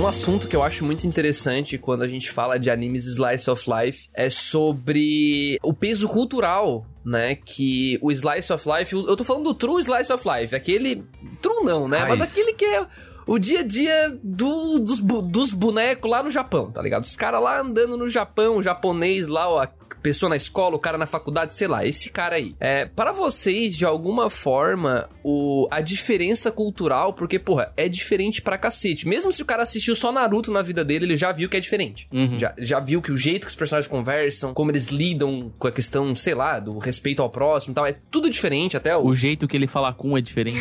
Um 0.00 0.06
assunto 0.06 0.48
que 0.48 0.56
eu 0.56 0.62
acho 0.62 0.82
muito 0.82 1.06
interessante 1.06 1.76
quando 1.76 2.00
a 2.00 2.08
gente 2.08 2.30
fala 2.30 2.58
de 2.58 2.70
animes 2.70 3.04
Slice 3.04 3.50
of 3.50 3.70
Life 3.70 4.08
é 4.14 4.30
sobre 4.30 5.58
o 5.62 5.74
peso 5.74 6.08
cultural, 6.08 6.86
né? 7.04 7.34
Que 7.34 7.98
o 8.00 8.10
Slice 8.10 8.50
of 8.50 8.66
Life. 8.66 8.94
Eu 8.94 9.14
tô 9.14 9.24
falando 9.24 9.44
do 9.44 9.54
True 9.54 9.78
Slice 9.78 10.10
of 10.10 10.26
Life, 10.26 10.56
aquele. 10.56 11.04
True 11.42 11.62
não, 11.64 11.86
né? 11.86 12.06
Mas 12.08 12.18
Raiz. 12.18 12.32
aquele 12.32 12.54
que 12.54 12.64
é. 12.64 12.86
O 13.32 13.38
dia 13.38 13.60
a 13.60 13.62
dia 13.62 14.18
do- 14.24 14.80
dos, 14.80 14.98
dos 14.98 15.52
bonecos 15.52 16.10
lá 16.10 16.20
no 16.20 16.32
Japão, 16.32 16.72
tá 16.72 16.82
ligado? 16.82 17.04
Os 17.04 17.14
caras 17.14 17.40
lá 17.40 17.60
andando 17.60 17.96
no 17.96 18.08
Japão, 18.08 18.56
o 18.56 18.62
japonês 18.62 19.28
lá, 19.28 19.48
ó, 19.48 19.64
pessoa 20.00 20.30
na 20.30 20.36
escola, 20.36 20.76
o 20.76 20.78
cara 20.78 20.98
na 20.98 21.06
faculdade, 21.06 21.54
sei 21.54 21.68
lá, 21.68 21.84
esse 21.84 22.10
cara 22.10 22.36
aí. 22.36 22.54
É, 22.58 22.86
para 22.86 23.12
vocês, 23.12 23.76
de 23.76 23.84
alguma 23.84 24.30
forma, 24.30 25.08
o, 25.22 25.68
a 25.70 25.80
diferença 25.80 26.50
cultural, 26.50 27.12
porque, 27.12 27.38
porra, 27.38 27.72
é 27.76 27.88
diferente 27.88 28.42
pra 28.42 28.58
cacete. 28.58 29.06
Mesmo 29.06 29.32
se 29.32 29.42
o 29.42 29.46
cara 29.46 29.62
assistiu 29.62 29.94
só 29.94 30.10
Naruto 30.10 30.50
na 30.50 30.62
vida 30.62 30.84
dele, 30.84 31.04
ele 31.04 31.16
já 31.16 31.32
viu 31.32 31.48
que 31.48 31.56
é 31.56 31.60
diferente. 31.60 32.08
Uhum. 32.12 32.38
Já, 32.38 32.54
já 32.58 32.80
viu 32.80 33.02
que 33.02 33.12
o 33.12 33.16
jeito 33.16 33.44
que 33.44 33.50
os 33.50 33.56
personagens 33.56 33.90
conversam, 33.90 34.54
como 34.54 34.70
eles 34.70 34.88
lidam 34.88 35.52
com 35.58 35.68
a 35.68 35.72
questão, 35.72 36.14
sei 36.16 36.34
lá, 36.34 36.58
do 36.58 36.78
respeito 36.78 37.22
ao 37.22 37.30
próximo 37.30 37.72
e 37.72 37.74
tal, 37.74 37.86
é 37.86 37.94
tudo 38.10 38.30
diferente, 38.30 38.76
até 38.76 38.96
o, 38.96 39.04
O 39.04 39.14
jeito 39.14 39.46
que 39.46 39.56
ele 39.56 39.66
fala 39.66 39.92
com 39.92 40.16
é 40.16 40.20
diferente. 40.20 40.60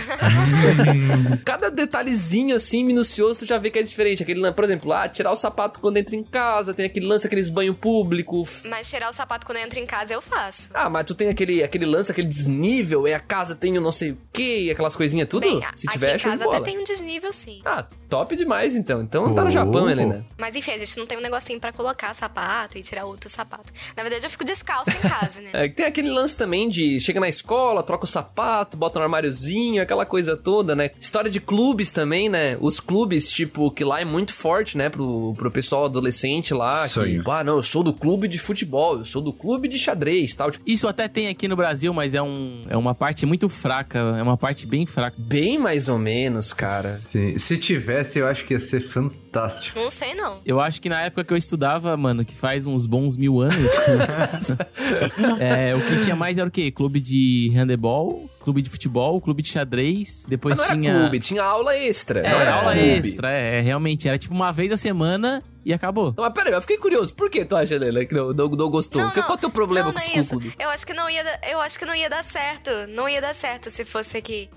Cada 1.45 1.69
detalhezinho 1.69 2.55
assim, 2.55 2.83
minucioso, 2.83 3.39
tu 3.39 3.45
já 3.45 3.57
vê 3.57 3.69
que 3.69 3.79
é 3.79 3.83
diferente. 3.83 4.23
Aquele, 4.23 4.51
por 4.51 4.63
exemplo, 4.63 4.91
ah, 4.91 5.07
tirar 5.07 5.31
o 5.31 5.35
sapato 5.35 5.79
quando 5.79 5.97
entra 5.97 6.15
em 6.15 6.23
casa, 6.23 6.73
tem 6.73 6.85
aquele 6.85 7.05
lance, 7.05 7.25
aqueles 7.25 7.49
banho 7.49 7.73
público. 7.73 8.47
Mas 8.69 8.89
tirar 8.89 9.09
o 9.09 9.13
sapato 9.13 9.28
quando 9.45 9.57
eu 9.57 9.63
entro 9.65 9.79
em 9.79 9.85
casa 9.85 10.13
eu 10.13 10.21
faço. 10.21 10.69
Ah, 10.73 10.89
mas 10.89 11.05
tu 11.05 11.13
tem 11.15 11.29
aquele, 11.29 11.61
aquele 11.63 11.85
lance, 11.85 12.11
aquele 12.11 12.27
desnível, 12.27 13.07
e 13.07 13.13
a 13.13 13.19
casa 13.19 13.55
tem 13.55 13.77
o 13.77 13.81
não 13.81 13.91
sei 13.91 14.11
o 14.11 14.17
que, 14.33 14.71
aquelas 14.71 14.95
coisinhas 14.95 15.27
tudo? 15.29 15.41
Bem, 15.41 15.63
a- 15.63 15.71
Se 15.75 15.87
aqui 15.87 15.93
tiver, 15.97 16.15
em 16.15 16.19
show 16.19 16.31
de 16.31 16.37
casa 16.39 16.49
até 16.57 16.61
tem 16.71 16.79
um 16.79 16.83
desnível 16.83 17.31
sim. 17.31 17.61
Ah, 17.65 17.85
top 18.09 18.35
demais 18.35 18.75
então. 18.75 19.01
Então 19.01 19.33
tá 19.33 19.43
no 19.43 19.49
Japão, 19.49 19.85
Oh. 19.85 19.89
Helena. 19.89 20.25
Mas 20.37 20.55
enfim, 20.55 20.71
a 20.71 20.77
gente 20.77 20.97
não 20.97 21.05
tem 21.05 21.17
um 21.17 21.21
negocinho 21.21 21.59
pra 21.59 21.71
colocar 21.71 22.13
sapato 22.13 22.77
e 22.77 22.81
tirar 22.81 23.05
outro 23.05 23.29
sapato. 23.29 23.71
Na 23.95 24.03
verdade, 24.03 24.25
eu 24.25 24.29
fico 24.29 24.43
descalço 24.43 24.89
em 24.91 24.99
casa, 25.09 25.41
né? 25.41 25.49
É, 25.59 25.67
tem 25.67 25.85
aquele 25.85 26.09
lance 26.09 26.37
também 26.37 26.69
de 26.69 26.99
chega 26.99 27.19
na 27.19 27.27
escola, 27.27 27.81
troca 27.83 28.05
o 28.05 28.07
sapato, 28.07 28.77
bota 28.77 28.99
no 28.99 29.03
armáriozinho, 29.03 29.81
aquela 29.81 30.05
coisa 30.05 30.35
toda, 30.37 30.75
né? 30.75 30.91
História 30.99 31.29
de 31.29 31.39
clubes 31.41 31.91
também, 31.91 32.29
né? 32.29 32.57
Os 32.59 32.79
clubes, 32.79 33.29
tipo, 33.31 33.69
que 33.71 33.83
lá 33.83 34.01
é 34.01 34.05
muito 34.05 34.33
forte, 34.33 34.77
né? 34.77 34.89
Pro, 34.89 35.33
pro 35.37 35.51
pessoal 35.51 35.85
adolescente 35.85 36.53
lá. 36.53 36.87
Sonho. 36.87 37.23
Que, 37.23 37.29
ah, 37.31 37.43
não, 37.43 37.57
eu 37.57 37.63
sou 37.63 37.83
do 37.83 37.93
clube 37.93 38.27
de 38.27 38.37
futebol, 38.39 38.99
eu 38.99 39.05
sou 39.05 39.21
do 39.21 39.33
clube 39.33 39.67
de 39.67 39.77
xadrez 39.77 40.33
tal. 40.33 40.51
Tipo, 40.51 40.63
Isso 40.67 40.87
até 40.87 41.07
tem 41.07 41.27
aqui 41.27 41.47
no 41.47 41.55
Brasil, 41.55 41.93
mas 41.93 42.13
é, 42.13 42.21
um, 42.21 42.65
é 42.69 42.77
uma 42.77 42.95
parte 42.95 43.25
muito 43.25 43.49
fraca. 43.49 43.99
É 44.17 44.23
uma 44.23 44.37
parte 44.37 44.65
bem 44.65 44.85
fraca. 44.85 45.15
bem 45.17 45.57
mais 45.57 45.87
ou 45.89 45.97
menos, 45.97 46.53
cara. 46.53 46.89
se, 46.89 47.37
se 47.37 47.57
tivesse, 47.99 48.19
eu 48.19 48.27
acho 48.27 48.45
que 48.45 48.53
ia 48.53 48.59
ser 48.59 48.81
fantástico. 48.81 49.77
Não 49.77 49.89
sei 49.89 50.13
não. 50.13 50.41
Eu 50.45 50.59
acho 50.59 50.81
que 50.81 50.89
na 50.89 51.01
época 51.01 51.23
que 51.23 51.33
eu 51.33 51.37
estudava, 51.37 51.95
mano, 51.97 52.23
que 52.25 52.33
faz 52.35 52.65
uns 52.65 52.85
bons 52.85 53.15
mil 53.17 53.41
anos, 53.41 53.55
é, 55.39 55.75
o 55.75 55.81
que 55.81 55.97
tinha 55.97 56.15
mais 56.15 56.37
era 56.37 56.47
o 56.47 56.51
quê? 56.51 56.71
Clube 56.71 56.99
de 56.99 57.51
handebol, 57.55 58.29
clube 58.41 58.61
de 58.61 58.69
futebol, 58.69 59.19
clube 59.21 59.41
de 59.41 59.49
xadrez, 59.49 60.25
depois 60.27 60.57
Mas 60.57 60.69
não 60.69 60.75
tinha... 60.75 60.89
era 60.91 60.99
clube, 61.01 61.19
tinha 61.19 61.43
aula 61.43 61.75
extra. 61.77 62.21
É, 62.21 62.31
não 62.31 62.39
era 62.39 62.53
aula 62.53 62.71
clube. 62.73 62.87
extra, 62.89 63.29
é, 63.31 63.61
realmente. 63.61 64.07
Era 64.07 64.17
tipo 64.17 64.33
uma 64.33 64.51
vez 64.51 64.71
a 64.71 64.77
semana 64.77 65.43
e 65.65 65.73
acabou. 65.73 66.13
Não, 66.17 66.23
mas 66.23 66.33
peraí, 66.33 66.53
eu 66.53 66.61
fiquei 66.61 66.77
curioso. 66.77 67.13
Por 67.13 67.29
que 67.29 67.43
tu 67.45 67.55
acha, 67.55 67.75
Helena, 67.75 68.05
que 68.05 68.13
não, 68.13 68.33
não, 68.33 68.47
não 68.49 68.69
gostou? 68.69 69.01
Não, 69.01 69.11
Que- 69.11 69.17
não. 69.17 69.23
Qual 69.25 69.35
é 69.35 69.37
o 69.37 69.41
teu 69.41 69.49
problema 69.49 69.87
não, 69.87 69.93
com 69.93 69.99
não 69.99 70.19
esse 70.19 70.33
é? 70.33 70.63
Eu 70.65 70.69
acho 70.69 70.85
que 70.85 70.93
não 70.93 71.09
ia, 71.09 71.23
eu 71.49 71.59
acho 71.59 71.77
que 71.77 71.85
não 71.85 71.95
ia 71.95 72.09
dar 72.09 72.23
certo. 72.23 72.69
Não 72.89 73.07
ia 73.07 73.21
dar 73.21 73.33
certo 73.35 73.69
se 73.69 73.85
fosse 73.85 74.17
aqui. 74.17 74.49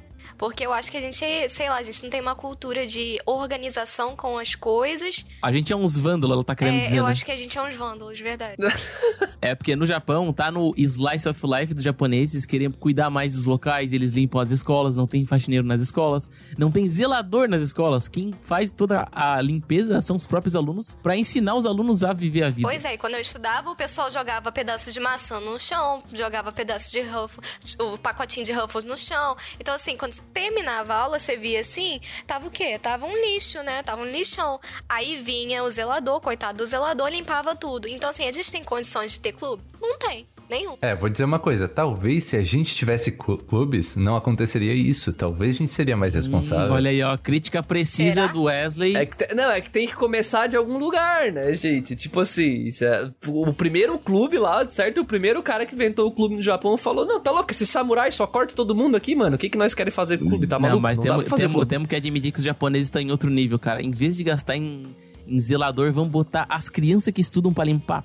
Porque 0.43 0.67
eu 0.67 0.73
acho 0.73 0.91
que 0.91 0.97
a 0.97 1.01
gente, 1.01 1.49
sei 1.49 1.69
lá, 1.69 1.77
a 1.77 1.83
gente 1.85 2.03
não 2.03 2.11
tem 2.11 2.21
uma 2.21 2.35
cultura 2.35 2.85
de 2.85 3.17
organização 3.25 4.17
com 4.17 4.37
as 4.37 4.57
coisas. 4.57 5.25
A 5.41 5.53
gente 5.53 5.73
é 5.73 5.77
uns 5.77 5.97
vândalos, 5.97 6.35
ela 6.35 6.43
tá 6.43 6.57
querendo 6.57 6.79
É, 6.79 6.81
dizer, 6.81 6.97
eu 6.97 7.05
né? 7.05 7.13
acho 7.13 7.25
que 7.25 7.31
a 7.31 7.37
gente 7.37 7.57
é 7.57 7.63
uns 7.63 7.77
vândalos, 7.77 8.17
de 8.17 8.25
verdade. 8.25 8.57
É 9.45 9.57
porque 9.57 9.75
no 9.75 9.85
Japão, 9.85 10.33
tá 10.33 10.53
no 10.53 10.73
slice 10.77 11.29
of 11.29 11.41
life 11.45 11.75
dos 11.75 11.83
japoneses, 11.83 12.47
querem 12.47 12.71
cuidar 12.71 13.11
mais 13.11 13.35
dos 13.35 13.45
locais, 13.45 13.93
eles 13.93 14.13
limpam 14.13 14.39
as 14.39 14.53
escolas, 14.53 14.97
não 14.97 15.05
tem 15.05 15.27
faxineiro 15.27 15.67
nas 15.67 15.83
escolas, 15.83 16.31
não 16.57 16.71
tem 16.71 16.89
zelador 16.89 17.49
nas 17.49 17.61
escolas. 17.61 18.09
Quem 18.09 18.33
faz 18.45 18.71
toda 18.71 19.09
a 19.11 19.41
limpeza 19.43 20.01
são 20.01 20.15
os 20.15 20.27
próprios 20.27 20.55
alunos 20.55 20.97
pra 21.03 21.17
ensinar 21.17 21.57
os 21.57 21.67
alunos 21.67 22.05
a 22.05 22.13
viver 22.13 22.45
a 22.45 22.51
vida. 22.51 22.69
Pois 22.69 22.85
é, 22.85 22.95
e 22.95 22.99
quando 22.99 23.15
eu 23.15 23.21
estudava, 23.21 23.69
o 23.69 23.75
pessoal 23.75 24.13
jogava 24.13 24.53
pedaços 24.53 24.95
de 24.95 25.01
maçã 25.01 25.41
no 25.41 25.59
chão, 25.59 26.05
jogava 26.13 26.53
pedaços 26.53 26.93
de 26.93 27.01
Ruffles, 27.01 27.77
o 27.81 27.99
pacotinho 27.99 28.47
de 28.47 28.53
Ruffles 28.53 28.85
no 28.85 28.97
chão. 28.97 29.37
Então, 29.59 29.75
assim, 29.75 29.97
quando 29.97 30.13
terminava 30.33 30.95
a 30.95 30.97
aula, 30.99 31.19
você 31.19 31.37
via 31.37 31.61
assim, 31.61 32.01
tava 32.27 32.49
o 32.49 32.51
quê? 32.51 32.79
Tava 32.79 33.07
um 33.07 33.15
lixo, 33.15 33.63
né? 33.63 33.83
Tava 33.83 34.03
um 34.03 34.07
lixão. 34.07 34.61
Aí 34.89 35.21
vinha 35.23 35.63
o 35.63 35.71
zelador, 35.71 36.21
coitado 36.21 36.59
do 36.59 36.67
zelador, 36.67 37.09
limpava 37.09 37.55
tudo. 37.55 37.87
Então, 37.89 38.11
assim, 38.11 38.29
a 38.29 38.33
gente 38.33 38.51
tem 38.51 38.65
condições 38.65 39.13
de 39.13 39.21
ter 39.21 39.33
clube? 39.33 39.63
Não 39.81 39.99
tem. 39.99 40.27
Nenhum. 40.53 40.77
É, 40.83 40.95
vou 40.95 41.09
dizer 41.09 41.25
uma 41.25 41.39
coisa. 41.39 41.67
Talvez 41.67 42.25
se 42.25 42.37
a 42.37 42.43
gente 42.43 42.75
tivesse 42.75 43.11
clu- 43.11 43.39
clubes, 43.39 43.97
não 43.97 44.17
aconteceria 44.17 44.75
isso. 44.75 45.13
Talvez 45.13 45.57
a 45.57 45.59
gente 45.61 45.73
seria 45.73 45.97
mais 45.97 46.13
responsável. 46.15 46.71
Hum, 46.73 46.75
olha 46.77 46.91
aí, 46.91 47.03
ó, 47.03 47.17
crítica 47.17 47.63
precisa 47.63 48.23
Será? 48.23 48.27
do 48.27 48.43
Wesley. 48.43 48.95
É 48.97 49.07
te- 49.07 49.35
não, 49.35 49.51
é 49.51 49.61
que 49.63 49.71
tem 49.71 49.87
que 49.87 49.95
começar 49.95 50.47
de 50.47 50.57
algum 50.57 50.77
lugar, 50.79 51.33
né, 51.33 51.55
gente? 51.55 51.97
Tipo 51.97 52.21
assim, 52.21 52.65
isso 52.65 52.85
é- 52.85 53.11
o 53.27 53.53
primeiro 53.55 53.99
clube 53.99 54.37
lá, 54.39 54.69
certo? 54.69 55.01
O 55.01 55.05
primeiro 55.07 55.43
cara 55.43 55.65
que 55.65 55.75
inventou 55.75 56.07
o 56.07 56.11
clube 56.13 56.35
no 56.37 56.43
Japão 56.43 56.77
falou: 56.77 57.07
Não, 57.07 57.19
tá 57.19 57.31
louco, 57.31 57.51
esse 57.51 57.67
samurai 57.67 58.13
só 58.13 58.27
corta 58.27 58.55
todo 58.55 58.75
mundo 58.75 58.95
aqui, 58.97 59.15
mano. 59.15 59.37
O 59.37 59.39
que, 59.39 59.49
que 59.49 59.57
nós 59.57 59.73
queremos 59.73 59.95
fazer 59.95 60.19
com 60.19 60.27
o 60.27 60.29
clube? 60.29 60.47
Tá 60.47 60.59
maluco? 60.59 60.77
Não, 60.77 60.83
mas 60.83 60.99
Não 60.99 61.05
dá 61.05 61.11
temos, 61.13 61.23
pra 61.25 61.31
fazer 61.31 61.43
temos, 61.45 61.55
clube. 61.57 61.71
temos 61.71 61.89
que 61.89 61.97
admitir 61.97 62.31
que 62.31 62.39
os 62.39 62.45
japoneses 62.45 62.89
estão 62.89 63.01
em 63.01 63.11
outro 63.11 63.31
nível, 63.31 63.59
cara. 63.59 63.83
Em 63.83 63.91
vez 63.91 64.17
de 64.19 64.23
gastar 64.25 64.57
em, 64.57 64.95
em 65.27 65.41
zelador, 65.41 65.93
vamos 65.93 66.11
botar 66.11 66.47
as 66.49 66.69
crianças 66.69 67.13
que 67.13 67.21
estudam 67.21 67.53
pra 67.53 67.65
limpar. 67.65 68.05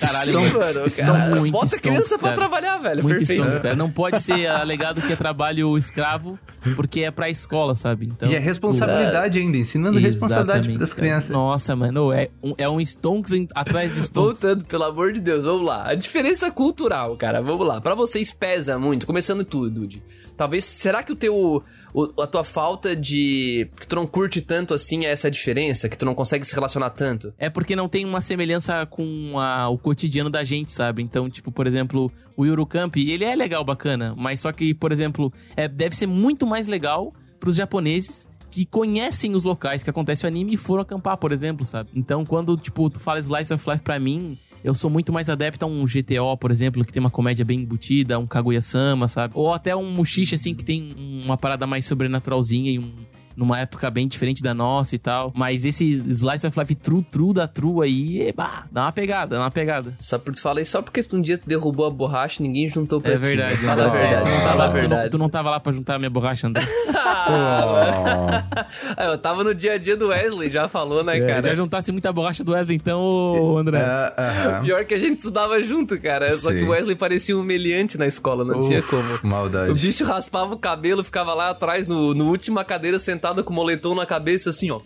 Caralho, 0.00 0.32
Sim, 0.32 0.48
mano. 0.52 0.86
estão 0.86 1.06
cara. 1.14 1.36
muito 1.36 1.52
Bota 1.52 1.66
stonks, 1.66 1.80
criança 1.80 2.18
pra 2.18 2.28
cara. 2.30 2.36
trabalhar, 2.36 2.78
velho. 2.78 3.02
Muito 3.02 3.18
Perfeito. 3.18 3.42
stonks, 3.42 3.62
cara. 3.62 3.76
Não 3.76 3.90
pode 3.90 4.20
ser 4.22 4.46
alegado 4.48 5.00
que 5.02 5.12
é 5.12 5.16
trabalho 5.16 5.76
escravo, 5.76 6.38
porque 6.74 7.00
é 7.00 7.10
pra 7.10 7.28
escola, 7.30 7.74
sabe? 7.74 8.06
Então, 8.06 8.28
E 8.30 8.34
é 8.34 8.38
responsabilidade 8.38 9.38
ainda, 9.38 9.56
ensinando 9.56 9.98
responsabilidade 9.98 10.76
das 10.78 10.92
crianças. 10.94 11.30
Nossa, 11.30 11.74
mano, 11.76 12.12
é 12.12 12.28
um, 12.42 12.54
é 12.58 12.68
um 12.68 12.80
stonks 12.80 13.32
atrás 13.54 13.94
de 13.94 14.00
stonks. 14.02 14.40
Voltando, 14.42 14.64
pelo 14.64 14.84
amor 14.84 15.12
de 15.12 15.20
Deus, 15.20 15.44
vamos 15.44 15.66
lá. 15.66 15.88
A 15.90 15.94
diferença 15.94 16.50
cultural, 16.50 17.16
cara, 17.16 17.40
vamos 17.40 17.66
lá. 17.66 17.80
Pra 17.80 17.94
vocês 17.94 18.32
pesa 18.32 18.78
muito, 18.78 19.06
começando 19.06 19.44
tudo, 19.44 19.70
Dude. 19.70 20.02
Talvez, 20.36 20.64
será 20.64 21.02
que 21.02 21.12
o 21.12 21.16
teu, 21.16 21.62
o- 21.98 22.22
a 22.22 22.26
tua 22.26 22.44
falta 22.44 22.94
de, 22.94 23.68
que 23.80 23.86
tu 23.86 23.96
não 23.96 24.06
curte 24.06 24.42
tanto 24.42 24.74
assim 24.74 25.06
é 25.06 25.10
essa 25.10 25.30
diferença? 25.30 25.88
Que 25.88 25.96
tu 25.96 26.04
não 26.04 26.14
consegue 26.14 26.44
se 26.46 26.54
relacionar 26.54 26.90
tanto? 26.90 27.32
É 27.38 27.48
porque 27.48 27.74
não 27.74 27.88
tem 27.88 28.04
uma 28.04 28.20
semelhança 28.20 28.84
com 28.86 29.38
a- 29.38 29.68
o 29.68 29.78
cotidiano 29.78 30.28
da 30.28 30.44
gente, 30.44 30.70
sabe? 30.72 31.02
Então, 31.02 31.30
tipo, 31.30 31.50
por 31.50 31.66
exemplo, 31.66 32.12
o 32.36 32.44
Eurocamp, 32.44 32.94
ele 32.96 33.24
é 33.24 33.34
legal, 33.34 33.64
bacana, 33.64 34.14
mas 34.16 34.40
só 34.40 34.52
que, 34.52 34.74
por 34.74 34.92
exemplo, 34.92 35.32
é, 35.56 35.66
deve 35.66 35.96
ser 35.96 36.06
muito 36.06 36.46
mais 36.46 36.66
legal 36.66 37.14
pros 37.40 37.56
japoneses 37.56 38.26
que 38.50 38.64
conhecem 38.64 39.34
os 39.34 39.44
locais 39.44 39.82
que 39.82 39.90
acontece 39.90 40.24
o 40.24 40.28
anime 40.28 40.54
e 40.54 40.56
foram 40.56 40.80
acampar, 40.82 41.16
por 41.18 41.30
exemplo, 41.32 41.64
sabe? 41.66 41.90
Então, 41.94 42.24
quando, 42.24 42.56
tipo, 42.56 42.88
tu 42.88 42.98
fala 42.98 43.18
Slice 43.20 43.52
of 43.52 43.68
Life 43.70 43.82
pra 43.82 43.98
mim, 43.98 44.38
eu 44.66 44.74
sou 44.74 44.90
muito 44.90 45.12
mais 45.12 45.28
adepto 45.28 45.64
a 45.64 45.68
um 45.68 45.84
GTO, 45.84 46.36
por 46.36 46.50
exemplo, 46.50 46.84
que 46.84 46.92
tem 46.92 46.98
uma 46.98 47.08
comédia 47.08 47.44
bem 47.44 47.60
embutida, 47.60 48.18
um 48.18 48.26
Kaguya-sama, 48.26 49.06
sabe? 49.06 49.32
Ou 49.36 49.54
até 49.54 49.76
um 49.76 49.92
Mushishi, 49.92 50.34
assim, 50.34 50.54
que 50.54 50.64
tem 50.64 50.92
uma 51.24 51.36
parada 51.36 51.68
mais 51.68 51.84
sobrenaturalzinha 51.84 52.72
e 52.72 52.78
um 52.80 52.92
numa 53.36 53.60
época 53.60 53.90
bem 53.90 54.08
diferente 54.08 54.42
da 54.42 54.54
nossa 54.54 54.94
e 54.94 54.98
tal. 54.98 55.32
Mas 55.34 55.64
esse 55.64 55.84
Slice 55.84 56.46
of 56.46 56.58
Life 56.58 56.74
true, 56.76 57.02
true 57.10 57.32
da 57.34 57.46
true 57.46 57.84
aí, 57.84 58.32
bah, 58.34 58.64
dá 58.72 58.82
uma 58.82 58.92
pegada, 58.92 59.36
dá 59.36 59.42
uma 59.42 59.50
pegada. 59.50 59.94
Só 60.00 60.18
por 60.18 60.34
tu 60.34 60.40
falei 60.40 60.64
só 60.64 60.80
porque 60.82 61.04
um 61.12 61.20
dia 61.20 61.38
tu 61.38 61.46
derrubou 61.48 61.86
a 61.86 61.90
borracha 61.90 62.42
e 62.42 62.46
ninguém 62.46 62.68
juntou 62.68 63.00
pra 63.00 63.12
É 63.12 63.16
ti. 63.16 63.20
verdade. 63.20 63.56
Fala 63.58 63.84
a 63.84 63.86
André. 63.88 63.98
verdade. 64.08 64.22
Tu 64.22 64.28
não, 64.28 64.38
Fala 64.40 64.48
tava, 64.50 64.64
a 64.64 64.68
tu, 64.68 64.74
não, 64.74 64.80
verdade. 64.80 65.10
tu 65.10 65.18
não 65.18 65.28
tava 65.28 65.50
lá 65.50 65.60
pra 65.60 65.72
juntar 65.72 65.94
a 65.94 65.98
minha 65.98 66.10
borracha, 66.10 66.46
André. 66.46 66.62
Ah, 67.28 69.04
eu 69.06 69.18
tava 69.18 69.42
no 69.44 69.54
dia 69.54 69.72
a 69.74 69.78
dia 69.78 69.96
do 69.96 70.08
Wesley, 70.08 70.48
já 70.50 70.68
falou, 70.68 71.02
né, 71.02 71.18
cara? 71.20 71.42
Já 71.48 71.54
juntasse 71.54 71.90
muita 71.92 72.12
borracha 72.12 72.44
do 72.44 72.52
Wesley, 72.52 72.76
então, 72.76 73.56
André. 73.58 73.80
Ah, 73.80 74.12
aham. 74.16 74.60
Pior 74.62 74.84
que 74.84 74.94
a 74.94 74.98
gente 74.98 75.18
estudava 75.18 75.60
junto, 75.62 76.00
cara. 76.00 76.36
Só 76.36 76.50
que 76.50 76.60
Sim. 76.60 76.66
o 76.66 76.70
Wesley 76.70 76.94
parecia 76.96 77.36
um 77.36 77.42
meliante 77.42 77.98
na 77.98 78.06
escola, 78.06 78.44
não 78.44 78.60
tinha 78.60 78.80
Uf, 78.80 78.88
como. 78.90 79.18
Maldade. 79.22 79.70
O 79.70 79.74
bicho 79.74 80.04
raspava 80.04 80.54
o 80.54 80.58
cabelo, 80.58 81.02
ficava 81.02 81.34
lá 81.34 81.50
atrás, 81.50 81.86
no, 81.86 82.14
no 82.14 82.28
última 82.28 82.64
cadeira, 82.64 82.98
sentado 82.98 83.25
com 83.42 83.52
o 83.52 83.56
moletom 83.56 83.94
na 83.94 84.06
cabeça, 84.06 84.50
assim, 84.50 84.70
ó. 84.70 84.80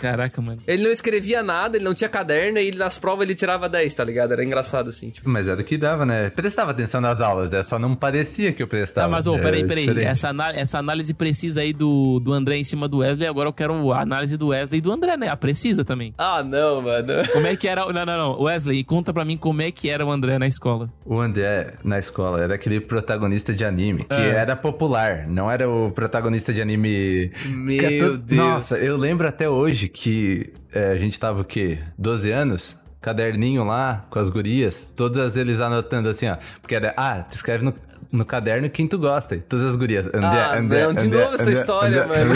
Caraca, 0.00 0.40
mano. 0.42 0.58
Ele 0.66 0.82
não 0.82 0.90
escrevia 0.90 1.42
nada, 1.42 1.76
ele 1.76 1.84
não 1.84 1.94
tinha 1.94 2.08
caderno 2.08 2.58
e 2.58 2.72
nas 2.72 2.98
provas 2.98 3.24
ele 3.24 3.34
tirava 3.34 3.68
10, 3.68 3.94
tá 3.94 4.04
ligado? 4.04 4.32
Era 4.32 4.44
engraçado, 4.44 4.90
assim, 4.90 5.10
tipo. 5.10 5.28
Mas 5.28 5.48
era 5.48 5.60
o 5.60 5.64
que 5.64 5.76
dava, 5.78 6.04
né? 6.04 6.30
Prestava 6.30 6.70
atenção 6.72 7.00
nas 7.00 7.20
aulas, 7.20 7.50
né? 7.50 7.62
só 7.62 7.78
não 7.78 7.94
parecia 7.94 8.52
que 8.52 8.62
eu 8.62 8.68
prestava. 8.68 9.06
Tá, 9.06 9.10
mas, 9.10 9.26
ô, 9.26 9.36
É 9.36 9.40
peraí, 9.40 9.64
peraí. 9.64 9.86
diferente. 9.86 10.06
Essa, 10.06 10.30
essa 10.54 10.78
análise 10.78 11.14
precisa 11.14 11.60
aí 11.60 11.72
do, 11.72 12.20
do 12.20 12.32
André 12.32 12.56
em 12.58 12.64
cima 12.64 12.86
do 12.88 12.98
Wesley, 12.98 13.26
agora 13.28 13.48
eu 13.48 13.52
quero 13.52 13.92
a 13.92 14.00
análise 14.02 14.36
do 14.36 14.48
Wesley 14.48 14.78
e 14.78 14.80
do 14.82 14.92
André, 14.92 15.16
né? 15.16 15.28
A 15.28 15.36
precisa 15.36 15.84
também. 15.84 16.14
Ah, 16.18 16.42
não, 16.42 16.82
mano. 16.82 17.12
Como 17.32 17.46
é 17.46 17.56
que 17.56 17.66
era. 17.68 17.84
Não, 17.92 18.04
não, 18.04 18.18
não. 18.18 18.42
Wesley, 18.42 18.84
conta 18.84 19.12
pra 19.12 19.24
mim 19.24 19.36
como 19.36 19.62
é 19.62 19.70
que 19.70 19.88
era 19.88 20.04
o 20.04 20.10
André 20.10 20.38
na 20.38 20.46
escola. 20.46 20.90
O 21.04 21.18
André, 21.18 21.74
na 21.82 21.98
escola, 21.98 22.40
era 22.42 22.54
aquele 22.54 22.80
protagonista 22.80 23.52
de 23.54 23.64
anime, 23.64 24.04
que 24.04 24.14
Ah. 24.14 24.20
era 24.20 24.56
popular, 24.56 25.26
não 25.28 25.50
era 25.50 25.68
o 25.68 25.90
protagonista 25.90 26.52
de 26.52 26.60
anime... 26.60 27.30
Meu 27.46 27.78
que 27.88 27.94
é 27.94 27.98
to- 27.98 28.18
Deus. 28.18 28.38
Nossa, 28.38 28.78
eu 28.78 28.96
lembro 28.96 29.26
até 29.28 29.48
hoje 29.48 29.88
que 29.88 30.52
é, 30.72 30.92
a 30.92 30.96
gente 30.96 31.18
tava 31.18 31.40
o 31.40 31.44
quê? 31.44 31.78
12 31.98 32.30
anos? 32.30 32.78
Caderninho 33.00 33.64
lá, 33.64 34.06
com 34.08 34.18
as 34.18 34.30
gurias, 34.30 34.88
todas 34.96 35.36
eles 35.36 35.60
anotando 35.60 36.08
assim, 36.08 36.26
ó. 36.26 36.36
Porque 36.62 36.74
era, 36.74 36.94
ah, 36.96 37.22
tu 37.22 37.34
escreve 37.34 37.62
no, 37.64 37.74
no 38.16 38.24
caderno 38.24 38.68
quem 38.70 38.86
tu 38.88 38.98
gosta. 38.98 39.36
Todas 39.48 39.66
as 39.66 39.76
gurias. 39.76 40.06
André, 40.06 40.20
Ah, 40.22 40.58
André, 40.58 40.84
não, 40.86 40.92
de 40.92 41.00
André, 41.06 41.24
novo 41.24 41.34
essa 41.34 41.50
história, 41.50 42.06
mano. 42.06 42.34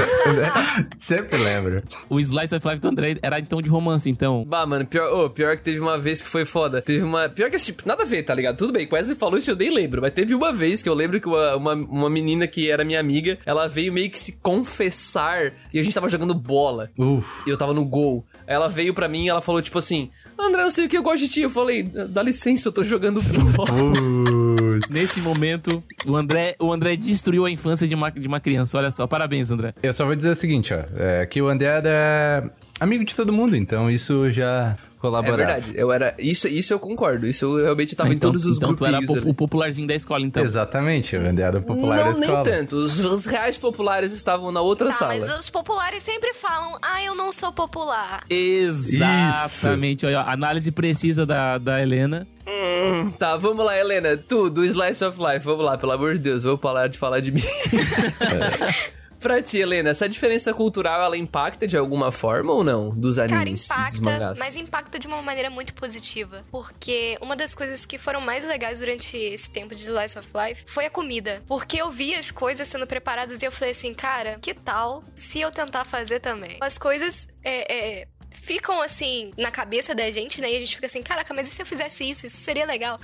Sempre 0.99 1.37
lembro. 1.39 1.83
O 2.09 2.19
Slice 2.21 2.55
of 2.55 2.67
Life 2.67 2.81
do 2.81 2.89
André 2.89 3.17
era 3.23 3.39
então 3.39 3.61
de 3.63 3.69
romance, 3.69 4.09
então. 4.09 4.45
Bah, 4.47 4.67
mano, 4.67 4.87
pior, 4.87 5.13
ô, 5.13 5.31
pior 5.31 5.57
que 5.57 5.63
teve 5.63 5.81
uma 5.81 5.99
vez 5.99 6.23
que 6.23 6.29
foi 6.29 6.45
foda. 6.45 6.83
Teve 6.83 7.03
uma. 7.05 7.29
Pior 7.29 7.51
que 7.51 7.57
esse 7.57 7.67
tipo, 7.67 7.83
nada 7.87 8.03
a 8.03 8.07
ver, 8.07 8.23
tá 8.23 8.35
ligado? 8.35 8.57
Tudo 8.57 8.73
bem, 8.73 8.89
Wesley 8.91 9.17
falou 9.17 9.39
isso 9.39 9.51
eu 9.51 9.57
nem 9.57 9.71
lembro. 9.73 10.03
Mas 10.03 10.13
teve 10.13 10.35
uma 10.35 10.53
vez 10.53 10.83
que 10.83 10.89
eu 10.89 10.95
lembro 10.95 11.21
que 11.21 11.29
uma, 11.29 11.57
uma, 11.57 11.73
uma 11.75 12.11
menina 12.11 12.47
que 12.47 12.71
era 12.71 12.85
minha 12.85 13.01
amiga, 13.01 13.39
ela 13.47 13.69
veio 13.69 13.93
meio 13.93 14.11
que 14.11 14.19
se 14.19 14.33
confessar 14.43 15.53
e 15.73 15.79
a 15.79 15.83
gente 15.83 15.95
tava 15.95 16.09
jogando 16.09 16.35
bola. 16.35 16.91
Uf. 16.99 17.47
E 17.47 17.51
eu 17.51 17.57
tava 17.57 17.73
no 17.75 17.85
gol. 17.85 18.25
Aí 18.47 18.55
ela 18.55 18.69
veio 18.69 18.93
pra 18.95 19.09
mim 19.09 19.25
e 19.25 19.29
ela 19.29 19.41
falou, 19.41 19.61
tipo 19.63 19.79
assim: 19.79 20.11
André, 20.39 20.63
eu 20.63 20.71
sei 20.71 20.87
o 20.87 20.89
que 20.89 20.97
eu 20.97 21.03
gosto 21.03 21.21
de 21.21 21.29
ti. 21.29 21.41
Eu 21.43 21.51
falei, 21.51 21.83
dá 21.83 22.23
licença, 22.23 22.69
eu 22.69 22.73
tô 22.73 22.83
jogando 22.83 23.21
bola. 23.23 23.69
Nesse 24.89 25.21
momento, 25.21 25.83
o 26.07 26.17
André, 26.17 26.57
o 26.59 26.73
André 26.73 26.97
destruiu 26.97 27.45
a 27.45 27.51
infância 27.51 27.87
de 27.87 27.95
uma, 27.95 28.11
de 28.11 28.27
uma 28.27 28.41
criança. 28.41 28.79
Olha 28.79 28.91
só, 28.91 29.07
parabéns, 29.07 29.51
André. 29.51 29.75
Eu 29.83 29.93
só 29.93 30.05
vou 30.05 30.15
dizer 30.17 30.31
o 30.31 30.37
seguinte, 30.37 30.73
ó. 30.73 30.81
É, 30.97 31.27
que 31.27 31.41
o 31.43 31.49
André 31.49 31.69
era 31.69 32.51
amigo 32.81 33.05
de 33.05 33.15
todo 33.15 33.33
mundo, 33.33 33.57
então 33.57 33.91
isso 33.91 34.31
já 34.31 34.77
É 34.79 35.01
colaborava. 35.01 35.37
verdade, 35.37 35.73
eu 35.75 35.93
era. 35.93 36.15
Isso, 36.19 36.47
isso 36.49 36.73
eu 36.73 36.79
concordo. 36.81 37.27
Isso 37.27 37.45
eu 37.59 37.65
realmente 37.65 37.95
tava 37.97 38.13
então, 38.13 38.31
em 38.31 38.33
todos 38.33 38.45
os 38.47 38.57
então 38.57 38.75
tu 38.75 38.85
era 38.85 38.99
grupinhos 38.99 39.19
po- 39.21 39.25
ali. 39.25 39.31
o 39.31 39.35
popularzinho 39.35 39.87
da 39.89 39.95
escola, 39.95 40.25
então. 40.25 40.43
Exatamente, 40.43 41.17
o 41.17 41.21
André 41.27 41.45
era 41.45 41.59
o 41.59 41.63
popular 41.63 41.97
Não, 41.99 42.05
da 42.05 42.13
nem 42.13 42.21
escola. 42.21 42.43
tanto. 42.45 42.77
Os, 42.77 42.99
os 42.99 43.27
reais 43.27 43.57
populares 43.57 44.13
estavam 44.13 44.51
na 44.53 44.61
outra 44.61 44.89
Tá, 44.89 44.95
sala. 44.95 45.15
mas 45.15 45.39
os 45.39 45.49
populares 45.51 46.03
sempre 46.03 46.33
falam, 46.35 46.79
ah, 46.83 47.03
eu 47.03 47.15
não 47.15 47.31
sou 47.33 47.53
popular. 47.53 48.25
Exatamente. 48.29 50.05
Olha, 50.07 50.21
análise 50.23 50.71
precisa 50.73 51.25
da, 51.27 51.59
da 51.59 51.81
Helena. 51.83 52.27
Hum, 52.47 53.11
tá, 53.11 53.37
vamos 53.37 53.65
lá, 53.65 53.77
Helena. 53.79 54.17
Tu, 54.17 54.49
do 54.49 54.65
Slice 54.65 55.05
of 55.05 55.19
Life, 55.21 55.45
vamos 55.45 55.65
lá, 55.65 55.77
pelo 55.77 55.93
amor 55.93 56.15
de 56.15 56.21
Deus, 56.21 56.45
vou 56.45 56.57
parar 56.57 56.89
de 56.89 56.97
falar 56.99 57.21
de 57.21 57.31
mim. 57.31 57.43
pra 59.21 59.43
ti, 59.43 59.59
Helena, 59.59 59.91
essa 59.91 60.09
diferença 60.09 60.53
cultural, 60.55 61.03
ela 61.03 61.17
impacta 61.17 61.67
de 61.67 61.77
alguma 61.77 62.11
forma 62.11 62.53
ou 62.53 62.65
não? 62.65 62.91
Dos 62.91 63.17
Cara, 63.17 63.37
animes, 63.37 63.69
dos 63.69 63.95
impacta, 63.95 64.35
mas 64.39 64.57
impacta 64.57 64.99
de 64.99 65.07
uma 65.07 65.23
maneira 65.23 65.51
muito 65.51 65.75
positiva. 65.75 66.45
Porque 66.51 67.17
uma 67.21 67.37
das 67.37 67.55
coisas 67.55 67.85
que 67.85 67.99
foram 67.99 68.21
mais 68.21 68.45
legais 68.45 68.79
durante 68.79 69.17
esse 69.17 69.51
tempo 69.51 69.75
de 69.75 69.81
Slice 69.81 70.19
of 70.19 70.29
Life 70.35 70.65
foi 70.67 70.87
a 70.87 70.91
comida. 70.91 71.43
Porque 71.47 71.81
eu 71.81 71.91
vi 71.91 72.15
as 72.15 72.31
coisas 72.31 72.69
sendo 72.69 72.87
preparadas 72.87 73.43
e 73.43 73.45
eu 73.45 73.53
falei 73.53 73.73
assim, 73.73 73.95
cara, 73.95 74.39
que 74.41 74.55
tal 74.55 75.05
se 75.15 75.41
eu 75.41 75.51
tentar 75.51 75.85
fazer 75.85 76.21
também? 76.21 76.59
As 76.61 76.79
coisas 76.79 77.29
é, 77.43 78.01
é, 78.01 78.09
ficam 78.31 78.81
assim 78.81 79.31
na 79.37 79.51
cabeça 79.51 79.95
da 79.95 80.11
gente, 80.11 80.41
né? 80.41 80.51
E 80.51 80.57
a 80.57 80.61
gente 80.61 80.75
fica 80.75 80.87
assim, 80.87 81.03
caraca, 81.03 81.33
mas 81.35 81.49
e 81.49 81.53
se 81.53 81.63
eu 81.63 81.67
fizesse 81.67 82.09
isso? 82.09 82.27
Isso 82.27 82.37
seria 82.39 82.65
legal. 82.67 82.99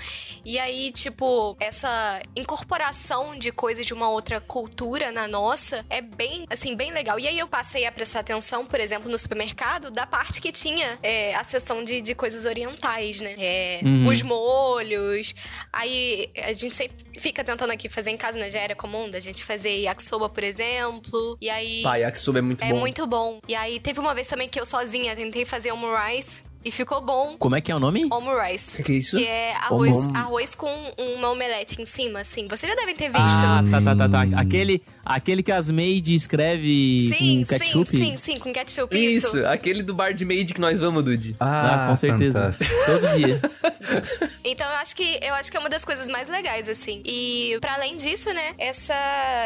E 0.45 0.59
aí, 0.59 0.91
tipo, 0.93 1.57
essa 1.61 2.23
incorporação 2.35 3.37
de 3.39 3.51
coisas 3.53 3.85
de 3.87 3.93
uma 3.93 4.09
outra 4.09 4.41
cultura 4.41 5.13
na 5.13 5.29
nossa 5.29 5.85
é 5.91 6.01
bem, 6.01 6.47
assim, 6.51 6.75
bem 6.75 6.93
legal. 6.93 7.19
E 7.19 7.29
aí 7.29 7.39
eu 7.39 7.47
passei 7.47 7.87
a 7.87 7.93
prestar 7.93 8.21
atenção, 8.21 8.65
por 8.67 8.81
exemplo, 8.81 9.11
no 9.11 9.19
supermercado, 9.19 9.91
da 9.91 10.07
parte 10.07 10.41
que 10.41 10.53
tinha 10.53 10.99
é, 11.03 11.35
a 11.35 11.45
seção 11.45 11.83
de, 11.83 12.01
de 12.01 12.15
coisas 12.15 12.45
orientais, 12.45 13.21
né? 13.21 13.35
É, 13.39 13.81
Uhum. 13.85 14.09
Os 14.09 14.23
molhos. 14.23 15.35
Aí 15.73 16.31
a 16.37 16.53
gente 16.53 16.75
sempre 16.75 16.97
fica 17.19 17.45
tentando 17.45 17.73
aqui 17.73 17.89
fazer 17.89 18.11
em 18.11 18.17
casa, 18.17 18.39
né? 18.39 18.51
Já 18.51 18.61
era 18.61 18.75
comum 18.75 19.11
da 19.11 19.21
gente 19.21 19.45
fazer 19.45 19.77
yakisoba, 19.81 20.29
por 20.29 20.43
exemplo. 20.43 21.37
E 21.41 21.49
aí. 21.51 21.83
Pai, 21.83 22.03
yakisoba 22.03 22.39
é 22.39 22.43
muito 22.43 22.65
é 22.65 22.73
bom. 22.73 22.81
muito 22.81 23.07
bom. 23.07 23.41
E 23.49 23.55
aí 23.55 23.81
teve 23.81 24.01
uma 24.01 24.15
vez 24.15 24.27
também 24.27 24.49
que 24.49 24.59
eu 24.59 24.67
sozinha 24.67 25.15
tentei 25.15 25.45
fazer 25.45 25.73
omurice. 25.73 26.43
E 26.65 26.71
ficou 26.71 27.01
bom. 27.03 27.37
Como 27.39 27.55
é 27.55 27.61
que 27.61 27.71
é 27.71 27.75
o 27.77 27.79
nome? 27.79 28.07
Omurice. 28.11 28.81
O 28.81 28.85
que, 28.85 28.93
é 28.93 28.95
isso? 28.97 29.17
Que 29.19 29.27
é 29.27 29.55
arroz, 29.57 29.95
Om- 29.97 30.17
arroz 30.17 30.55
com 30.55 30.93
uma 30.97 31.31
omelete 31.31 31.81
em 31.81 31.85
cima, 31.85 32.21
assim. 32.21 32.49
Vocês 32.49 32.71
já 32.71 32.75
devem 32.77 32.95
ter 32.97 33.11
visto. 33.11 33.21
Ah, 33.41 33.63
tá, 33.71 33.81
tá, 33.83 33.95
tá, 33.97 34.09
tá. 34.09 34.41
Aquele, 34.41 34.83
aquele 35.05 35.43
que 35.43 35.53
as 35.53 35.71
maid 35.71 36.15
escreve 36.15 37.13
sim, 37.19 37.41
com 37.45 37.47
ketchup. 37.59 37.91
sim, 37.91 37.97
sim, 37.97 38.17
sim, 38.17 38.39
com 38.39 38.53
ketchup. 38.53 38.97
Isso, 38.97 39.37
Isso. 39.39 39.47
aquele 39.47 39.83
do 39.83 39.95
bar 39.95 40.15
de 40.15 40.25
maid 40.25 40.55
que 40.55 40.61
nós 40.61 40.81
vamos, 40.81 41.05
Dude. 41.05 41.37
Ah, 41.39 41.87
com 41.91 41.97
certeza. 41.97 42.53
fantástico. 42.53 42.71
Todo 42.87 43.17
dia. 43.17 43.41
Então 44.45 44.67
eu 44.67 44.77
acho 44.77 44.95
que 44.97 45.19
eu 45.23 45.35
acho 45.35 45.51
que 45.51 45.57
é 45.57 45.61
uma 45.61 45.69
das 45.71 45.85
coisas 45.85 46.09
mais 46.09 46.29
legais, 46.29 46.69
assim. 46.69 47.03
E 47.05 47.57
pra 47.61 47.75
além 47.75 47.97
disso, 47.97 48.33
né, 48.33 48.55
essa, 48.59 48.95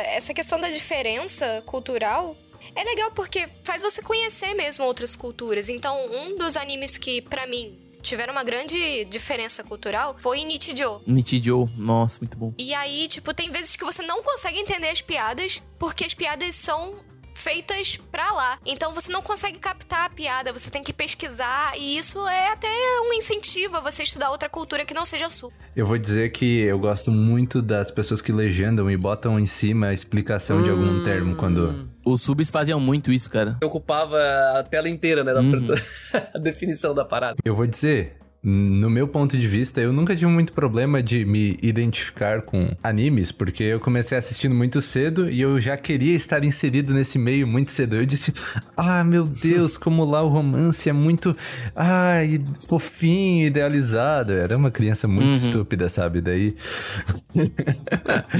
essa 0.07 0.35
questão 0.35 0.61
da 0.61 0.71
diferença 0.71 1.63
cultural. 1.67 2.37
É 2.75 2.85
legal 2.85 3.11
porque 3.13 3.49
faz 3.65 3.83
você 3.83 4.03
conhecer 4.03 4.55
mesmo 4.55 4.85
outras 4.85 5.17
culturas. 5.17 5.69
Então, 5.69 5.97
um 6.11 6.37
dos 6.37 6.57
animes 6.57 6.97
que, 6.97 7.23
pra 7.23 7.47
mim, 7.47 7.79
tiveram 8.03 8.33
uma 8.33 8.45
grande 8.45 9.05
diferença 9.07 9.63
cultural 9.65 10.17
foi 10.19 10.45
Nichijou. 10.45 11.01
Nichijou. 11.07 11.69
Nossa, 11.77 12.21
muito 12.21 12.37
bom. 12.37 12.53
E 12.59 12.73
aí, 12.75 13.09
tipo, 13.09 13.35
tem 13.35 13.51
vezes 13.51 13.77
que 13.77 13.85
você 13.85 14.03
não 14.03 14.23
consegue 14.23 14.59
entender 14.59 14.89
as 14.89 15.03
piadas, 15.03 15.61
porque 15.79 16.05
as 16.05 16.15
piadas 16.15 16.55
são 16.55 17.01
feitas 17.39 17.97
pra 18.11 18.33
lá. 18.33 18.59
Então 18.67 18.93
você 18.95 19.11
não 19.11 19.23
consegue 19.23 19.59
captar 19.59 20.07
a 20.07 20.11
piada, 20.11 20.53
você 20.53 20.71
tem 20.71 20.83
que 20.83 20.93
pesquisar, 20.93 21.73
e 21.79 21.97
isso 21.97 22.19
é 22.27 22.53
até 22.53 22.69
um 23.09 23.13
incentivo 23.13 23.77
a 23.77 23.81
você 23.81 24.03
estudar 24.03 24.31
outra 24.31 24.49
cultura 24.49 24.85
que 24.85 24.93
não 24.93 25.07
seja 25.07 25.27
a 25.27 25.31
sua. 25.31 25.51
Eu 25.77 25.87
vou 25.87 25.97
dizer 25.97 26.31
que 26.33 26.61
eu 26.63 26.79
gosto 26.79 27.11
muito 27.11 27.63
das 27.63 27.91
pessoas 27.91 28.21
que 28.21 28.33
legendam 28.33 28.91
e 28.91 28.97
botam 28.97 29.39
em 29.39 29.47
cima 29.47 29.87
a 29.89 29.93
explicação 29.93 30.63
de 30.63 30.71
Hum. 30.71 30.73
algum 30.73 31.03
termo 31.03 31.37
quando. 31.37 31.89
Os 32.05 32.23
subs 32.23 32.51
faziam 32.51 32.81
muito 32.81 33.13
isso, 33.13 33.31
cara. 33.31 33.57
Eu 33.63 33.69
ocupava 33.69 34.19
a 34.57 34.63
tela 34.65 34.89
inteira, 34.89 35.23
né? 35.23 35.33
da- 35.33 35.41
Uhum. 35.41 35.69
a 36.35 36.39
definição 36.39 36.95
da 36.95 37.05
parada. 37.05 37.37
Eu 37.45 37.55
vou 37.55 37.67
dizer. 37.67 38.17
No 38.51 38.89
meu 38.89 39.07
ponto 39.07 39.37
de 39.37 39.47
vista, 39.47 39.79
eu 39.79 39.93
nunca 39.93 40.17
tive 40.17 40.31
muito 40.31 40.55
problema 40.55 41.03
de 41.03 41.23
me 41.23 41.59
identificar 41.61 42.41
com 42.41 42.75
animes, 42.83 43.31
porque 43.31 43.63
eu 43.63 43.79
comecei 43.79 44.17
assistindo 44.17 44.55
muito 44.55 44.81
cedo 44.81 45.29
e 45.29 45.39
eu 45.39 45.61
já 45.61 45.77
queria 45.77 46.17
estar 46.17 46.43
inserido 46.43 46.95
nesse 46.95 47.19
meio 47.19 47.47
muito 47.47 47.71
cedo. 47.71 47.97
Eu 47.97 48.07
disse, 48.07 48.33
ah, 48.75 49.05
meu 49.05 49.25
Deus, 49.27 49.77
como 49.77 50.03
lá 50.03 50.23
o 50.23 50.29
romance 50.29 50.89
é 50.89 50.95
muito, 50.95 51.37
ai, 51.77 52.41
fofinho, 52.67 53.47
idealizado. 53.47 54.33
Eu 54.33 54.41
era 54.43 54.57
uma 54.57 54.71
criança 54.71 55.07
muito 55.07 55.29
Uhum. 55.29 55.37
estúpida, 55.37 55.89
sabe? 55.91 56.23
Daí 56.23 56.57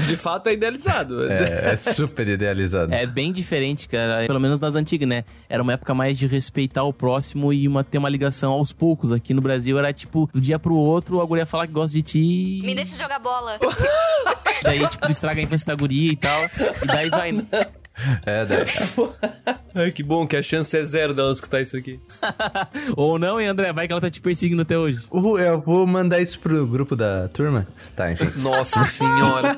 De 0.07 0.15
fato 0.17 0.47
é 0.49 0.53
idealizado. 0.53 1.31
é, 1.31 1.73
é 1.73 1.75
super 1.75 2.27
idealizado. 2.27 2.91
É 2.93 3.05
bem 3.05 3.31
diferente, 3.31 3.87
cara. 3.87 4.25
Pelo 4.25 4.39
menos 4.39 4.59
nas 4.59 4.73
antigas, 4.75 5.07
né? 5.07 5.23
Era 5.47 5.61
uma 5.61 5.73
época 5.73 5.93
mais 5.93 6.17
de 6.17 6.25
respeitar 6.25 6.83
o 6.83 6.91
próximo 6.91 7.53
e 7.53 7.67
uma, 7.67 7.83
ter 7.83 7.99
uma 7.99 8.09
ligação 8.09 8.51
aos 8.53 8.73
poucos. 8.73 9.11
Aqui 9.11 9.33
no 9.35 9.41
Brasil 9.41 9.77
era 9.77 9.93
tipo, 9.99 10.29
do 10.31 10.39
dia 10.39 10.57
pro 10.57 10.75
outro, 10.75 11.21
a 11.21 11.25
guria 11.25 11.45
falar 11.45 11.67
que 11.67 11.73
gosta 11.73 11.95
de 11.95 12.01
ti. 12.01 12.61
Me 12.63 12.73
deixa 12.73 12.95
jogar 12.95 13.19
bola. 13.19 13.59
Daí, 14.63 14.85
tipo, 14.87 15.09
estraga 15.09 15.39
a 15.39 15.43
infância 15.43 15.67
da 15.67 15.75
guria 15.75 16.11
e 16.11 16.15
tal. 16.15 16.43
E 16.81 16.85
daí 16.85 17.09
vai. 17.09 17.31
né? 17.31 17.45
É, 18.25 18.45
daí. 18.45 18.65
Ai, 19.75 19.91
que 19.91 20.03
bom 20.03 20.27
que 20.27 20.35
a 20.35 20.43
chance 20.43 20.75
é 20.77 20.83
zero 20.83 21.13
dela 21.13 21.31
escutar 21.31 21.61
isso 21.61 21.77
aqui. 21.77 21.99
Ou 22.95 23.17
não, 23.17 23.39
hein, 23.39 23.47
André? 23.47 23.71
Vai 23.71 23.87
que 23.87 23.93
ela 23.93 24.01
tá 24.01 24.09
te 24.09 24.19
perseguindo 24.19 24.61
até 24.61 24.77
hoje. 24.77 24.99
Uh, 25.11 25.37
eu 25.37 25.61
vou 25.61 25.85
mandar 25.87 26.19
isso 26.19 26.39
pro 26.39 26.65
grupo 26.67 26.95
da 26.95 27.27
turma. 27.29 27.67
Tá, 27.95 28.11
enfim. 28.11 28.41
Nossa 28.41 28.83
senhora. 28.85 29.57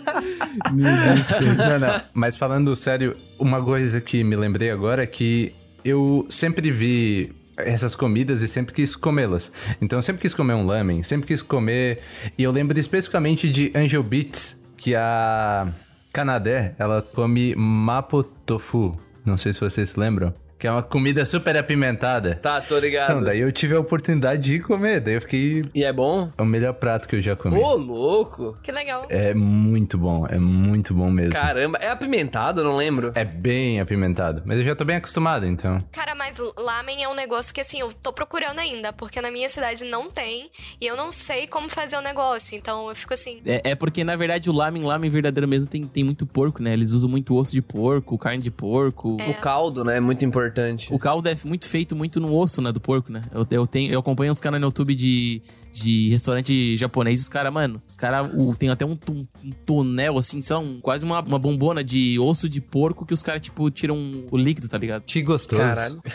não, 0.72 1.80
não. 1.80 2.02
Mas 2.14 2.36
falando 2.36 2.76
sério, 2.76 3.16
uma 3.40 3.64
coisa 3.64 4.00
que 4.02 4.24
me 4.24 4.36
lembrei 4.36 4.70
agora 4.70 5.04
é 5.04 5.08
que 5.08 5.56
eu 5.84 6.26
sempre 6.30 6.70
vi 6.72 7.34
essas 7.58 7.96
comidas 7.96 8.42
e 8.42 8.48
sempre 8.48 8.74
quis 8.74 8.96
comê-las. 8.96 9.52
Então 9.82 10.02
sempre 10.02 10.22
quis 10.22 10.34
comer 10.34 10.54
um 10.54 10.66
lamen, 10.66 11.04
sempre 11.04 11.28
quis 11.28 11.42
comer. 11.42 12.02
E 12.38 12.44
eu 12.44 12.52
lembro 12.52 12.80
especificamente 12.80 13.50
de 13.50 13.72
Angel 13.76 14.04
Beats, 14.04 14.60
que 14.78 14.96
a 14.96 15.72
Canadé, 16.12 16.76
ela 16.78 17.02
come 17.02 17.56
mapo 17.56 18.24
tofu. 18.24 19.00
Não 19.26 19.38
sei 19.38 19.54
se 19.54 19.60
vocês 19.60 19.96
lembram. 19.96 20.34
Que 20.62 20.68
é 20.68 20.72
uma 20.72 20.84
comida 20.84 21.26
super 21.26 21.58
apimentada. 21.58 22.36
Tá, 22.36 22.62
tô 22.62 22.78
ligado. 22.78 23.10
Então, 23.10 23.24
daí 23.24 23.40
eu 23.40 23.52
tive 23.52 23.74
a 23.76 23.80
oportunidade 23.80 24.44
de 24.44 24.54
ir 24.54 24.60
comer. 24.60 25.02
Daí 25.02 25.16
eu 25.16 25.22
fiquei. 25.22 25.64
E 25.74 25.84
é 25.84 25.92
bom? 25.92 26.32
É 26.38 26.42
o 26.44 26.46
melhor 26.46 26.74
prato 26.74 27.08
que 27.08 27.16
eu 27.16 27.22
já 27.22 27.36
comi. 27.36 27.58
Ô, 27.58 27.76
louco. 27.76 28.56
que 28.62 28.72
legal. 28.72 29.08
É 29.10 29.34
muito 29.34 29.98
bom, 29.98 30.28
é 30.28 30.38
muito 30.38 30.94
bom 30.94 31.10
mesmo. 31.10 31.34
Caramba, 31.34 31.80
é 31.82 31.90
apimentado, 31.90 32.62
eu 32.62 32.66
não 32.66 32.76
lembro. 32.76 33.12
É 33.16 33.26
bem 33.26 33.80
apimentado. 33.80 34.44
Mas 34.46 34.60
eu 34.60 34.64
já 34.64 34.76
tô 34.76 34.86
bem 34.86 34.98
acostumado, 34.98 35.48
então. 35.48 35.84
Cara, 35.92 36.14
mas 36.14 36.38
lamen 36.56 37.04
é 37.04 37.10
um 37.10 37.16
negócio 37.16 37.52
que, 37.52 37.62
assim, 37.62 37.80
eu 37.80 37.92
tô 37.94 38.14
procurando 38.14 38.60
ainda, 38.60 38.94
porque 38.94 39.20
na 39.20 39.32
minha 39.32 39.50
cidade 39.50 39.84
não 39.84 40.12
tem, 40.12 40.52
e 40.80 40.86
eu 40.86 40.96
não 40.96 41.12
sei 41.12 41.48
como 41.48 41.72
fazer 41.72 41.98
o 41.98 42.02
negócio, 42.02 42.56
então 42.56 42.88
eu 42.88 42.96
fico 42.96 43.16
assim... 43.16 43.42
É, 43.48 43.72
é 43.72 43.74
porque, 43.74 44.04
na 44.04 44.16
verdade, 44.16 44.48
o 44.48 44.54
lamen, 44.54 44.84
lamen 44.84 45.10
verdadeiro 45.10 45.48
mesmo, 45.48 45.66
tem, 45.66 45.88
tem 45.88 46.04
muito 46.04 46.28
porco, 46.28 46.62
né? 46.62 46.72
Eles 46.74 46.92
usam 46.92 47.10
muito 47.10 47.36
osso 47.36 47.52
de 47.52 47.64
porco, 47.64 48.16
carne 48.16 48.44
de 48.44 48.52
porco. 48.52 49.18
É. 49.20 49.32
O 49.32 49.42
caldo, 49.42 49.84
né, 49.84 49.98
é 49.98 50.00
muito 50.00 50.24
importante. 50.24 50.51
O 50.94 51.00
caldo 51.00 51.28
é 51.28 51.38
muito 51.44 51.68
feito 51.68 51.96
muito 51.96 52.20
no 52.20 52.36
osso, 52.36 52.62
né, 52.62 52.72
do 52.72 52.80
porco, 52.80 53.12
né? 53.12 53.24
Eu, 53.32 53.48
eu, 53.50 53.68
tenho, 53.68 53.92
eu 53.92 54.00
acompanho 54.00 54.32
uns 54.32 54.40
caras 54.40 54.60
no 54.60 54.68
YouTube 54.68 54.96
de, 54.96 55.42
de 55.72 56.10
restaurante 56.10 56.76
japonês 56.78 57.20
os 57.22 57.30
caras, 57.30 57.52
mano, 57.54 57.82
os 57.88 57.96
caras 57.96 58.32
tem 58.58 58.70
até 58.70 58.86
um, 58.86 58.96
tum- 58.96 59.26
um 59.44 59.52
tonel, 59.66 60.18
assim, 60.18 60.42
sei 60.42 60.56
lá, 60.56 60.62
um- 60.62 60.80
quase 60.82 61.06
uma, 61.06 61.20
uma 61.22 61.40
bombona 61.40 61.84
de 61.84 62.20
osso 62.20 62.48
de 62.50 62.60
porco 62.62 63.06
que 63.06 63.14
os 63.14 63.24
caras, 63.24 63.42
tipo, 63.42 63.70
tiram 63.72 63.98
o 64.30 64.38
líquido, 64.38 64.68
tá 64.68 64.78
ligado? 64.78 65.04
Que 65.04 65.22
gostoso. 65.22 65.62
Caralho. 65.62 66.02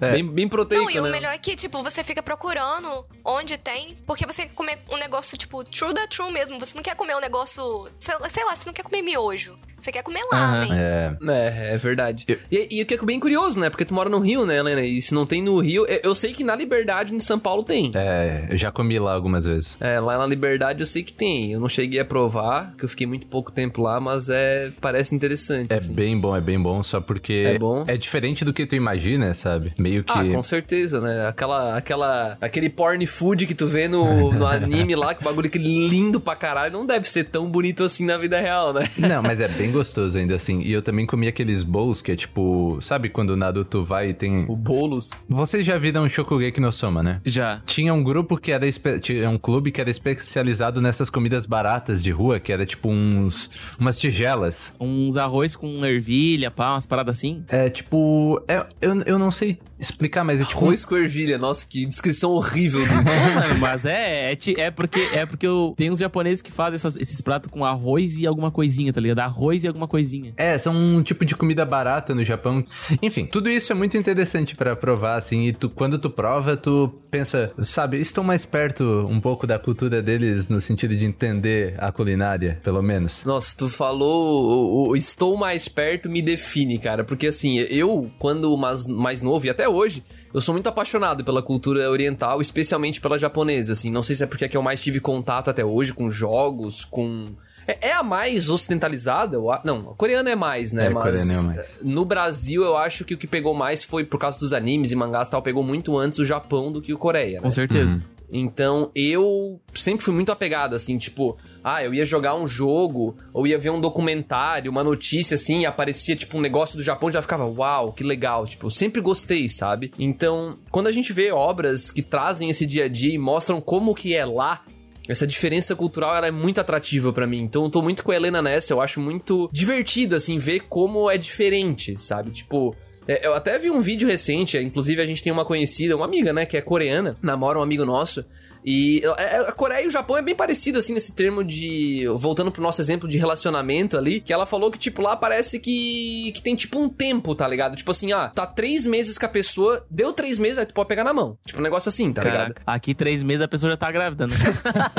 É. 0.00 0.12
Bem, 0.12 0.26
bem 0.26 0.48
proteico, 0.48 0.84
Não, 0.84 0.90
e 0.90 0.98
o 0.98 1.02
né? 1.04 1.10
melhor 1.10 1.32
é 1.32 1.38
que, 1.38 1.54
tipo, 1.56 1.82
você 1.82 2.02
fica 2.02 2.22
procurando 2.22 3.04
onde 3.24 3.56
tem, 3.58 3.96
porque 4.06 4.26
você 4.26 4.42
quer 4.46 4.54
comer 4.54 4.78
um 4.90 4.96
negócio, 4.96 5.36
tipo, 5.36 5.62
true 5.64 5.92
da 5.92 6.06
true 6.06 6.32
mesmo. 6.32 6.58
Você 6.58 6.74
não 6.74 6.82
quer 6.82 6.94
comer 6.96 7.14
um 7.16 7.20
negócio, 7.20 7.88
sei, 7.98 8.14
lá, 8.18 8.28
você 8.56 8.66
não 8.66 8.72
quer 8.72 8.82
comer 8.82 9.02
miojo. 9.02 9.56
Você 9.78 9.90
quer 9.92 10.02
comer 10.02 10.22
lamen. 10.32 10.70
É. 10.72 11.16
É, 11.28 11.74
é 11.74 11.78
verdade. 11.78 12.24
E, 12.50 12.78
e 12.78 12.82
o 12.82 12.86
que 12.86 12.94
é 12.94 12.98
bem 13.04 13.20
curioso, 13.20 13.58
né? 13.60 13.68
Porque 13.68 13.84
tu 13.84 13.92
mora 13.92 14.08
no 14.08 14.18
Rio, 14.18 14.46
né, 14.46 14.56
Helena? 14.58 14.80
E 14.82 15.02
se 15.02 15.12
não 15.12 15.26
tem 15.26 15.42
no 15.42 15.58
Rio... 15.60 15.84
Eu, 15.86 16.00
eu 16.04 16.14
sei 16.14 16.32
que 16.32 16.42
na 16.44 16.54
Liberdade, 16.56 17.14
em 17.14 17.20
São 17.20 17.38
Paulo, 17.38 17.62
tem. 17.62 17.90
É, 17.94 18.46
eu 18.54 18.58
já 18.58 18.70
comi 18.70 18.98
lá 18.98 19.12
algumas 19.14 19.44
vezes. 19.44 19.76
É, 19.80 19.98
lá 20.00 20.16
na 20.18 20.26
Liberdade 20.26 20.80
eu 20.80 20.86
sei 20.86 21.02
que 21.02 21.12
tem. 21.12 21.52
Eu 21.52 21.60
não 21.60 21.68
cheguei 21.68 22.00
a 22.00 22.04
provar, 22.04 22.74
que 22.78 22.84
eu 22.84 22.88
fiquei 22.88 23.06
muito 23.06 23.26
pouco 23.26 23.50
tempo 23.52 23.82
lá, 23.82 24.00
mas 24.00 24.28
é 24.30 24.70
parece 24.80 25.14
interessante. 25.14 25.72
É 25.72 25.76
assim. 25.76 25.92
bem 25.92 26.18
bom, 26.18 26.36
é 26.36 26.40
bem 26.40 26.60
bom, 26.60 26.82
só 26.82 27.00
porque 27.00 27.54
É 27.54 27.58
bom? 27.58 27.84
é 27.86 27.96
diferente 27.96 28.44
do 28.44 28.52
que 28.52 28.64
tu 28.66 28.74
imagina, 28.74 29.34
sabe? 29.34 29.72
Meio 29.78 30.04
que 30.04 30.12
Ah, 30.12 30.24
com 30.24 30.42
certeza, 30.42 31.00
né? 31.00 31.26
Aquela, 31.28 31.76
aquela, 31.76 32.38
aquele 32.40 32.68
porn 32.70 33.04
food 33.06 33.46
que 33.46 33.54
tu 33.54 33.66
vê 33.66 33.88
no, 33.88 34.32
no 34.32 34.46
anime 34.46 34.94
lá, 34.94 35.14
que 35.14 35.20
o 35.20 35.24
bagulho 35.24 35.50
que 35.50 35.58
lindo 35.58 36.20
pra 36.20 36.36
caralho, 36.36 36.72
não 36.72 36.86
deve 36.86 37.08
ser 37.08 37.24
tão 37.24 37.48
bonito 37.50 37.82
assim 37.82 38.04
na 38.04 38.16
vida 38.16 38.40
real, 38.40 38.72
né? 38.72 38.88
Não, 38.98 39.22
mas 39.22 39.40
é 39.40 39.48
bem 39.48 39.70
gostoso 39.70 40.16
ainda 40.16 40.34
assim. 40.34 40.60
E 40.62 40.72
eu 40.72 40.80
também 40.82 41.06
comi 41.06 41.26
aqueles 41.28 41.62
bowls 41.62 42.00
que 42.00 42.12
é 42.12 42.16
tipo, 42.16 42.78
sabe 42.80 43.08
quando 43.08 43.30
o 43.30 43.36
Naruto 43.36 43.84
vai 43.84 44.10
e 44.10 44.14
tem 44.14 44.44
O 44.48 44.56
bolos. 44.56 45.10
Vocês 45.28 45.66
já 45.66 45.76
viram 45.78 46.08
Shokugeki 46.08 46.60
no 46.60 46.72
Soma, 46.72 47.02
né? 47.02 47.20
Já. 47.24 47.60
Tinha 47.66 47.92
um 47.92 48.02
grupo 48.02 48.36
que 48.44 48.52
era 48.52 48.70
tinha 49.00 49.30
um 49.30 49.38
clube 49.38 49.72
que 49.72 49.80
era 49.80 49.90
especializado 49.90 50.78
nessas 50.80 51.08
comidas 51.08 51.46
baratas 51.46 52.02
de 52.02 52.10
rua, 52.10 52.38
que 52.38 52.52
era 52.52 52.66
tipo 52.66 52.90
uns 52.90 53.50
umas 53.78 53.98
tigelas. 53.98 54.74
Uns 54.78 55.16
arroz 55.16 55.56
com 55.56 55.82
ervilha, 55.84 56.50
pá, 56.50 56.74
umas 56.74 56.84
paradas 56.84 57.16
assim. 57.16 57.42
É 57.48 57.70
tipo, 57.70 58.42
é- 58.46 58.66
eu, 58.82 59.00
eu 59.06 59.18
não 59.18 59.30
sei 59.30 59.58
explicar, 59.78 60.24
mas 60.24 60.40
é 60.40 60.44
tipo 60.44 60.58
Arroz 60.64 60.84
com 60.84 60.96
ervilha. 60.96 61.38
Nossa, 61.38 61.66
que 61.66 61.84
descrição 61.86 62.30
horrível. 62.30 62.80
Do... 62.80 62.86
Mano, 63.34 63.58
mas 63.60 63.84
é, 63.84 64.32
é, 64.32 64.38
é 64.58 64.70
porque 64.70 65.00
é 65.12 65.26
porque 65.26 65.46
eu, 65.46 65.74
tem 65.76 65.90
uns 65.90 65.98
japoneses 65.98 66.40
que 66.42 66.50
fazem 66.52 66.76
essas- 66.76 66.96
esses 66.96 67.20
pratos 67.20 67.50
com 67.50 67.64
arroz 67.64 68.18
e 68.18 68.26
alguma 68.26 68.50
coisinha, 68.50 68.92
tá 68.92 69.00
ligado? 69.00 69.20
Arroz 69.20 69.64
e 69.64 69.68
alguma 69.68 69.88
coisinha. 69.88 70.32
É, 70.36 70.56
são 70.58 70.74
um 70.74 71.02
tipo 71.02 71.24
de 71.24 71.34
comida 71.34 71.64
barata 71.64 72.14
no 72.14 72.24
Japão. 72.24 72.64
Enfim, 73.02 73.26
tudo 73.26 73.50
isso 73.50 73.72
é 73.72 73.74
muito 73.74 73.96
interessante 73.96 74.54
pra 74.56 74.74
provar, 74.76 75.16
assim. 75.16 75.44
E 75.44 75.52
tu, 75.52 75.68
quando 75.68 75.98
tu 75.98 76.10
prova, 76.10 76.56
tu 76.56 76.92
pensa, 77.10 77.52
sabe, 77.60 78.00
estou 78.00 78.24
mais 78.24 78.44
perto 78.44 78.84
um 79.08 79.20
pouco 79.20 79.46
da 79.46 79.58
cultura 79.58 80.02
deles 80.02 80.48
no 80.48 80.60
sentido 80.60 80.96
de 80.96 81.04
entender 81.06 81.74
a 81.78 81.92
culinária, 81.92 82.58
pelo 82.62 82.82
menos. 82.82 83.24
Nossa, 83.24 83.56
tu 83.56 83.68
falou 83.68 84.88
o, 84.88 84.88
o 84.90 84.96
estou 84.96 85.36
mais 85.36 85.68
perto 85.68 86.08
me 86.10 86.20
define, 86.22 86.78
cara. 86.78 87.04
Porque 87.04 87.26
assim, 87.28 87.58
eu, 87.58 88.10
quando 88.18 88.56
mais, 88.56 88.86
mais 88.86 89.22
novo, 89.22 89.46
e 89.46 89.50
até 89.50 89.63
hoje, 89.68 90.02
eu 90.32 90.40
sou 90.40 90.52
muito 90.54 90.68
apaixonado 90.68 91.24
pela 91.24 91.42
cultura 91.42 91.90
oriental, 91.90 92.40
especialmente 92.40 93.00
pela 93.00 93.18
japonesa, 93.18 93.72
assim. 93.72 93.90
Não 93.90 94.02
sei 94.02 94.16
se 94.16 94.24
é 94.24 94.26
porque 94.26 94.44
é 94.44 94.48
que 94.48 94.56
eu 94.56 94.62
mais 94.62 94.82
tive 94.82 95.00
contato 95.00 95.48
até 95.50 95.64
hoje 95.64 95.92
com 95.92 96.08
jogos, 96.10 96.84
com. 96.84 97.32
É, 97.66 97.88
é 97.88 97.92
a 97.94 98.02
mais 98.02 98.50
ocidentalizada? 98.50 99.38
a- 99.38 99.62
Não, 99.64 99.90
a 99.92 99.94
coreana 99.94 100.30
é 100.30 100.36
mais, 100.36 100.70
né? 100.72 100.86
É, 100.86 100.88
Mas 100.90 101.02
coreana 101.02 101.32
é 101.32 101.40
mais. 101.42 101.78
no 101.82 102.04
Brasil, 102.04 102.62
eu 102.62 102.76
acho 102.76 103.04
que 103.04 103.14
o 103.14 103.18
que 103.18 103.26
pegou 103.26 103.54
mais 103.54 103.82
foi 103.82 104.04
por 104.04 104.18
causa 104.18 104.38
dos 104.38 104.52
animes 104.52 104.92
e 104.92 104.96
mangás 104.96 105.28
e 105.28 105.30
tal, 105.30 105.40
pegou 105.40 105.62
muito 105.62 105.96
antes 105.96 106.18
o 106.18 106.24
Japão 106.24 106.70
do 106.70 106.82
que 106.82 106.92
o 106.92 106.98
Coreia, 106.98 107.36
né? 107.36 107.40
Com 107.40 107.50
certeza. 107.50 108.02
Então 108.30 108.90
eu 108.94 109.60
sempre 109.74 110.04
fui 110.04 110.14
muito 110.14 110.32
apegado, 110.32 110.74
assim, 110.74 110.98
tipo, 110.98 111.36
ah, 111.62 111.82
eu 111.84 111.94
ia 111.94 112.04
jogar 112.04 112.34
um 112.34 112.46
jogo, 112.46 113.16
ou 113.32 113.46
ia 113.46 113.58
ver 113.58 113.70
um 113.70 113.80
documentário, 113.80 114.70
uma 114.70 114.84
notícia 114.84 115.34
assim, 115.34 115.60
e 115.60 115.66
aparecia 115.66 116.16
tipo 116.16 116.38
um 116.38 116.40
negócio 116.40 116.76
do 116.76 116.82
Japão, 116.82 117.10
já 117.10 117.22
ficava, 117.22 117.46
uau, 117.46 117.92
que 117.92 118.02
legal. 118.02 118.46
Tipo, 118.46 118.66
eu 118.66 118.70
sempre 118.70 119.00
gostei, 119.00 119.48
sabe? 119.48 119.92
Então, 119.98 120.58
quando 120.70 120.86
a 120.86 120.92
gente 120.92 121.12
vê 121.12 121.30
obras 121.30 121.90
que 121.90 122.02
trazem 122.02 122.50
esse 122.50 122.66
dia 122.66 122.84
a 122.84 122.88
dia 122.88 123.14
e 123.14 123.18
mostram 123.18 123.60
como 123.60 123.94
que 123.94 124.14
é 124.14 124.24
lá, 124.24 124.64
essa 125.08 125.26
diferença 125.26 125.76
cultural 125.76 126.14
ela 126.16 126.26
é 126.26 126.30
muito 126.30 126.60
atrativa 126.60 127.12
para 127.12 127.26
mim. 127.26 127.42
Então 127.42 127.64
eu 127.64 127.70
tô 127.70 127.82
muito 127.82 128.02
com 128.02 128.10
a 128.10 128.16
Helena 128.16 128.40
nessa, 128.40 128.72
eu 128.72 128.80
acho 128.80 129.00
muito 129.00 129.50
divertido 129.52 130.16
assim 130.16 130.38
ver 130.38 130.60
como 130.60 131.10
é 131.10 131.18
diferente, 131.18 131.98
sabe? 132.00 132.30
Tipo, 132.30 132.74
é, 133.06 133.26
eu 133.26 133.34
até 133.34 133.58
vi 133.58 133.70
um 133.70 133.80
vídeo 133.80 134.08
recente, 134.08 134.56
inclusive 134.58 135.00
a 135.00 135.06
gente 135.06 135.22
tem 135.22 135.32
uma 135.32 135.44
conhecida, 135.44 135.96
uma 135.96 136.04
amiga, 136.04 136.32
né, 136.32 136.46
que 136.46 136.56
é 136.56 136.60
coreana, 136.60 137.16
namora 137.22 137.58
um 137.58 137.62
amigo 137.62 137.84
nosso. 137.84 138.24
E 138.64 139.02
é, 139.18 139.36
é, 139.36 139.38
a 139.40 139.52
Coreia 139.52 139.84
e 139.84 139.86
o 139.86 139.90
Japão 139.90 140.16
é 140.16 140.22
bem 140.22 140.34
parecido, 140.34 140.78
assim, 140.78 140.94
nesse 140.94 141.12
termo 141.12 141.44
de. 141.44 142.06
Voltando 142.16 142.50
pro 142.50 142.62
nosso 142.62 142.80
exemplo 142.80 143.08
de 143.08 143.18
relacionamento 143.18 143.98
ali, 143.98 144.20
que 144.20 144.32
ela 144.32 144.46
falou 144.46 144.70
que, 144.70 144.78
tipo, 144.78 145.02
lá 145.02 145.16
parece 145.16 145.60
que, 145.60 146.32
que 146.34 146.42
tem, 146.42 146.56
tipo, 146.56 146.78
um 146.78 146.88
tempo, 146.88 147.34
tá 147.34 147.46
ligado? 147.46 147.76
Tipo 147.76 147.90
assim, 147.90 148.12
ah, 148.12 148.30
tá 148.34 148.46
três 148.46 148.86
meses 148.86 149.18
com 149.18 149.26
a 149.26 149.28
pessoa, 149.28 149.84
deu 149.90 150.12
três 150.12 150.38
meses, 150.38 150.58
aí 150.58 150.66
tu 150.66 150.72
pode 150.72 150.88
pegar 150.88 151.04
na 151.04 151.12
mão. 151.12 151.36
Tipo, 151.46 151.60
um 151.60 151.62
negócio 151.62 151.88
assim, 151.88 152.12
tá 152.12 152.22
Caraca, 152.22 152.48
ligado? 152.48 152.62
Aqui 152.66 152.94
três 152.94 153.22
meses 153.22 153.42
a 153.42 153.48
pessoa 153.48 153.70
já 153.70 153.76
tá 153.76 153.92
grávida, 153.92 154.26
né? 154.26 154.36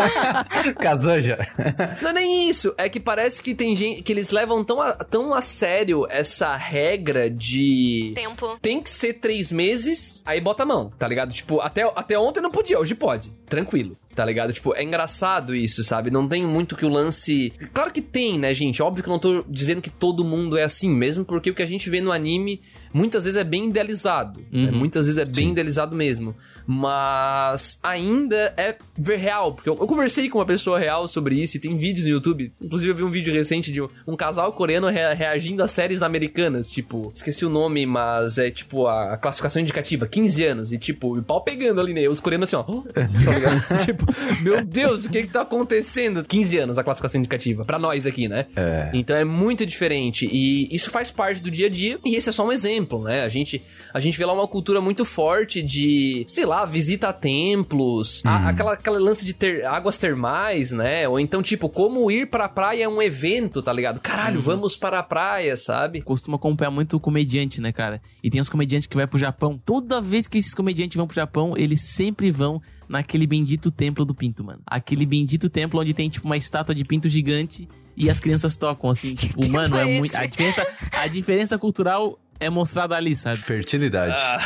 Casou 0.79 1.21
já. 1.21 1.37
Não 2.01 2.11
é 2.11 2.13
nem 2.13 2.49
isso, 2.49 2.73
é 2.77 2.87
que 2.87 2.99
parece 2.99 3.41
que 3.41 3.55
tem 3.55 3.75
gente 3.75 4.03
que 4.03 4.13
eles 4.13 4.29
levam 4.29 4.63
tão 4.63 4.81
a, 4.81 4.93
tão 4.93 5.33
a 5.33 5.41
sério 5.41 6.05
essa 6.09 6.55
regra 6.55 7.29
de. 7.29 8.13
Tempo. 8.15 8.59
Tem 8.61 8.81
que 8.81 8.89
ser 8.89 9.13
três 9.13 9.51
meses, 9.51 10.21
aí 10.25 10.39
bota 10.39 10.63
a 10.63 10.65
mão, 10.65 10.91
tá 10.99 11.07
ligado? 11.07 11.33
Tipo, 11.33 11.59
até, 11.61 11.81
até 11.95 12.19
ontem 12.19 12.41
não 12.41 12.51
podia, 12.51 12.79
hoje 12.79 12.93
pode 12.93 13.33
tranquilo 13.47 13.97
tá 14.15 14.23
ligado? 14.23 14.53
Tipo, 14.53 14.73
é 14.75 14.81
engraçado 14.81 15.53
isso, 15.53 15.83
sabe? 15.83 16.09
Não 16.09 16.27
tem 16.27 16.45
muito 16.45 16.75
que 16.75 16.85
o 16.85 16.89
lance. 16.89 17.51
Claro 17.73 17.91
que 17.91 18.01
tem, 18.01 18.39
né, 18.39 18.53
gente? 18.53 18.81
Óbvio 18.81 19.03
que 19.03 19.09
eu 19.09 19.13
não 19.13 19.19
tô 19.19 19.43
dizendo 19.47 19.81
que 19.81 19.89
todo 19.89 20.23
mundo 20.23 20.57
é 20.57 20.63
assim, 20.63 20.89
mesmo 20.89 21.25
porque 21.25 21.49
o 21.49 21.53
que 21.53 21.61
a 21.61 21.65
gente 21.65 21.89
vê 21.89 21.99
no 21.99 22.11
anime 22.11 22.61
muitas 22.95 23.25
vezes 23.25 23.37
é 23.37 23.43
bem 23.43 23.67
idealizado. 23.67 24.39
Né? 24.39 24.61
Uhum. 24.61 24.65
Né? 24.65 24.71
Muitas 24.71 25.05
vezes 25.05 25.19
é 25.19 25.25
bem 25.25 25.47
Sim. 25.47 25.51
idealizado 25.51 25.93
mesmo. 25.93 26.33
Mas 26.65 27.77
ainda 27.83 28.53
é 28.57 28.77
ver 28.97 29.17
real. 29.17 29.53
Porque 29.53 29.69
eu, 29.69 29.77
eu, 29.79 29.85
conversei 29.85 30.29
com 30.29 30.39
uma 30.39 30.45
pessoa 30.45 30.79
real 30.79 31.07
sobre 31.07 31.35
isso 31.35 31.57
e 31.57 31.59
tem 31.59 31.75
vídeos 31.75 32.05
no 32.05 32.11
YouTube. 32.11 32.53
Inclusive, 32.61 32.91
eu 32.91 32.95
vi 32.95 33.03
um 33.03 33.09
vídeo 33.09 33.33
recente 33.33 33.71
de 33.71 33.81
um, 33.81 33.87
um 34.07 34.15
casal 34.15 34.51
coreano 34.53 34.87
rea, 34.87 35.13
reagindo 35.13 35.61
a 35.61 35.67
séries 35.67 36.01
americanas. 36.01 36.71
Tipo, 36.71 37.11
esqueci 37.13 37.45
o 37.45 37.49
nome, 37.49 37.85
mas 37.85 38.37
é 38.37 38.49
tipo 38.49 38.87
a, 38.87 39.13
a 39.13 39.17
classificação 39.17 39.61
indicativa: 39.61 40.07
15 40.07 40.43
anos. 40.45 40.71
E 40.71 40.77
tipo, 40.77 41.17
o 41.17 41.21
pau 41.21 41.41
pegando 41.41 41.81
ali, 41.81 41.93
né? 41.93 42.07
Os 42.07 42.21
coreanos 42.21 42.51
assim, 42.51 42.55
ó. 42.55 42.63
tá 42.95 43.77
tipo, 43.85 44.04
meu 44.41 44.63
Deus, 44.63 45.05
o 45.05 45.09
que 45.09 45.23
que 45.23 45.31
tá 45.31 45.41
acontecendo? 45.41 46.23
15 46.23 46.57
anos 46.57 46.77
a 46.77 46.83
classificação 46.83 47.19
indicativa. 47.19 47.65
Pra 47.65 47.79
nós 47.79 48.05
aqui, 48.05 48.27
né? 48.27 48.45
É. 48.55 48.89
Então 48.93 49.15
é 49.15 49.23
muito 49.23 49.65
diferente. 49.65 50.27
E 50.31 50.73
isso 50.73 50.89
faz 50.89 51.11
parte 51.11 51.41
do 51.41 51.51
dia 51.51 51.67
a 51.67 51.69
dia. 51.69 51.99
E 52.05 52.15
esse 52.15 52.29
é 52.29 52.31
só 52.31 52.45
um 52.45 52.51
exemplo, 52.51 53.03
né? 53.03 53.23
A 53.23 53.29
gente, 53.29 53.61
a 53.93 53.99
gente 53.99 54.17
vê 54.17 54.25
lá 54.25 54.33
uma 54.33 54.47
cultura 54.47 54.81
muito 54.81 55.05
forte 55.05 55.61
de, 55.61 56.23
sei 56.27 56.45
lá, 56.45 56.65
visita 56.65 57.09
a 57.09 57.13
templos, 57.13 58.21
a, 58.25 58.37
uhum. 58.37 58.47
aquela, 58.47 58.73
aquela 58.73 58.99
lance 58.99 59.25
de 59.25 59.33
ter 59.33 59.65
águas 59.65 59.97
termais, 59.97 60.71
né? 60.71 61.07
Ou 61.07 61.19
então, 61.19 61.41
tipo, 61.41 61.69
como 61.69 62.09
ir 62.11 62.29
pra 62.29 62.47
praia 62.47 62.83
é 62.83 62.89
um 62.89 63.01
evento, 63.01 63.61
tá 63.61 63.71
ligado? 63.71 63.99
Caralho, 63.99 64.37
uhum. 64.37 64.41
vamos 64.41 64.77
para 64.77 64.99
a 64.99 65.03
praia, 65.03 65.57
sabe? 65.57 66.01
Costuma 66.01 66.37
acompanhar 66.37 66.71
muito 66.71 66.99
comediante, 66.99 67.61
né, 67.61 67.71
cara? 67.71 68.01
E 68.23 68.29
tem 68.29 68.41
os 68.41 68.49
comediantes 68.49 68.87
que 68.87 68.95
vai 68.95 69.07
pro 69.07 69.19
Japão. 69.19 69.59
Toda 69.63 70.01
vez 70.01 70.27
que 70.27 70.37
esses 70.37 70.53
comediantes 70.53 70.95
vão 70.95 71.07
pro 71.07 71.15
Japão, 71.15 71.53
eles 71.55 71.81
sempre 71.81 72.31
vão 72.31 72.61
naquele 72.87 73.27
bendito 73.27 73.71
templo 73.71 74.05
do 74.05 74.13
Pinto, 74.13 74.43
mano. 74.43 74.61
Aquele 74.65 75.05
bendito 75.05 75.49
templo 75.49 75.79
onde 75.79 75.93
tem, 75.93 76.09
tipo, 76.09 76.25
uma 76.25 76.37
estátua 76.37 76.73
de 76.73 76.83
pinto 76.83 77.09
gigante 77.09 77.67
e 77.95 78.09
as 78.09 78.19
crianças 78.19 78.57
tocam, 78.57 78.89
assim, 78.89 79.15
tipo, 79.15 79.47
mano, 79.49 79.77
é 79.77 79.85
muito. 79.99 80.15
A 80.15 80.25
diferença, 80.25 80.67
a 80.91 81.07
diferença 81.07 81.57
cultural 81.57 82.19
é 82.39 82.49
mostrada 82.49 82.95
ali, 82.95 83.15
sabe? 83.15 83.37
Fertilidade. 83.37 84.13
Ah 84.15 84.39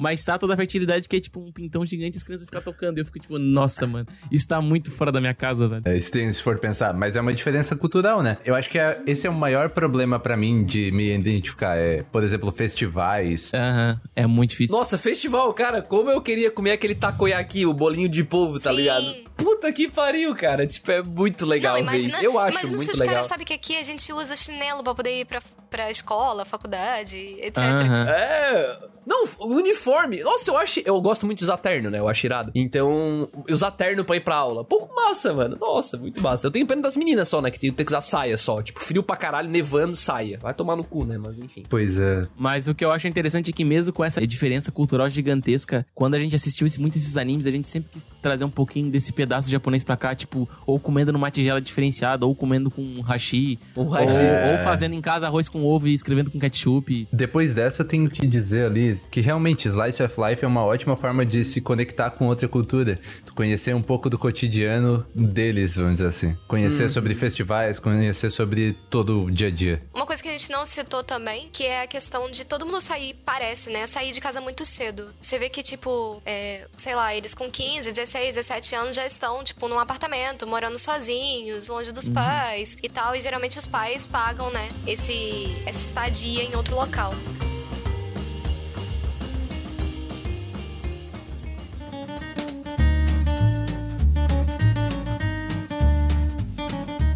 uma 0.00 0.12
estátua 0.12 0.48
da 0.48 0.56
fertilidade 0.56 1.06
que 1.08 1.16
é 1.16 1.20
tipo 1.20 1.38
um 1.40 1.52
pintão 1.52 1.84
gigante 1.84 2.16
e 2.16 2.18
as 2.18 2.22
crianças 2.22 2.46
ficam 2.46 2.60
tocando. 2.62 2.98
E 2.98 3.00
eu 3.02 3.04
fico 3.04 3.18
tipo, 3.18 3.38
nossa, 3.38 3.86
mano, 3.86 4.06
isso 4.32 4.48
tá 4.48 4.60
muito 4.60 4.90
fora 4.90 5.12
da 5.12 5.20
minha 5.20 5.34
casa, 5.34 5.68
velho. 5.68 5.82
É 5.84 5.96
estranho 5.96 6.32
se 6.32 6.42
for 6.42 6.58
pensar, 6.58 6.94
mas 6.94 7.16
é 7.16 7.20
uma 7.20 7.34
diferença 7.34 7.76
cultural, 7.76 8.22
né? 8.22 8.38
Eu 8.44 8.54
acho 8.54 8.70
que 8.70 8.78
é, 8.78 9.00
esse 9.06 9.26
é 9.26 9.30
o 9.30 9.34
maior 9.34 9.70
problema 9.70 10.18
para 10.18 10.36
mim 10.36 10.64
de 10.64 10.90
me 10.90 11.14
identificar. 11.14 11.76
É, 11.76 12.02
por 12.02 12.24
exemplo, 12.24 12.50
festivais. 12.50 13.52
Aham, 13.54 14.00
uhum, 14.02 14.10
é 14.16 14.26
muito 14.26 14.50
difícil. 14.50 14.76
Nossa, 14.76 14.96
festival, 14.96 15.52
cara, 15.52 15.82
como 15.82 16.10
eu 16.10 16.20
queria 16.20 16.50
comer 16.50 16.72
aquele 16.72 16.94
takoyaki, 16.94 17.66
o 17.66 17.74
bolinho 17.74 18.08
de 18.08 18.24
polvo, 18.24 18.58
tá 18.58 18.72
ligado? 18.72 19.14
Puta 19.36 19.72
que 19.72 19.88
pariu, 19.88 20.34
cara. 20.34 20.66
Tipo, 20.66 20.90
é 20.92 21.02
muito 21.02 21.44
legal 21.44 21.74
Não, 21.74 21.80
imagina, 21.82 22.18
ver 22.18 22.18
isso. 22.18 22.24
Eu 22.24 22.38
acho 22.38 22.52
imagina 22.52 22.76
muito 22.76 22.94
se 22.94 23.02
os 23.02 23.06
caras 23.06 23.26
sabem 23.26 23.46
que 23.46 23.52
aqui 23.52 23.76
a 23.76 23.82
gente 23.82 24.12
usa 24.12 24.34
chinelo 24.36 24.82
pra 24.82 24.94
poder 24.94 25.20
ir 25.20 25.24
pra, 25.26 25.42
pra 25.70 25.90
escola, 25.90 26.44
faculdade, 26.44 27.16
etc. 27.16 27.58
Uhum. 27.58 28.08
É. 28.08 28.78
Não, 29.06 29.24
o 29.38 29.54
uniforme. 29.54 30.22
Nossa, 30.22 30.50
eu 30.50 30.56
acho. 30.56 30.80
Eu 30.84 31.00
gosto 31.00 31.26
muito 31.26 31.38
de 31.38 31.44
usar 31.44 31.56
terno, 31.56 31.90
né? 31.90 31.98
Eu 31.98 32.08
acho 32.08 32.26
irado. 32.26 32.52
Então, 32.54 33.28
usar 33.48 33.70
terno 33.70 34.04
pra 34.04 34.16
ir 34.16 34.20
pra 34.20 34.36
aula. 34.36 34.64
Pouco 34.64 34.94
massa, 34.94 35.32
mano. 35.32 35.56
Nossa, 35.58 35.96
muito 35.96 36.20
massa. 36.22 36.46
Eu 36.46 36.50
tenho 36.50 36.66
pena 36.66 36.82
das 36.82 36.96
meninas 36.96 37.28
só, 37.28 37.40
né? 37.40 37.50
Que 37.50 37.58
tem, 37.58 37.72
tem 37.72 37.84
que 37.84 37.90
usar 37.90 38.02
saia 38.02 38.36
só. 38.36 38.62
Tipo, 38.62 38.80
frio 38.80 39.02
pra 39.02 39.16
caralho, 39.16 39.48
nevando, 39.48 39.96
saia. 39.96 40.38
Vai 40.40 40.54
tomar 40.54 40.76
no 40.76 40.84
cu, 40.84 41.04
né? 41.04 41.18
Mas 41.18 41.38
enfim. 41.38 41.64
Pois 41.68 41.98
é. 41.98 42.26
Mas 42.36 42.68
o 42.68 42.74
que 42.74 42.84
eu 42.84 42.92
acho 42.92 43.08
interessante 43.08 43.50
é 43.50 43.52
que, 43.52 43.64
mesmo 43.64 43.92
com 43.92 44.04
essa 44.04 44.24
diferença 44.26 44.70
cultural 44.70 45.08
gigantesca, 45.08 45.86
quando 45.94 46.14
a 46.14 46.18
gente 46.18 46.36
assistiu 46.36 46.66
muito 46.78 46.98
esses 46.98 47.16
animes, 47.16 47.46
a 47.46 47.50
gente 47.50 47.68
sempre 47.68 47.90
quis 47.90 48.06
trazer 48.22 48.44
um 48.44 48.50
pouquinho 48.50 48.90
desse 48.90 49.12
pedaço 49.12 49.50
japonês 49.50 49.82
pra 49.82 49.96
cá, 49.96 50.14
tipo, 50.14 50.48
ou 50.66 50.78
comendo 50.78 51.12
numa 51.12 51.30
tigela 51.30 51.60
diferenciada, 51.60 52.26
ou 52.26 52.34
comendo 52.34 52.70
com 52.70 53.00
hashi. 53.00 53.58
Ou, 53.74 53.88
hashi. 53.88 54.18
Ou, 54.18 54.22
é. 54.22 54.52
ou 54.52 54.64
fazendo 54.64 54.94
em 54.94 55.00
casa 55.00 55.26
arroz 55.26 55.48
com 55.48 55.59
ovo 55.64 55.88
e 55.88 55.94
escrevendo 55.94 56.30
com 56.30 56.38
ketchup. 56.38 57.08
Depois 57.12 57.54
dessa, 57.54 57.82
eu 57.82 57.86
tenho 57.86 58.10
que 58.10 58.26
dizer 58.26 58.66
ali 58.66 59.00
que 59.10 59.20
realmente 59.20 59.68
Slice 59.68 60.02
of 60.02 60.14
Life 60.20 60.44
é 60.44 60.48
uma 60.48 60.64
ótima 60.64 60.96
forma 60.96 61.24
de 61.24 61.44
se 61.44 61.60
conectar 61.60 62.10
com 62.10 62.26
outra 62.26 62.48
cultura. 62.48 62.98
Conhecer 63.34 63.74
um 63.74 63.82
pouco 63.82 64.10
do 64.10 64.18
cotidiano 64.18 65.06
deles, 65.14 65.76
vamos 65.76 65.92
dizer 65.92 66.06
assim. 66.06 66.36
Conhecer 66.46 66.84
hum. 66.84 66.88
sobre 66.88 67.14
festivais, 67.14 67.78
conhecer 67.78 68.30
sobre 68.30 68.76
todo 68.90 69.24
o 69.24 69.30
dia 69.30 69.48
a 69.48 69.50
dia. 69.50 69.82
Uma 69.94 70.06
coisa 70.06 70.22
que 70.22 70.28
a 70.28 70.32
gente 70.32 70.50
não 70.50 70.66
citou 70.66 71.02
também, 71.02 71.48
que 71.52 71.64
é 71.64 71.82
a 71.82 71.86
questão 71.86 72.30
de 72.30 72.44
todo 72.44 72.66
mundo 72.66 72.80
sair, 72.80 73.14
parece, 73.24 73.70
né? 73.70 73.86
Sair 73.86 74.12
de 74.12 74.20
casa 74.20 74.40
muito 74.40 74.64
cedo. 74.66 75.12
Você 75.20 75.38
vê 75.38 75.48
que, 75.48 75.62
tipo, 75.62 76.20
é, 76.26 76.66
sei 76.76 76.94
lá, 76.94 77.14
eles 77.14 77.34
com 77.34 77.50
15, 77.50 77.92
16, 77.92 78.34
17 78.34 78.74
anos 78.74 78.96
já 78.96 79.06
estão, 79.06 79.42
tipo, 79.42 79.68
num 79.68 79.78
apartamento, 79.78 80.46
morando 80.46 80.78
sozinhos, 80.78 81.68
longe 81.68 81.92
dos 81.92 82.06
uhum. 82.06 82.14
pais 82.14 82.76
e 82.82 82.88
tal. 82.88 83.14
E 83.14 83.20
geralmente 83.20 83.58
os 83.58 83.66
pais 83.66 84.06
pagam, 84.06 84.50
né, 84.50 84.68
esse, 84.86 85.49
essa 85.66 85.80
estadia 85.80 86.42
em 86.42 86.54
outro 86.54 86.74
local. 86.74 87.12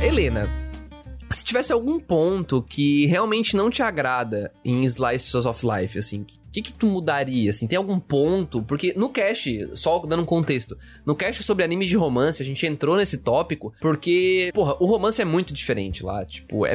Helena, 0.01 0.49
se 1.30 1.45
tivesse 1.45 1.72
algum 1.72 1.99
ponto 1.99 2.62
que 2.62 3.07
realmente 3.07 3.57
não 3.57 3.70
te 3.70 3.82
agrada 3.82 4.53
em 4.64 4.85
Slices 4.85 5.47
of 5.47 5.66
Life, 5.66 5.99
assim, 5.99 6.22
que, 6.22 6.39
que 6.62 6.72
tu 6.72 6.86
mudaria, 6.86 7.50
assim? 7.50 7.66
Tem 7.66 7.76
algum 7.76 7.98
ponto? 7.98 8.62
Porque 8.62 8.92
no 8.96 9.09
cast, 9.09 9.70
só 9.74 9.98
dando 10.00 10.22
um 10.22 10.26
contexto, 10.26 10.76
no 11.05 11.14
cast 11.14 11.42
sobre 11.42 11.64
animes 11.64 11.88
de 11.88 11.96
romance, 11.96 12.42
a 12.42 12.44
gente 12.44 12.66
entrou 12.66 12.96
nesse 12.96 13.18
tópico 13.18 13.72
porque, 13.80 14.50
porra, 14.55 14.76
o 14.80 14.86
romance 14.86 15.20
é 15.20 15.24
muito 15.24 15.52
diferente 15.52 16.05
lá. 16.05 16.24
Tipo, 16.24 16.66
é. 16.66 16.74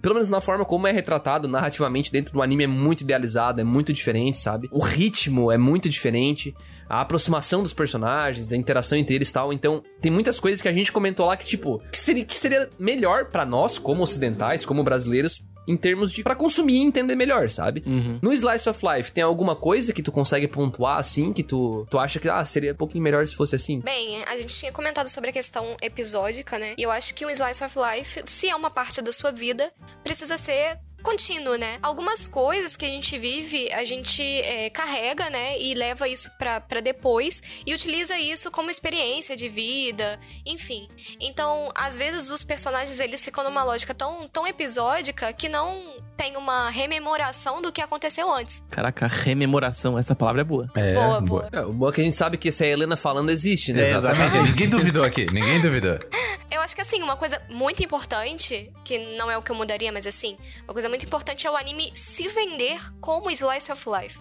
Pelo 0.00 0.14
menos 0.14 0.28
na 0.28 0.40
forma 0.40 0.64
como 0.64 0.86
é 0.86 0.92
retratado 0.92 1.48
narrativamente 1.48 2.12
dentro 2.12 2.32
do 2.32 2.42
anime 2.42 2.64
é 2.64 2.66
muito 2.66 3.02
idealizado, 3.02 3.60
é 3.60 3.64
muito 3.64 3.92
diferente, 3.92 4.38
sabe? 4.38 4.68
O 4.72 4.80
ritmo 4.80 5.50
é 5.50 5.58
muito 5.58 5.88
diferente, 5.88 6.54
a 6.88 7.00
aproximação 7.00 7.62
dos 7.62 7.72
personagens, 7.72 8.52
a 8.52 8.56
interação 8.56 8.98
entre 8.98 9.14
eles 9.14 9.30
e 9.30 9.32
tal. 9.32 9.52
Então, 9.52 9.82
tem 10.00 10.10
muitas 10.10 10.40
coisas 10.40 10.60
que 10.60 10.68
a 10.68 10.72
gente 10.72 10.90
comentou 10.90 11.26
lá 11.26 11.36
que, 11.36 11.46
tipo, 11.46 11.80
que 11.90 11.98
seria, 11.98 12.24
que 12.24 12.36
seria 12.36 12.68
melhor 12.78 13.26
para 13.26 13.46
nós, 13.46 13.78
como 13.78 14.02
ocidentais, 14.02 14.66
como 14.66 14.82
brasileiros, 14.82 15.40
em 15.66 15.76
termos 15.76 16.12
de 16.12 16.22
para 16.22 16.34
consumir 16.34 16.74
e 16.74 16.82
entender 16.82 17.14
melhor, 17.14 17.50
sabe? 17.50 17.82
Uhum. 17.86 18.18
No 18.22 18.32
Slice 18.32 18.68
of 18.68 18.80
Life, 18.84 19.12
tem 19.12 19.22
alguma 19.22 19.54
coisa 19.54 19.92
que 19.92 20.02
tu 20.02 20.12
consegue 20.12 20.48
pontuar 20.48 20.98
assim, 20.98 21.32
que 21.32 21.42
tu, 21.42 21.86
tu 21.90 21.98
acha 21.98 22.18
que 22.18 22.28
ah, 22.28 22.44
seria 22.44 22.72
um 22.72 22.76
pouquinho 22.76 23.02
melhor 23.02 23.26
se 23.26 23.34
fosse 23.34 23.56
assim? 23.56 23.80
Bem, 23.80 24.22
a 24.24 24.36
gente 24.36 24.54
tinha 24.54 24.72
comentado 24.72 25.08
sobre 25.08 25.30
a 25.30 25.32
questão 25.32 25.76
episódica, 25.80 26.58
né? 26.58 26.74
E 26.76 26.82
eu 26.82 26.90
acho 26.90 27.14
que 27.14 27.24
um 27.24 27.30
Slice 27.30 27.62
of 27.64 27.76
Life, 27.78 28.22
se 28.26 28.48
é 28.48 28.56
uma 28.56 28.70
parte 28.70 29.00
da 29.02 29.12
sua 29.12 29.30
vida, 29.30 29.72
precisa 30.02 30.36
ser 30.38 30.78
contínuo, 31.00 31.56
né? 31.56 31.78
Algumas 31.82 32.28
coisas 32.28 32.76
que 32.76 32.84
a 32.84 32.88
gente 32.88 33.18
vive, 33.18 33.72
a 33.72 33.84
gente 33.84 34.22
é, 34.22 34.70
carrega, 34.70 35.30
né? 35.30 35.58
E 35.58 35.74
leva 35.74 36.08
isso 36.08 36.30
pra, 36.38 36.60
pra 36.60 36.80
depois 36.80 37.42
e 37.66 37.74
utiliza 37.74 38.18
isso 38.18 38.50
como 38.50 38.70
experiência 38.70 39.36
de 39.36 39.48
vida, 39.48 40.18
enfim. 40.44 40.88
Então, 41.18 41.70
às 41.74 41.96
vezes, 41.96 42.30
os 42.30 42.44
personagens 42.44 43.00
eles 43.00 43.24
ficam 43.24 43.44
numa 43.44 43.64
lógica 43.64 43.94
tão, 43.94 44.28
tão 44.28 44.46
episódica 44.46 45.32
que 45.32 45.48
não 45.48 46.00
tem 46.16 46.36
uma 46.36 46.68
rememoração 46.68 47.62
do 47.62 47.72
que 47.72 47.80
aconteceu 47.80 48.30
antes. 48.32 48.62
Caraca, 48.70 49.06
rememoração, 49.06 49.98
essa 49.98 50.14
palavra 50.14 50.42
é 50.42 50.44
boa. 50.44 50.70
É, 50.74 50.94
boa, 50.94 51.20
boa. 51.20 51.48
É, 51.50 51.60
o 51.62 51.72
bom 51.72 51.88
é 51.88 51.92
que 51.92 52.00
a 52.00 52.04
gente 52.04 52.16
sabe 52.16 52.36
que 52.36 52.52
se 52.52 52.62
a 52.62 52.68
Helena 52.68 52.96
falando 52.96 53.30
existe, 53.30 53.72
né? 53.72 53.90
Exatamente. 53.90 54.50
ninguém 54.50 54.68
duvidou 54.68 55.02
aqui, 55.02 55.24
ninguém 55.32 55.62
duvidou. 55.62 55.98
Eu 56.50 56.60
acho 56.60 56.74
que 56.74 56.82
assim, 56.82 57.00
uma 57.00 57.16
coisa 57.16 57.40
muito 57.48 57.82
importante, 57.82 58.70
que 58.84 58.98
não 59.16 59.30
é 59.30 59.38
o 59.38 59.42
que 59.42 59.52
eu 59.52 59.56
mudaria, 59.56 59.92
mas 59.92 60.04
assim, 60.04 60.36
uma 60.64 60.72
coisa 60.72 60.88
muito 60.90 61.06
importante 61.06 61.46
é 61.46 61.50
o 61.50 61.56
anime 61.56 61.90
se 61.94 62.28
vender 62.28 62.78
como 63.00 63.30
slice 63.30 63.72
of 63.72 63.82
life. 63.88 64.18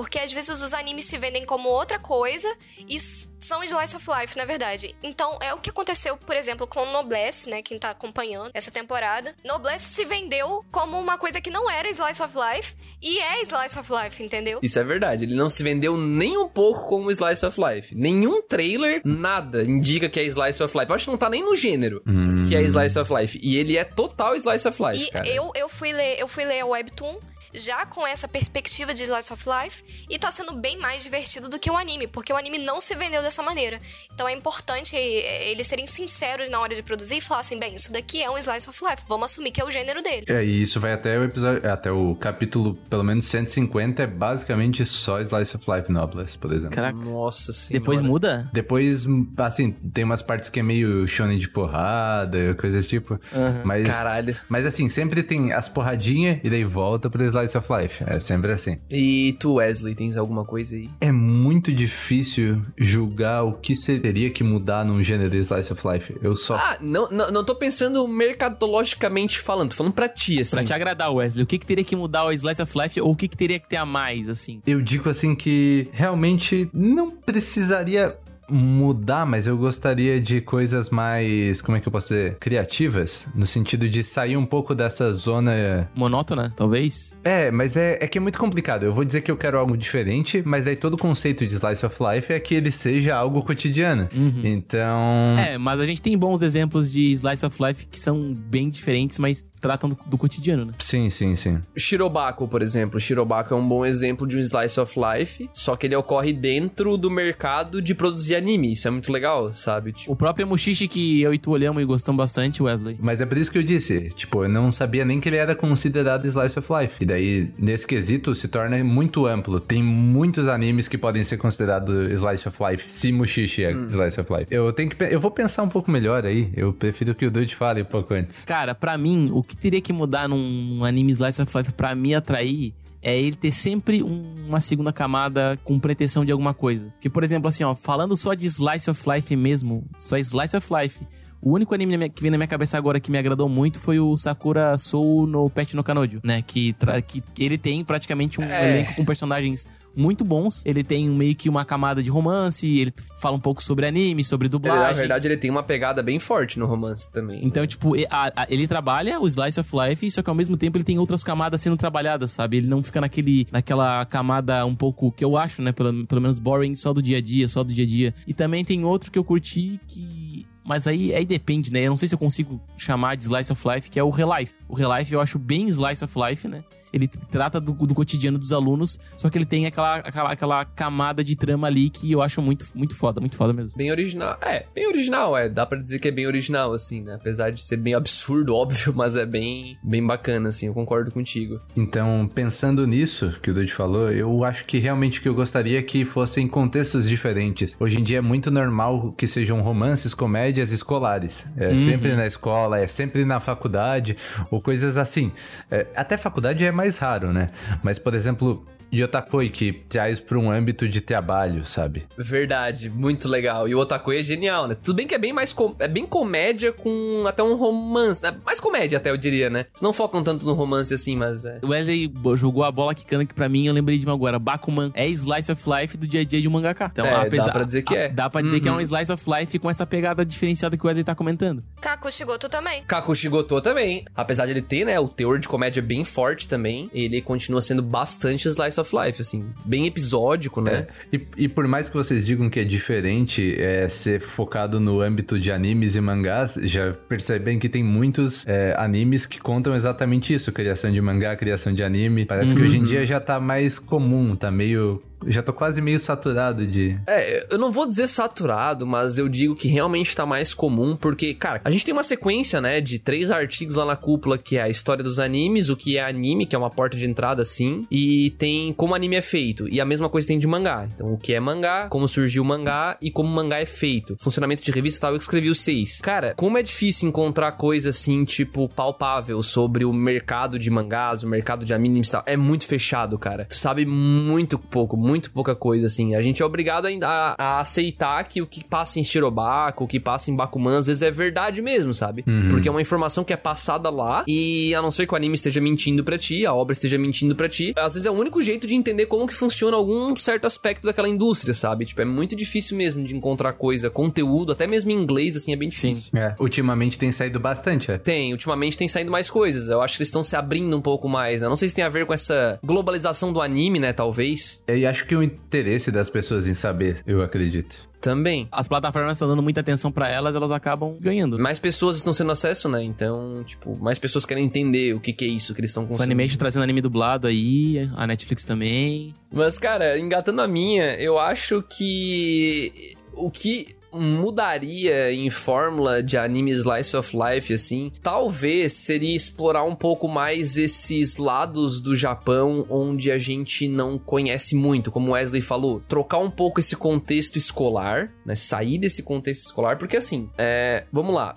Porque 0.00 0.18
às 0.18 0.32
vezes 0.32 0.60
os 0.62 0.72
animes 0.72 1.04
se 1.04 1.18
vendem 1.18 1.44
como 1.44 1.68
outra 1.68 1.98
coisa 1.98 2.48
e 2.88 2.98
são 3.00 3.62
slice 3.64 3.96
of 3.96 4.06
life, 4.18 4.36
na 4.36 4.44
verdade. 4.44 4.94
Então 5.02 5.38
é 5.42 5.52
o 5.54 5.58
que 5.58 5.70
aconteceu, 5.70 6.16
por 6.16 6.36
exemplo, 6.36 6.66
com 6.66 6.84
Noblesse, 6.86 7.48
né? 7.48 7.62
Quem 7.62 7.78
tá 7.78 7.90
acompanhando 7.90 8.50
essa 8.54 8.70
temporada. 8.70 9.34
Noblesse 9.44 9.86
se 9.94 10.04
vendeu 10.04 10.64
como 10.70 10.98
uma 10.98 11.16
coisa 11.18 11.40
que 11.40 11.50
não 11.50 11.70
era 11.70 11.88
slice 11.90 12.22
of 12.22 12.34
life 12.36 12.74
e 13.02 13.18
é 13.18 13.42
slice 13.42 13.78
of 13.78 13.90
life, 13.92 14.22
entendeu? 14.22 14.58
Isso 14.62 14.78
é 14.78 14.84
verdade. 14.84 15.24
Ele 15.24 15.34
não 15.34 15.48
se 15.48 15.62
vendeu 15.62 15.96
nem 15.96 16.36
um 16.38 16.48
pouco 16.48 16.86
como 16.88 17.10
Slice 17.10 17.44
of 17.46 17.58
Life. 17.60 17.94
Nenhum 17.94 18.42
trailer, 18.42 19.00
nada 19.04 19.62
indica 19.62 20.08
que 20.08 20.20
é 20.20 20.24
Slice 20.24 20.62
of 20.62 20.76
Life. 20.76 20.90
Eu 20.90 20.94
acho 20.96 21.04
que 21.06 21.10
não 21.10 21.18
tá 21.18 21.30
nem 21.30 21.42
no 21.42 21.54
gênero 21.56 22.02
Hum. 22.06 22.44
que 22.48 22.54
é 22.54 22.62
Slice 22.62 22.98
of 22.98 23.12
Life. 23.14 23.38
E 23.42 23.56
ele 23.56 23.76
é 23.76 23.84
total 23.84 24.34
Slice 24.36 24.68
of 24.68 24.82
Life, 24.82 25.04
E 25.06 25.10
cara. 25.10 25.26
eu, 25.28 25.50
eu, 25.54 25.68
fui 25.68 25.92
ler, 25.92 26.18
eu 26.18 26.28
fui 26.28 26.44
ler 26.44 26.62
o 26.64 26.68
Webtoon 26.68 27.18
já 27.52 27.84
com 27.86 28.06
essa 28.06 28.28
perspectiva 28.28 28.94
de 28.94 29.02
Slice 29.04 29.32
of 29.32 29.44
Life 29.48 29.82
e 30.08 30.18
tá 30.18 30.30
sendo 30.30 30.54
bem 30.54 30.78
mais 30.78 31.02
divertido 31.02 31.48
do 31.48 31.58
que 31.58 31.70
o 31.70 31.76
anime, 31.76 32.06
porque 32.06 32.32
o 32.32 32.36
anime 32.36 32.58
não 32.58 32.80
se 32.80 32.94
vendeu 32.94 33.22
dessa 33.22 33.42
maneira. 33.42 33.80
Então 34.14 34.28
é 34.28 34.32
importante 34.32 34.96
eh, 34.96 35.50
eles 35.50 35.66
serem 35.66 35.86
sinceros 35.86 36.48
na 36.48 36.60
hora 36.60 36.74
de 36.74 36.82
produzir 36.82 37.16
e 37.16 37.20
falar 37.20 37.40
assim, 37.40 37.58
bem, 37.58 37.74
isso 37.74 37.92
daqui 37.92 38.22
é 38.22 38.30
um 38.30 38.38
Slice 38.38 38.68
of 38.68 38.78
Life, 38.84 39.02
vamos 39.08 39.26
assumir 39.32 39.50
que 39.50 39.60
é 39.60 39.64
o 39.64 39.70
gênero 39.70 40.02
dele. 40.02 40.24
É, 40.28 40.44
e 40.44 40.62
isso 40.62 40.78
vai 40.80 40.92
até 40.92 41.18
o 41.18 41.24
episódio, 41.24 41.70
até 41.70 41.90
o 41.90 42.14
capítulo, 42.14 42.74
pelo 42.88 43.02
menos 43.02 43.24
150, 43.26 44.02
é 44.02 44.06
basicamente 44.06 44.84
só 44.84 45.20
Slice 45.20 45.56
of 45.56 45.70
Life 45.70 45.90
Noblesse, 45.90 46.38
por 46.38 46.52
exemplo. 46.52 46.74
Caraca, 46.74 46.96
Nossa 46.96 47.52
senhora. 47.52 47.80
depois 47.80 48.02
muda? 48.02 48.50
Depois, 48.52 49.06
assim, 49.38 49.72
tem 49.72 50.04
umas 50.04 50.22
partes 50.22 50.48
que 50.48 50.60
é 50.60 50.62
meio 50.62 51.06
shonen 51.06 51.38
de 51.38 51.48
porrada, 51.48 52.54
coisa 52.54 52.76
desse 52.76 52.88
tipo. 52.88 53.18
Aham. 53.34 53.62
Mas, 53.64 53.88
Caralho. 53.88 54.36
mas 54.48 54.66
assim, 54.66 54.88
sempre 54.88 55.22
tem 55.22 55.52
as 55.52 55.68
porradinhas 55.68 56.38
e 56.42 56.50
daí 56.50 56.64
volta 56.64 57.08
pro 57.10 57.24
Slice 57.24 57.39
of 57.56 57.68
Life. 57.72 58.04
É 58.06 58.18
sempre 58.18 58.52
assim. 58.52 58.78
E 58.90 59.36
tu, 59.38 59.54
Wesley, 59.54 59.94
tens 59.94 60.16
alguma 60.16 60.44
coisa 60.44 60.76
aí? 60.76 60.88
É 61.00 61.12
muito 61.12 61.72
difícil 61.72 62.62
julgar 62.76 63.44
o 63.44 63.52
que 63.54 63.74
seria 63.76 64.30
que 64.30 64.42
mudar 64.42 64.84
num 64.84 65.02
gênero 65.02 65.30
de 65.30 65.38
Slice 65.38 65.72
of 65.72 65.86
Life. 65.86 66.16
Eu 66.22 66.36
só. 66.36 66.56
Ah, 66.56 66.78
não, 66.80 67.08
não, 67.10 67.30
não 67.30 67.44
tô 67.44 67.54
pensando 67.54 68.06
mercadologicamente 68.06 69.38
falando, 69.38 69.70
tô 69.70 69.76
falando 69.76 69.92
pra 69.92 70.08
ti, 70.08 70.40
assim. 70.40 70.56
Pra 70.56 70.64
te 70.64 70.72
agradar, 70.72 71.12
Wesley, 71.12 71.44
o 71.44 71.46
que, 71.46 71.58
que 71.58 71.66
teria 71.66 71.84
que 71.84 71.96
mudar 71.96 72.24
o 72.24 72.32
Slice 72.32 72.62
of 72.62 72.78
Life 72.78 73.00
ou 73.00 73.10
o 73.10 73.16
que, 73.16 73.28
que 73.28 73.36
teria 73.36 73.58
que 73.58 73.68
ter 73.68 73.76
a 73.76 73.86
mais, 73.86 74.28
assim? 74.28 74.62
Eu 74.66 74.80
digo 74.80 75.08
assim 75.08 75.34
que 75.34 75.88
realmente 75.92 76.68
não 76.72 77.10
precisaria 77.10 78.16
mudar, 78.50 79.24
mas 79.24 79.46
eu 79.46 79.56
gostaria 79.56 80.20
de 80.20 80.40
coisas 80.40 80.90
mais, 80.90 81.62
como 81.62 81.76
é 81.76 81.80
que 81.80 81.88
eu 81.88 81.92
posso 81.92 82.08
dizer, 82.08 82.36
criativas, 82.38 83.28
no 83.34 83.46
sentido 83.46 83.88
de 83.88 84.02
sair 84.02 84.36
um 84.36 84.46
pouco 84.46 84.74
dessa 84.74 85.12
zona. 85.12 85.88
Monótona, 85.94 86.52
talvez? 86.56 87.16
É, 87.24 87.50
mas 87.50 87.76
é, 87.76 87.98
é 88.00 88.08
que 88.08 88.18
é 88.18 88.20
muito 88.20 88.38
complicado. 88.38 88.84
Eu 88.84 88.92
vou 88.92 89.04
dizer 89.04 89.20
que 89.20 89.30
eu 89.30 89.36
quero 89.36 89.58
algo 89.58 89.76
diferente, 89.76 90.42
mas 90.44 90.66
aí 90.66 90.76
todo 90.76 90.94
o 90.94 90.98
conceito 90.98 91.46
de 91.46 91.54
Slice 91.54 91.84
of 91.84 91.96
Life 92.00 92.32
é 92.32 92.40
que 92.40 92.54
ele 92.54 92.72
seja 92.72 93.16
algo 93.16 93.42
cotidiano. 93.42 94.08
Uhum. 94.14 94.40
Então. 94.44 95.36
É, 95.38 95.58
mas 95.58 95.80
a 95.80 95.86
gente 95.86 96.02
tem 96.02 96.16
bons 96.16 96.42
exemplos 96.42 96.90
de 96.92 97.12
Slice 97.12 97.44
of 97.46 97.56
Life 97.62 97.86
que 97.86 97.98
são 97.98 98.34
bem 98.34 98.70
diferentes, 98.70 99.18
mas 99.18 99.44
tratam 99.60 99.88
do, 99.88 99.98
do 100.06 100.18
cotidiano, 100.18 100.64
né? 100.64 100.72
Sim, 100.78 101.10
sim, 101.10 101.36
sim. 101.36 101.60
Shirobako, 101.76 102.48
por 102.48 102.62
exemplo. 102.62 102.98
Shirobako 103.00 103.54
é 103.54 103.56
um 103.56 103.66
bom 103.66 103.84
exemplo 103.84 104.26
de 104.26 104.36
um 104.36 104.40
slice 104.40 104.78
of 104.80 104.98
life, 104.98 105.48
só 105.52 105.76
que 105.76 105.86
ele 105.86 105.96
ocorre 105.96 106.32
dentro 106.32 106.96
do 106.96 107.10
mercado 107.10 107.80
de 107.82 107.94
produzir 107.94 108.36
anime. 108.36 108.72
Isso 108.72 108.88
é 108.88 108.90
muito 108.90 109.12
legal, 109.12 109.52
sabe? 109.52 109.92
Tipo, 109.92 110.12
O 110.12 110.16
próprio 110.16 110.46
Mushishi 110.46 110.88
que 110.88 111.20
eu 111.20 111.32
e 111.34 111.38
tu 111.38 111.50
olhamos 111.50 111.82
e 111.82 111.86
gostamos 111.86 112.18
bastante, 112.18 112.62
Wesley. 112.62 112.96
Mas 113.00 113.20
é 113.20 113.26
por 113.26 113.36
isso 113.38 113.50
que 113.50 113.58
eu 113.58 113.62
disse, 113.62 114.10
tipo, 114.10 114.44
eu 114.44 114.48
não 114.48 114.70
sabia 114.70 115.04
nem 115.04 115.20
que 115.20 115.28
ele 115.28 115.36
era 115.36 115.54
considerado 115.54 116.26
Slice 116.26 116.58
of 116.58 116.68
Life. 116.72 116.94
E 117.00 117.04
daí, 117.04 117.50
nesse 117.58 117.86
quesito, 117.86 118.34
se 118.34 118.48
torna 118.48 118.82
muito 118.84 119.26
amplo. 119.26 119.60
Tem 119.60 119.82
muitos 119.82 120.48
animes 120.48 120.88
que 120.88 120.96
podem 120.98 121.22
ser 121.24 121.36
considerados 121.36 122.10
Slice 122.10 122.48
of 122.48 122.58
Life, 122.70 122.84
se 122.90 123.12
Mushishi 123.12 123.64
é 123.64 123.72
Slice 123.72 124.20
of 124.20 124.32
Life. 124.32 124.46
Eu 124.50 124.72
tenho 124.72 124.90
que 124.90 125.02
eu 125.04 125.20
vou 125.20 125.30
pensar 125.30 125.62
um 125.62 125.68
pouco 125.68 125.90
melhor 125.90 126.24
aí. 126.24 126.50
Eu 126.56 126.72
prefiro 126.72 127.14
que 127.14 127.26
o 127.26 127.30
Dude 127.30 127.54
fale 127.56 127.82
um 127.82 127.84
pouco 127.84 128.14
antes. 128.14 128.44
Cara, 128.44 128.74
pra 128.74 128.96
mim, 128.96 129.30
o 129.32 129.42
que 129.50 129.56
teria 129.56 129.80
que 129.80 129.92
mudar 129.92 130.28
num 130.28 130.84
anime 130.84 131.12
Slice 131.12 131.42
of 131.42 131.56
Life 131.58 131.72
pra 131.72 131.94
me 131.94 132.14
atrair 132.14 132.72
é 133.02 133.18
ele 133.18 133.34
ter 133.36 133.50
sempre 133.52 134.02
um- 134.02 134.46
uma 134.46 134.60
segunda 134.60 134.92
camada 134.92 135.58
com 135.64 135.78
pretensão 135.78 136.24
de 136.24 136.30
alguma 136.32 136.52
coisa. 136.54 136.92
Que, 137.00 137.08
por 137.10 137.24
exemplo, 137.24 137.48
assim, 137.48 137.64
ó, 137.64 137.74
falando 137.74 138.16
só 138.16 138.34
de 138.34 138.46
Slice 138.46 138.90
of 138.90 139.02
Life 139.08 139.34
mesmo, 139.36 139.84
só 139.98 140.16
Slice 140.18 140.56
of 140.56 140.68
Life. 140.72 141.00
O 141.42 141.52
único 141.54 141.74
anime 141.74 141.96
minha- 141.96 142.10
que 142.10 142.20
vem 142.20 142.30
na 142.30 142.36
minha 142.36 142.46
cabeça 142.46 142.76
agora 142.76 143.00
que 143.00 143.10
me 143.10 143.16
agradou 143.16 143.48
muito 143.48 143.80
foi 143.80 143.98
o 143.98 144.14
Sakura 144.18 144.76
Soul 144.76 145.26
no 145.26 145.48
Pet 145.48 145.74
no 145.74 145.82
Kanojo, 145.82 146.20
né? 146.22 146.42
Que, 146.42 146.74
tra- 146.74 147.00
que 147.00 147.22
ele 147.38 147.56
tem 147.56 147.82
praticamente 147.82 148.38
um 148.38 148.44
É. 148.44 148.70
elenco 148.70 148.94
com 148.96 149.04
personagens 149.06 149.66
muito 149.96 150.24
bons. 150.24 150.62
Ele 150.64 150.82
tem 150.84 151.08
meio 151.08 151.34
que 151.34 151.48
uma 151.48 151.64
camada 151.64 152.02
de 152.02 152.08
romance, 152.10 152.66
ele 152.66 152.92
fala 153.20 153.36
um 153.36 153.40
pouco 153.40 153.62
sobre 153.62 153.86
anime, 153.86 154.22
sobre 154.24 154.46
ele, 154.46 154.50
dublagem. 154.52 154.84
na 154.86 154.92
verdade, 154.92 155.28
ele 155.28 155.36
tem 155.36 155.50
uma 155.50 155.62
pegada 155.62 156.02
bem 156.02 156.18
forte 156.18 156.58
no 156.58 156.66
romance 156.66 157.10
também. 157.12 157.40
Então, 157.44 157.66
tipo, 157.66 157.96
e- 157.96 158.06
a- 158.10 158.32
a- 158.34 158.46
ele 158.48 158.66
trabalha 158.66 159.20
o 159.20 159.26
Slice 159.26 159.60
of 159.60 159.70
Life, 159.76 160.10
só 160.10 160.22
que 160.22 160.30
ao 160.30 160.34
mesmo 160.36 160.56
tempo 160.56 160.76
ele 160.76 160.84
tem 160.84 160.98
outras 160.98 161.22
camadas 161.24 161.60
sendo 161.60 161.76
trabalhadas, 161.76 162.30
sabe? 162.30 162.58
Ele 162.58 162.66
não 162.68 162.82
fica 162.82 163.00
naquele, 163.00 163.46
naquela 163.50 164.04
camada 164.06 164.64
um 164.66 164.74
pouco, 164.74 165.10
que 165.12 165.24
eu 165.24 165.36
acho, 165.36 165.60
né? 165.62 165.72
Pelo, 165.72 166.06
pelo 166.06 166.20
menos 166.20 166.38
boring, 166.38 166.74
só 166.74 166.92
do 166.92 167.02
dia 167.02 167.18
a 167.18 167.20
dia, 167.20 167.48
só 167.48 167.62
do 167.64 167.72
dia 167.72 167.84
a 167.84 167.86
dia. 167.86 168.14
E 168.26 168.32
também 168.34 168.64
tem 168.64 168.84
outro 168.84 169.10
que 169.10 169.18
eu 169.18 169.24
curti 169.24 169.78
que. 169.86 170.46
Mas 170.64 170.86
aí, 170.86 171.12
aí 171.14 171.24
depende, 171.24 171.72
né? 171.72 171.80
Eu 171.80 171.90
não 171.90 171.96
sei 171.96 172.06
se 172.06 172.14
eu 172.14 172.18
consigo 172.18 172.60
chamar 172.78 173.16
de 173.16 173.24
Slice 173.24 173.50
of 173.52 173.66
Life, 173.68 173.90
que 173.90 173.98
é 173.98 174.04
o 174.04 174.10
Relife. 174.10 174.54
O 174.68 174.74
Relife 174.74 175.12
eu 175.12 175.20
acho 175.20 175.38
bem 175.38 175.66
Slice 175.68 176.04
of 176.04 176.14
Life, 176.16 176.46
né? 176.46 176.62
Ele 176.92 177.08
trata 177.08 177.60
do, 177.60 177.72
do 177.72 177.94
cotidiano 177.94 178.38
dos 178.38 178.52
alunos, 178.52 178.98
só 179.16 179.28
que 179.28 179.38
ele 179.38 179.46
tem 179.46 179.66
aquela, 179.66 179.96
aquela, 179.96 180.32
aquela 180.32 180.64
camada 180.64 181.22
de 181.22 181.36
trama 181.36 181.66
ali 181.66 181.90
que 181.90 182.10
eu 182.10 182.22
acho 182.22 182.40
muito, 182.42 182.66
muito 182.74 182.96
foda, 182.96 183.20
muito 183.20 183.36
foda 183.36 183.52
mesmo. 183.52 183.76
Bem 183.76 183.90
original. 183.90 184.38
É, 184.42 184.66
bem 184.74 184.86
original, 184.86 185.36
é. 185.36 185.48
Dá 185.48 185.66
pra 185.66 185.78
dizer 185.78 185.98
que 185.98 186.08
é 186.08 186.10
bem 186.10 186.26
original, 186.26 186.72
assim, 186.72 187.02
né? 187.02 187.14
Apesar 187.14 187.50
de 187.50 187.62
ser 187.64 187.76
bem 187.76 187.94
absurdo, 187.94 188.54
óbvio, 188.56 188.92
mas 188.94 189.16
é 189.16 189.26
bem, 189.26 189.78
bem 189.82 190.04
bacana, 190.04 190.48
assim. 190.48 190.66
Eu 190.66 190.74
concordo 190.74 191.10
contigo. 191.10 191.60
Então, 191.76 192.28
pensando 192.34 192.86
nisso 192.86 193.34
que 193.42 193.50
o 193.50 193.54
Dude 193.54 193.72
falou, 193.72 194.10
eu 194.10 194.44
acho 194.44 194.64
que 194.64 194.78
realmente 194.78 195.18
o 195.18 195.22
que 195.22 195.28
eu 195.28 195.34
gostaria 195.34 195.78
é 195.78 195.82
que 195.82 196.04
fossem 196.04 196.48
contextos 196.48 197.08
diferentes. 197.08 197.76
Hoje 197.78 198.00
em 198.00 198.04
dia 198.04 198.18
é 198.18 198.22
muito 198.22 198.50
normal 198.50 199.12
que 199.12 199.26
sejam 199.26 199.60
romances, 199.60 200.14
comédias 200.14 200.72
escolares. 200.72 201.46
É 201.56 201.74
sempre 201.76 202.14
na 202.14 202.26
escola, 202.26 202.78
é 202.78 202.86
sempre 202.86 203.24
na 203.24 203.40
faculdade, 203.40 204.16
ou 204.50 204.60
coisas 204.60 204.96
assim. 204.96 205.32
É, 205.70 205.86
até 205.94 206.16
faculdade 206.16 206.64
é 206.64 206.72
mais 206.80 206.96
raro, 206.96 207.32
né? 207.32 207.50
Mas, 207.82 207.98
por 207.98 208.14
exemplo, 208.14 208.64
Yotakoi, 208.92 209.50
que 209.50 209.72
traz 209.72 210.18
para 210.20 210.38
um 210.38 210.50
âmbito 210.50 210.88
de 210.88 211.00
trabalho, 211.00 211.64
sabe? 211.64 212.04
Verdade, 212.16 212.88
muito 212.90 213.28
legal. 213.28 213.68
E 213.68 213.74
o 213.74 213.78
Otakoi 213.78 214.20
é 214.20 214.22
genial, 214.22 214.66
né? 214.66 214.76
Tudo 214.82 214.96
bem 214.96 215.06
que 215.06 215.14
é 215.14 215.18
bem 215.18 215.32
mais 215.32 215.52
com... 215.52 215.74
é 215.78 215.88
bem 215.88 216.06
comédia 216.06 216.72
com 216.72 217.24
até 217.26 217.42
um 217.42 217.54
romance, 217.54 218.22
né? 218.22 218.34
Mais 218.44 218.60
comédia 218.60 218.98
até 218.98 219.10
eu 219.10 219.16
diria, 219.16 219.48
né? 219.50 219.60
Eles 219.70 219.82
não 219.82 219.92
focam 219.92 220.22
tanto 220.22 220.44
no 220.44 220.52
romance 220.52 220.92
assim, 220.92 221.16
mas 221.16 221.44
é. 221.44 221.58
O 221.62 221.68
Wesley 221.68 222.12
jogou 222.36 222.64
a 222.64 222.70
bola 222.72 222.94
quicando 222.94 223.26
que 223.26 223.34
pra 223.34 223.48
mim, 223.48 223.66
eu 223.66 223.72
lembrei 223.72 223.98
de 223.98 224.04
uma 224.04 224.14
agora. 224.14 224.38
Bakuman 224.38 224.90
é 224.94 225.08
slice 225.08 225.52
of 225.52 225.62
life 225.68 225.96
do 225.96 226.06
dia 226.06 226.20
a 226.20 226.24
dia 226.24 226.40
de 226.40 226.48
um 226.48 226.50
mangaka. 226.50 226.90
Então, 226.92 227.06
É, 227.06 227.28
dá 227.28 227.52
pra 227.52 227.64
dizer 227.64 227.82
que 227.82 227.94
é. 227.96 228.08
Dá 228.08 228.28
pra 228.30 228.42
dizer 228.42 228.60
que 228.60 228.68
é 228.68 228.72
um 228.72 228.80
slice 228.80 229.12
of 229.12 229.24
life 229.28 229.58
com 229.58 229.70
essa 229.70 229.86
pegada 229.86 230.24
diferenciada 230.24 230.76
que 230.76 230.84
o 230.84 230.86
Wesley 230.86 231.04
tá 231.04 231.14
comentando. 231.14 231.62
Kaku 231.80 232.10
Shigoto 232.10 232.48
também. 232.48 232.82
Kaku 232.84 233.14
Shigoto 233.14 233.60
também. 233.60 234.04
Apesar 234.14 234.46
de 234.46 234.52
ele 234.52 234.62
ter, 234.62 234.84
né, 234.84 234.98
o 234.98 235.08
teor 235.08 235.38
de 235.38 235.48
comédia 235.48 235.82
bem 235.82 236.04
forte 236.04 236.48
também, 236.48 236.90
ele 236.92 237.20
continua 237.20 237.60
sendo 237.60 237.82
bastante 237.82 238.48
slice 238.48 238.79
of 238.80 238.96
life, 238.96 239.20
assim, 239.20 239.44
bem 239.64 239.86
episódico, 239.86 240.60
né? 240.60 240.86
E, 241.12 241.20
e 241.36 241.48
por 241.48 241.66
mais 241.66 241.88
que 241.88 241.96
vocês 241.96 242.24
digam 242.24 242.48
que 242.48 242.60
é 242.60 242.64
diferente 242.64 243.54
é, 243.58 243.88
ser 243.88 244.20
focado 244.20 244.80
no 244.80 245.00
âmbito 245.00 245.38
de 245.38 245.52
animes 245.52 245.96
e 245.96 246.00
mangás, 246.00 246.58
já 246.62 246.92
percebem 246.92 247.58
que 247.58 247.68
tem 247.68 247.82
muitos 247.82 248.46
é, 248.46 248.74
animes 248.78 249.26
que 249.26 249.38
contam 249.38 249.74
exatamente 249.74 250.32
isso: 250.32 250.50
criação 250.52 250.90
de 250.90 251.00
mangá, 251.00 251.36
criação 251.36 251.72
de 251.72 251.82
anime. 251.82 252.24
Parece 252.24 252.54
que 252.54 252.62
hoje 252.62 252.78
em 252.78 252.84
dia 252.84 253.04
já 253.06 253.20
tá 253.20 253.38
mais 253.40 253.78
comum, 253.78 254.34
tá 254.36 254.50
meio 254.50 255.02
já 255.26 255.42
tô 255.42 255.52
quase 255.52 255.80
meio 255.80 255.98
saturado 255.98 256.66
de. 256.66 256.98
É, 257.06 257.46
eu 257.50 257.58
não 257.58 257.70
vou 257.70 257.86
dizer 257.86 258.08
saturado, 258.08 258.86
mas 258.86 259.18
eu 259.18 259.28
digo 259.28 259.54
que 259.54 259.68
realmente 259.68 260.14
tá 260.14 260.24
mais 260.24 260.54
comum, 260.54 260.96
porque, 260.96 261.34
cara, 261.34 261.60
a 261.64 261.70
gente 261.70 261.84
tem 261.84 261.92
uma 261.92 262.02
sequência, 262.02 262.60
né, 262.60 262.80
de 262.80 262.98
três 262.98 263.30
artigos 263.30 263.76
lá 263.76 263.84
na 263.84 263.96
cúpula, 263.96 264.38
que 264.38 264.56
é 264.56 264.62
a 264.62 264.68
história 264.68 265.02
dos 265.02 265.18
animes, 265.18 265.68
o 265.68 265.76
que 265.76 265.96
é 265.96 266.04
anime, 266.04 266.46
que 266.46 266.54
é 266.54 266.58
uma 266.58 266.70
porta 266.70 266.96
de 266.96 267.06
entrada, 267.06 267.42
assim, 267.42 267.86
e 267.90 268.30
tem 268.38 268.72
como 268.72 268.94
anime 268.94 269.16
é 269.16 269.22
feito. 269.22 269.68
E 269.68 269.80
a 269.80 269.84
mesma 269.84 270.08
coisa 270.08 270.28
tem 270.28 270.38
de 270.38 270.46
mangá. 270.46 270.88
Então, 270.94 271.12
o 271.12 271.18
que 271.18 271.34
é 271.34 271.40
mangá, 271.40 271.88
como 271.88 272.08
surgiu 272.08 272.42
o 272.42 272.46
mangá 272.46 272.96
e 273.00 273.10
como 273.10 273.28
o 273.28 273.32
mangá 273.32 273.58
é 273.58 273.66
feito. 273.66 274.16
Funcionamento 274.18 274.62
de 274.62 274.70
revista 274.70 274.98
e 274.98 275.00
tal, 275.00 275.12
eu 275.12 275.18
escrevi 275.18 275.50
os 275.50 275.60
seis. 275.60 276.00
Cara, 276.00 276.34
como 276.36 276.58
é 276.58 276.62
difícil 276.62 277.08
encontrar 277.08 277.52
coisa 277.52 277.90
assim, 277.90 278.24
tipo, 278.24 278.68
palpável 278.68 279.42
sobre 279.42 279.84
o 279.84 279.92
mercado 279.92 280.58
de 280.58 280.70
mangás, 280.70 281.22
o 281.22 281.28
mercado 281.28 281.64
de 281.64 281.74
animes 281.74 282.08
e 282.08 282.12
tal. 282.12 282.22
É 282.26 282.36
muito 282.36 282.66
fechado, 282.66 283.18
cara. 283.18 283.44
Tu 283.44 283.56
sabe 283.56 283.84
muito 283.84 284.58
pouco, 284.58 284.96
muito 284.96 285.09
pouca 285.18 285.54
coisa, 285.56 285.86
assim. 285.86 286.14
A 286.14 286.22
gente 286.22 286.42
é 286.42 286.44
obrigado 286.44 286.86
a, 286.86 287.34
a 287.36 287.60
aceitar 287.60 288.22
que 288.24 288.40
o 288.40 288.46
que 288.46 288.62
passa 288.62 289.00
em 289.00 289.04
Shirobako, 289.04 289.84
o 289.84 289.88
que 289.88 289.98
passa 289.98 290.30
em 290.30 290.36
Bakuman, 290.36 290.78
às 290.78 290.86
vezes 290.86 291.02
é 291.02 291.10
verdade 291.10 291.62
mesmo, 291.62 291.92
sabe? 291.92 292.22
Porque 292.50 292.68
é 292.68 292.70
uma 292.70 292.80
informação 292.80 293.24
que 293.24 293.32
é 293.32 293.36
passada 293.36 293.90
lá 293.90 294.24
e 294.28 294.74
a 294.74 294.82
não 294.82 294.90
ser 294.90 295.06
que 295.06 295.14
o 295.14 295.16
anime 295.16 295.34
esteja 295.34 295.60
mentindo 295.60 296.04
pra 296.04 296.18
ti, 296.18 296.46
a 296.46 296.54
obra 296.54 296.72
esteja 296.72 296.98
mentindo 296.98 297.34
pra 297.34 297.48
ti, 297.48 297.72
às 297.76 297.94
vezes 297.94 298.06
é 298.06 298.10
o 298.10 298.14
único 298.14 298.42
jeito 298.42 298.66
de 298.66 298.74
entender 298.74 299.06
como 299.06 299.26
que 299.26 299.34
funciona 299.34 299.76
algum 299.76 300.14
certo 300.16 300.46
aspecto 300.46 300.86
daquela 300.86 301.08
indústria, 301.08 301.54
sabe? 301.54 301.84
Tipo, 301.84 302.02
é 302.02 302.04
muito 302.04 302.36
difícil 302.36 302.76
mesmo 302.76 303.02
de 303.02 303.16
encontrar 303.16 303.54
coisa, 303.54 303.90
conteúdo, 303.90 304.52
até 304.52 304.66
mesmo 304.66 304.90
em 304.90 304.94
inglês, 304.94 305.36
assim, 305.36 305.52
é 305.52 305.56
bem 305.56 305.68
Sim. 305.68 305.94
difícil. 305.94 306.18
É, 306.18 306.34
ultimamente 306.38 306.98
tem 306.98 307.10
saído 307.10 307.40
bastante, 307.40 307.90
é. 307.90 307.98
Tem, 307.98 308.32
ultimamente 308.32 308.76
tem 308.76 308.88
saindo 308.88 309.10
mais 309.10 309.30
coisas. 309.30 309.68
Eu 309.68 309.80
acho 309.80 309.96
que 309.96 310.02
eles 310.02 310.08
estão 310.08 310.22
se 310.22 310.36
abrindo 310.36 310.76
um 310.76 310.80
pouco 310.80 311.08
mais, 311.08 311.40
né? 311.40 311.48
Não 311.48 311.56
sei 311.56 311.68
se 311.68 311.74
tem 311.74 311.84
a 311.84 311.88
ver 311.88 312.06
com 312.06 312.14
essa 312.14 312.58
globalização 312.62 313.32
do 313.32 313.40
anime, 313.40 313.78
né? 313.78 313.92
Talvez. 313.92 314.60
E 314.68 314.86
acho 314.86 314.99
que 315.04 315.16
o 315.16 315.22
interesse 315.22 315.90
das 315.90 316.08
pessoas 316.08 316.46
em 316.46 316.54
saber, 316.54 317.02
eu 317.06 317.22
acredito. 317.22 317.88
Também. 318.00 318.48
As 318.50 318.66
plataformas 318.66 319.12
estão 319.12 319.28
dando 319.28 319.42
muita 319.42 319.60
atenção 319.60 319.92
pra 319.92 320.08
elas, 320.08 320.34
elas 320.34 320.50
acabam 320.50 320.96
ganhando. 320.98 321.38
Mais 321.38 321.58
pessoas 321.58 321.98
estão 321.98 322.14
sendo 322.14 322.32
acesso, 322.32 322.68
né? 322.68 322.82
Então, 322.82 323.44
tipo, 323.44 323.76
mais 323.78 323.98
pessoas 323.98 324.24
querem 324.24 324.44
entender 324.44 324.94
o 324.94 325.00
que, 325.00 325.12
que 325.12 325.24
é 325.24 325.28
isso 325.28 325.52
que 325.52 325.60
eles 325.60 325.70
estão 325.70 325.84
O 325.84 325.86
consumindo. 325.86 326.10
Funimation 326.10 326.38
trazendo 326.38 326.62
anime 326.62 326.80
dublado 326.80 327.26
aí, 327.26 327.90
a 327.94 328.06
Netflix 328.06 328.44
também. 328.44 329.14
Mas, 329.30 329.58
cara, 329.58 329.98
engatando 329.98 330.40
a 330.40 330.48
minha, 330.48 330.94
eu 330.94 331.18
acho 331.18 331.62
que 331.62 332.96
o 333.12 333.30
que 333.30 333.76
mudaria 333.92 335.12
em 335.12 335.30
fórmula 335.30 336.02
de 336.02 336.16
anime 336.16 336.52
slice 336.52 336.96
of 336.96 337.16
life 337.16 337.52
assim, 337.52 337.90
talvez 338.02 338.72
seria 338.72 339.14
explorar 339.14 339.64
um 339.64 339.74
pouco 339.74 340.08
mais 340.08 340.56
esses 340.56 341.16
lados 341.16 341.80
do 341.80 341.96
Japão 341.96 342.66
onde 342.68 343.10
a 343.10 343.18
gente 343.18 343.68
não 343.68 343.98
conhece 343.98 344.54
muito, 344.54 344.90
como 344.90 345.12
Wesley 345.12 345.42
falou, 345.42 345.80
trocar 345.88 346.18
um 346.18 346.30
pouco 346.30 346.60
esse 346.60 346.76
contexto 346.76 347.36
escolar, 347.36 348.12
né, 348.24 348.34
sair 348.34 348.78
desse 348.78 349.02
contexto 349.02 349.46
escolar, 349.46 349.78
porque 349.78 349.96
assim, 349.96 350.30
é, 350.38 350.84
vamos 350.92 351.14
lá, 351.14 351.36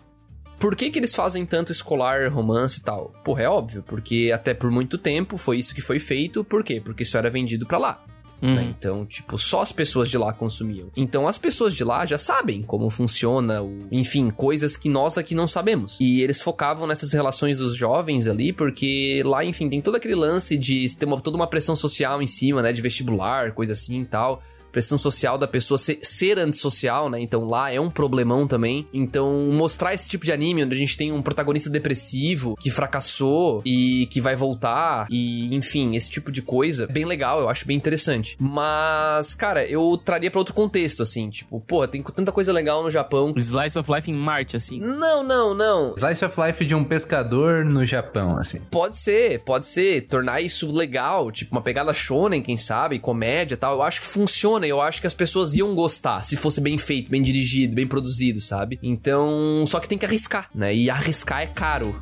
por 0.63 0.77
que, 0.77 0.89
que 0.89 0.97
eles 0.97 1.13
fazem 1.13 1.45
tanto 1.45 1.73
escolar, 1.73 2.31
romance 2.31 2.79
e 2.79 2.83
tal? 2.83 3.13
Porra, 3.21 3.43
é 3.43 3.49
óbvio, 3.49 3.83
porque 3.85 4.31
até 4.33 4.53
por 4.53 4.71
muito 4.71 4.97
tempo 4.97 5.37
foi 5.37 5.57
isso 5.57 5.75
que 5.75 5.81
foi 5.81 5.99
feito. 5.99 6.41
Por 6.41 6.63
quê? 6.63 6.79
Porque 6.79 7.03
isso 7.03 7.17
era 7.17 7.29
vendido 7.29 7.65
pra 7.65 7.77
lá. 7.77 8.01
Uhum. 8.43 8.55
né? 8.55 8.73
Então, 8.77 9.05
tipo, 9.05 9.37
só 9.37 9.61
as 9.61 9.71
pessoas 9.71 10.09
de 10.09 10.17
lá 10.17 10.33
consumiam. 10.33 10.89
Então, 10.97 11.27
as 11.27 11.37
pessoas 11.37 11.73
de 11.73 11.83
lá 11.83 12.05
já 12.05 12.17
sabem 12.17 12.61
como 12.61 12.89
funciona, 12.89 13.61
o... 13.61 13.79
enfim, 13.91 14.29
coisas 14.29 14.75
que 14.75 14.89
nós 14.89 15.17
aqui 15.17 15.33
não 15.33 15.47
sabemos. 15.47 15.97
E 15.99 16.21
eles 16.21 16.41
focavam 16.41 16.85
nessas 16.85 17.13
relações 17.13 17.57
dos 17.57 17.75
jovens 17.75 18.27
ali, 18.27 18.51
porque 18.51 19.23
lá, 19.25 19.45
enfim, 19.45 19.69
tem 19.69 19.81
todo 19.81 19.95
aquele 19.95 20.15
lance 20.15 20.57
de 20.57 20.93
ter 20.95 21.05
uma, 21.05 21.19
toda 21.21 21.37
uma 21.37 21.47
pressão 21.47 21.75
social 21.75 22.21
em 22.21 22.27
cima, 22.27 22.61
né? 22.61 22.73
De 22.73 22.81
vestibular, 22.81 23.53
coisa 23.53 23.73
assim 23.73 24.01
e 24.01 24.05
tal 24.05 24.43
pressão 24.73 24.97
social 24.97 25.37
da 25.37 25.47
pessoa 25.47 25.77
ser, 25.77 25.99
ser 26.01 26.39
antissocial, 26.39 27.09
né? 27.09 27.21
Então 27.21 27.45
lá 27.45 27.71
é 27.71 27.79
um 27.79 27.89
problemão 27.89 28.47
também. 28.47 28.85
Então 28.91 29.31
mostrar 29.51 29.93
esse 29.93 30.09
tipo 30.09 30.25
de 30.25 30.31
anime 30.31 30.63
onde 30.63 30.75
a 30.75 30.77
gente 30.77 30.97
tem 30.97 31.11
um 31.11 31.21
protagonista 31.21 31.69
depressivo 31.69 32.55
que 32.59 32.71
fracassou 32.71 33.61
e 33.63 34.07
que 34.07 34.19
vai 34.19 34.35
voltar 34.35 35.07
e 35.09 35.53
enfim, 35.55 35.95
esse 35.95 36.09
tipo 36.09 36.31
de 36.31 36.41
coisa, 36.41 36.87
bem 36.87 37.05
legal, 37.05 37.39
eu 37.39 37.47
acho 37.47 37.67
bem 37.67 37.77
interessante. 37.77 38.35
Mas, 38.39 39.35
cara, 39.35 39.65
eu 39.65 39.95
traria 40.03 40.31
pra 40.31 40.39
outro 40.39 40.55
contexto 40.55 41.03
assim, 41.03 41.29
tipo, 41.29 41.61
pô, 41.61 41.87
tem 41.87 42.01
tanta 42.01 42.31
coisa 42.31 42.51
legal 42.51 42.83
no 42.83 42.89
Japão. 42.89 43.33
Slice 43.37 43.77
of 43.77 43.91
Life 43.91 44.09
em 44.09 44.15
Marte, 44.15 44.55
assim. 44.55 44.79
Não, 44.79 45.23
não, 45.23 45.53
não. 45.53 45.93
Slice 45.95 46.25
of 46.25 46.41
Life 46.41 46.65
de 46.65 46.73
um 46.73 46.83
pescador 46.83 47.63
no 47.63 47.85
Japão, 47.85 48.37
assim. 48.37 48.59
Pode 48.71 48.97
ser, 48.97 49.41
pode 49.41 49.67
ser. 49.67 50.07
Tornar 50.07 50.41
isso 50.41 50.71
legal, 50.71 51.31
tipo 51.31 51.51
uma 51.51 51.61
pegada 51.61 51.93
shonen, 51.93 52.41
quem 52.41 52.57
sabe, 52.57 52.97
comédia 52.97 53.53
e 53.53 53.57
tal. 53.57 53.75
Eu 53.75 53.83
acho 53.83 54.01
que 54.01 54.07
funciona. 54.07 54.62
Eu 54.67 54.81
acho 54.81 55.01
que 55.01 55.07
as 55.07 55.13
pessoas 55.13 55.53
iam 55.53 55.73
gostar 55.75 56.21
se 56.21 56.35
fosse 56.35 56.61
bem 56.61 56.77
feito, 56.77 57.09
bem 57.09 57.21
dirigido, 57.21 57.75
bem 57.75 57.87
produzido, 57.87 58.39
sabe? 58.39 58.79
Então, 58.81 59.65
só 59.67 59.79
que 59.79 59.87
tem 59.87 59.97
que 59.97 60.05
arriscar, 60.05 60.49
né? 60.53 60.73
E 60.73 60.89
arriscar 60.89 61.41
é 61.41 61.47
caro. 61.47 61.95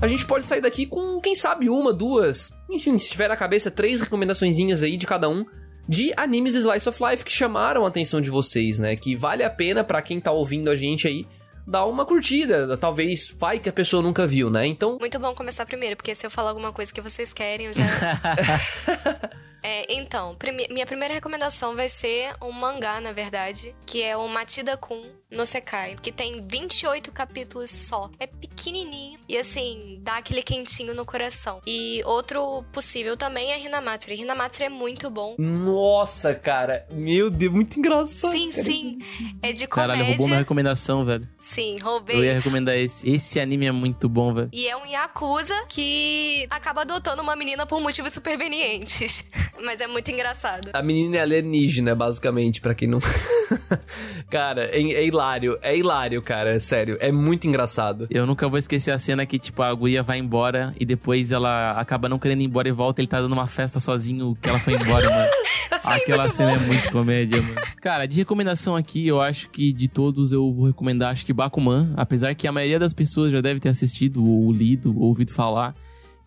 A 0.00 0.08
gente 0.08 0.26
pode 0.26 0.44
sair 0.44 0.60
daqui 0.60 0.84
com, 0.84 1.20
quem 1.20 1.36
sabe, 1.36 1.70
uma, 1.70 1.92
duas, 1.92 2.52
enfim, 2.68 2.98
se 2.98 3.08
tiver 3.08 3.28
na 3.28 3.36
cabeça, 3.36 3.70
três 3.70 4.00
recomendaçõezinhas 4.00 4.82
aí 4.82 4.96
de 4.96 5.06
cada 5.06 5.28
um 5.28 5.46
de 5.88 6.12
animes 6.16 6.54
Slice 6.54 6.88
of 6.88 7.00
Life 7.04 7.24
que 7.24 7.30
chamaram 7.30 7.84
a 7.84 7.88
atenção 7.88 8.20
de 8.20 8.30
vocês, 8.30 8.78
né? 8.78 8.96
Que 8.96 9.14
vale 9.14 9.44
a 9.44 9.50
pena 9.50 9.84
pra 9.84 10.02
quem 10.02 10.20
tá 10.20 10.32
ouvindo 10.32 10.70
a 10.70 10.74
gente 10.74 11.06
aí 11.06 11.24
dar 11.66 11.86
uma 11.86 12.04
curtida. 12.04 12.76
Talvez 12.76 13.28
vai 13.28 13.58
que 13.58 13.68
a 13.68 13.72
pessoa 13.72 14.02
nunca 14.02 14.26
viu, 14.26 14.50
né? 14.50 14.66
Então, 14.66 14.98
Muito 15.00 15.18
bom 15.18 15.34
começar 15.34 15.64
primeiro, 15.66 15.96
porque 15.96 16.14
se 16.14 16.26
eu 16.26 16.30
falar 16.30 16.50
alguma 16.50 16.72
coisa 16.72 16.92
que 16.92 17.00
vocês 17.00 17.32
querem, 17.32 17.66
eu 17.66 17.74
já. 17.74 17.84
É, 19.64 19.94
então, 19.94 20.34
prime- 20.34 20.66
minha 20.72 20.84
primeira 20.84 21.14
recomendação 21.14 21.76
vai 21.76 21.88
ser 21.88 22.32
um 22.42 22.50
mangá, 22.50 23.00
na 23.00 23.12
verdade, 23.12 23.72
que 23.86 24.02
é 24.02 24.16
o 24.16 24.26
Matida 24.26 24.76
Kun 24.76 25.04
no 25.32 25.46
Sekai, 25.46 25.96
que 26.00 26.12
tem 26.12 26.46
28 26.46 27.10
capítulos 27.12 27.70
só. 27.70 28.10
É 28.20 28.26
pequenininho 28.26 29.18
e, 29.28 29.36
assim, 29.36 29.98
dá 30.02 30.18
aquele 30.18 30.42
quentinho 30.42 30.94
no 30.94 31.04
coração. 31.04 31.60
E 31.66 32.02
outro 32.04 32.62
possível 32.72 33.16
também 33.16 33.50
é 33.50 33.60
Hinamatsuri. 33.64 34.20
Hinamatsuri 34.20 34.66
é 34.66 34.68
muito 34.68 35.10
bom. 35.10 35.34
nossa, 35.38 36.34
cara, 36.34 36.86
meu 36.94 37.30
Deus, 37.30 37.52
muito 37.52 37.78
engraçado. 37.78 38.32
Sim, 38.32 38.52
sim. 38.52 38.98
É 39.42 39.52
de 39.52 39.66
comédia. 39.66 39.68
Caralho, 39.68 40.04
roubou 40.04 40.26
minha 40.26 40.38
recomendação, 40.38 41.04
velho. 41.04 41.26
Sim, 41.38 41.76
Eu 41.78 41.84
roubei. 41.84 42.24
ia 42.24 42.34
recomendar 42.34 42.76
esse. 42.76 43.08
Esse 43.08 43.40
anime 43.40 43.66
é 43.66 43.72
muito 43.72 44.08
bom, 44.08 44.34
velho. 44.34 44.50
E 44.52 44.68
é 44.68 44.76
um 44.76 44.84
Yakuza 44.86 45.64
que 45.68 46.46
acaba 46.50 46.82
adotando 46.82 47.22
uma 47.22 47.34
menina 47.34 47.66
por 47.66 47.80
motivos 47.80 48.12
supervenientes. 48.12 49.24
Mas 49.64 49.80
é 49.80 49.86
muito 49.86 50.10
engraçado. 50.10 50.70
A 50.72 50.82
menina 50.82 51.16
é 51.16 51.20
alienígena, 51.20 51.94
basicamente, 51.94 52.60
pra 52.60 52.74
quem 52.74 52.88
não. 52.88 52.98
cara, 54.30 54.64
é, 54.66 54.78
é 54.78 55.04
hilário. 55.06 55.21
É 55.62 55.76
hilário, 55.76 56.20
cara. 56.20 56.58
Sério. 56.58 56.96
É 57.00 57.12
muito 57.12 57.46
engraçado. 57.46 58.06
Eu 58.10 58.26
nunca 58.26 58.48
vou 58.48 58.58
esquecer 58.58 58.90
a 58.90 58.98
cena 58.98 59.24
que, 59.24 59.38
tipo, 59.38 59.62
a 59.62 59.72
guria 59.72 60.02
vai 60.02 60.18
embora 60.18 60.74
e 60.78 60.84
depois 60.84 61.30
ela 61.30 61.72
acaba 61.72 62.08
não 62.08 62.18
querendo 62.18 62.40
ir 62.40 62.44
embora 62.44 62.68
e 62.68 62.72
volta. 62.72 63.00
Ele 63.00 63.08
tá 63.08 63.20
dando 63.20 63.32
uma 63.32 63.46
festa 63.46 63.78
sozinho 63.78 64.36
que 64.40 64.48
ela 64.48 64.58
foi 64.58 64.74
embora, 64.74 65.08
mano. 65.08 65.30
Aquela 65.84 66.28
cena 66.28 66.50
bom. 66.50 66.56
é 66.56 66.66
muito 66.66 66.90
comédia, 66.90 67.40
mano. 67.40 67.54
Cara, 67.80 68.06
de 68.06 68.16
recomendação 68.16 68.74
aqui, 68.76 69.06
eu 69.06 69.20
acho 69.20 69.48
que 69.50 69.72
de 69.72 69.88
todos 69.88 70.32
eu 70.32 70.52
vou 70.52 70.66
recomendar, 70.66 71.12
acho 71.12 71.24
que 71.24 71.32
Bakuman. 71.32 71.92
Apesar 71.96 72.34
que 72.34 72.46
a 72.46 72.52
maioria 72.52 72.78
das 72.78 72.92
pessoas 72.92 73.32
já 73.32 73.40
deve 73.40 73.60
ter 73.60 73.68
assistido, 73.68 74.24
ou 74.24 74.52
lido, 74.52 74.96
ou 74.96 75.08
ouvido 75.08 75.32
falar. 75.32 75.74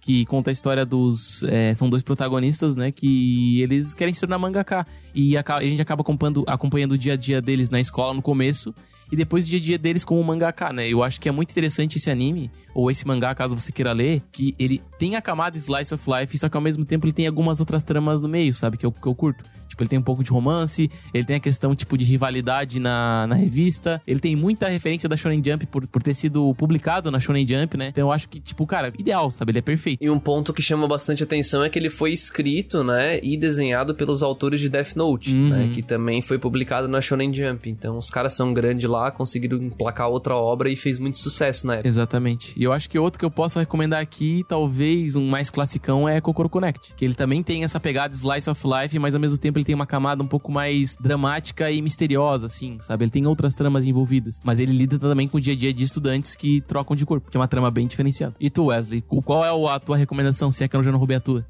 Que 0.06 0.24
conta 0.26 0.52
a 0.52 0.54
história 0.54 0.86
dos. 0.86 1.42
é, 1.44 1.74
são 1.74 1.90
dois 1.90 2.04
protagonistas, 2.04 2.76
né? 2.76 2.92
Que 2.92 3.60
eles 3.62 3.96
querem 3.96 4.14
se 4.14 4.20
tornar 4.20 4.38
mangaka. 4.38 4.86
E 5.16 5.36
aca- 5.36 5.56
a 5.58 5.62
gente 5.64 5.82
acaba 5.82 6.02
acompanhando, 6.02 6.44
acompanhando 6.46 6.92
o 6.92 6.98
dia 6.98 7.14
a 7.14 7.16
dia 7.16 7.42
deles 7.42 7.72
na 7.72 7.80
escola 7.80 8.14
no 8.14 8.22
começo. 8.22 8.72
E 9.12 9.16
depois 9.16 9.46
o 9.46 9.48
dia 9.48 9.60
a 9.60 9.62
dia 9.62 9.78
deles 9.78 10.04
como 10.04 10.24
mangaka, 10.24 10.72
né? 10.74 10.88
Eu 10.88 11.04
acho 11.04 11.20
que 11.22 11.30
é 11.30 11.32
muito 11.32 11.52
interessante 11.52 11.98
esse 11.98 12.10
anime, 12.10 12.50
ou 12.74 12.90
esse 12.90 13.06
mangá, 13.08 13.34
caso 13.36 13.56
você 13.56 13.72
queira 13.72 13.94
ler, 13.94 14.22
que 14.32 14.56
ele 14.58 14.82
tem 14.98 15.16
a 15.16 15.22
camada 15.22 15.58
Slice 15.58 15.94
of 15.94 16.04
Life, 16.10 16.38
só 16.38 16.50
que 16.50 16.58
ao 16.58 16.62
mesmo 16.62 16.84
tempo 16.86 17.06
ele 17.06 17.14
tem 17.14 17.28
algumas 17.28 17.60
outras 17.60 17.84
tramas 17.84 18.22
no 18.22 18.28
meio, 18.28 18.54
sabe? 18.54 18.78
Que 18.78 18.86
eu, 18.86 18.92
que 18.92 19.08
eu 19.08 19.16
curto. 19.16 19.44
Tipo, 19.68 19.82
ele 19.84 19.90
tem 19.90 20.00
um 20.00 20.04
pouco 20.04 20.24
de 20.24 20.30
romance, 20.32 20.90
ele 21.14 21.26
tem 21.26 21.36
a 21.36 21.40
questão, 21.40 21.76
tipo, 21.76 21.98
de 21.98 22.06
rivalidade 22.06 22.80
na, 22.80 23.26
na 23.28 23.36
revista, 23.36 24.02
ele 24.08 24.20
tem 24.20 24.36
muita 24.36 24.68
referência 24.70 25.10
da 25.10 25.18
Shonen 25.18 25.42
Jump 25.44 25.66
por, 25.66 25.86
por 25.88 26.02
ter 26.04 26.14
sido 26.14 26.54
publicado 26.56 27.10
na 27.12 27.20
Shonen 27.20 27.46
Jump, 27.48 27.76
né? 27.76 27.88
Então 27.90 28.08
eu 28.08 28.12
acho 28.12 28.30
que, 28.30 28.40
tipo, 28.40 28.66
cara, 28.66 28.94
ideal, 28.98 29.30
sabe? 29.32 29.52
Ele 29.52 29.60
é 29.60 29.62
perfeito. 29.62 30.04
E 30.04 30.10
um 30.10 30.20
ponto 30.20 30.54
que 30.54 30.62
chama 30.62 30.88
bastante 30.88 31.24
atenção 31.24 31.64
é 31.64 31.70
que 31.70 31.78
ele 31.80 31.90
foi 31.90 32.14
escrito, 32.14 32.84
né, 32.84 33.20
e 33.24 33.36
desenhado 33.36 33.96
pelos 33.96 34.22
autores 34.24 34.60
de 34.60 34.70
Death 34.70 34.96
Note, 34.96 35.34
Uhum. 35.34 35.50
né, 35.50 35.72
que 35.74 35.82
também 35.82 36.22
foi 36.22 36.38
publicado 36.38 36.88
na 36.88 37.02
Shonen 37.02 37.34
Jump. 37.34 37.70
Então, 37.70 37.98
os 37.98 38.10
caras 38.10 38.34
são 38.34 38.54
grandes 38.54 38.88
lá, 38.96 39.12
conseguiram 39.12 39.58
emplacar 39.58 40.10
outra 40.10 40.36
obra 40.36 40.70
e 40.70 40.76
fez 40.76 40.98
muito 40.98 41.18
sucesso 41.18 41.68
na 41.68 41.76
época. 41.76 41.88
Exatamente. 41.88 42.54
E 42.58 42.64
eu 42.64 42.72
acho 42.72 42.90
que 42.90 42.98
outro 42.98 43.20
que 43.20 43.26
eu 43.26 43.32
posso 43.32 43.60
recomendar 43.60 44.02
aqui, 44.02 44.44
talvez 44.48 45.16
um 45.16 45.28
mais 45.28 45.50
classicão, 45.50 46.08
é 46.08 46.20
Kokoro 46.22 46.50
Connect. 46.50 46.94
Que 46.96 47.06
ele 47.06 47.14
também 47.14 47.44
tem 47.44 47.64
essa 47.64 47.80
pegada 47.80 48.14
slice 48.14 48.50
of 48.50 48.62
life, 48.66 48.98
mas 49.00 49.14
ao 49.14 49.22
mesmo 49.22 49.38
tempo 49.38 49.58
ele 49.58 49.66
tem 49.66 49.76
uma 49.76 49.86
camada 49.86 50.24
um 50.24 50.28
pouco 50.28 50.52
mais 50.52 50.96
dramática 51.00 51.70
e 51.72 51.82
misteriosa, 51.82 52.46
assim, 52.46 52.78
sabe? 52.80 53.06
Ele 53.06 53.12
tem 53.12 53.26
outras 53.28 53.54
tramas 53.54 53.86
envolvidas. 53.86 54.42
Mas 54.44 54.60
ele 54.60 54.72
lida 54.72 54.98
também 54.98 55.28
com 55.28 55.38
o 55.38 55.42
dia 55.42 55.54
a 55.54 55.56
dia 55.56 55.74
de 55.74 55.84
estudantes 55.84 56.36
que 56.36 56.62
trocam 56.62 56.96
de 56.96 57.06
corpo, 57.06 57.30
que 57.30 57.38
é 57.38 57.40
uma 57.40 57.48
trama 57.48 57.70
bem 57.70 57.88
diferenciada. 57.88 58.36
E 58.40 58.50
tu, 58.50 58.66
Wesley, 58.66 59.02
qual 59.02 59.44
é 59.44 59.76
a 59.76 59.80
tua 59.80 59.98
recomendação, 59.98 60.52
se 60.52 60.64
é 60.64 60.68
que 60.68 60.76
eu 60.76 60.84
já 60.84 60.92
não 60.92 61.00
roubei 61.00 61.18
a 61.18 61.20
tua? 61.20 61.46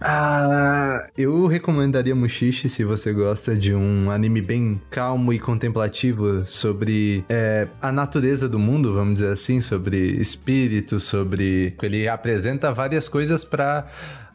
Ah, 0.00 1.08
eu 1.16 1.46
recomendaria 1.46 2.14
Mushishi 2.14 2.68
se 2.68 2.84
você 2.84 3.12
gosta 3.12 3.56
de 3.56 3.74
um 3.74 4.10
anime 4.10 4.40
bem 4.40 4.80
calmo 4.90 5.32
e 5.32 5.40
contemplativo 5.40 6.46
sobre 6.46 7.24
é, 7.28 7.66
a 7.82 7.90
natureza 7.90 8.48
do 8.48 8.60
mundo, 8.60 8.94
vamos 8.94 9.14
dizer 9.14 9.32
assim, 9.32 9.60
sobre 9.60 10.12
espírito, 10.20 11.00
sobre. 11.00 11.74
Ele 11.82 12.08
apresenta 12.08 12.72
várias 12.72 13.08
coisas 13.08 13.44
para 13.44 13.86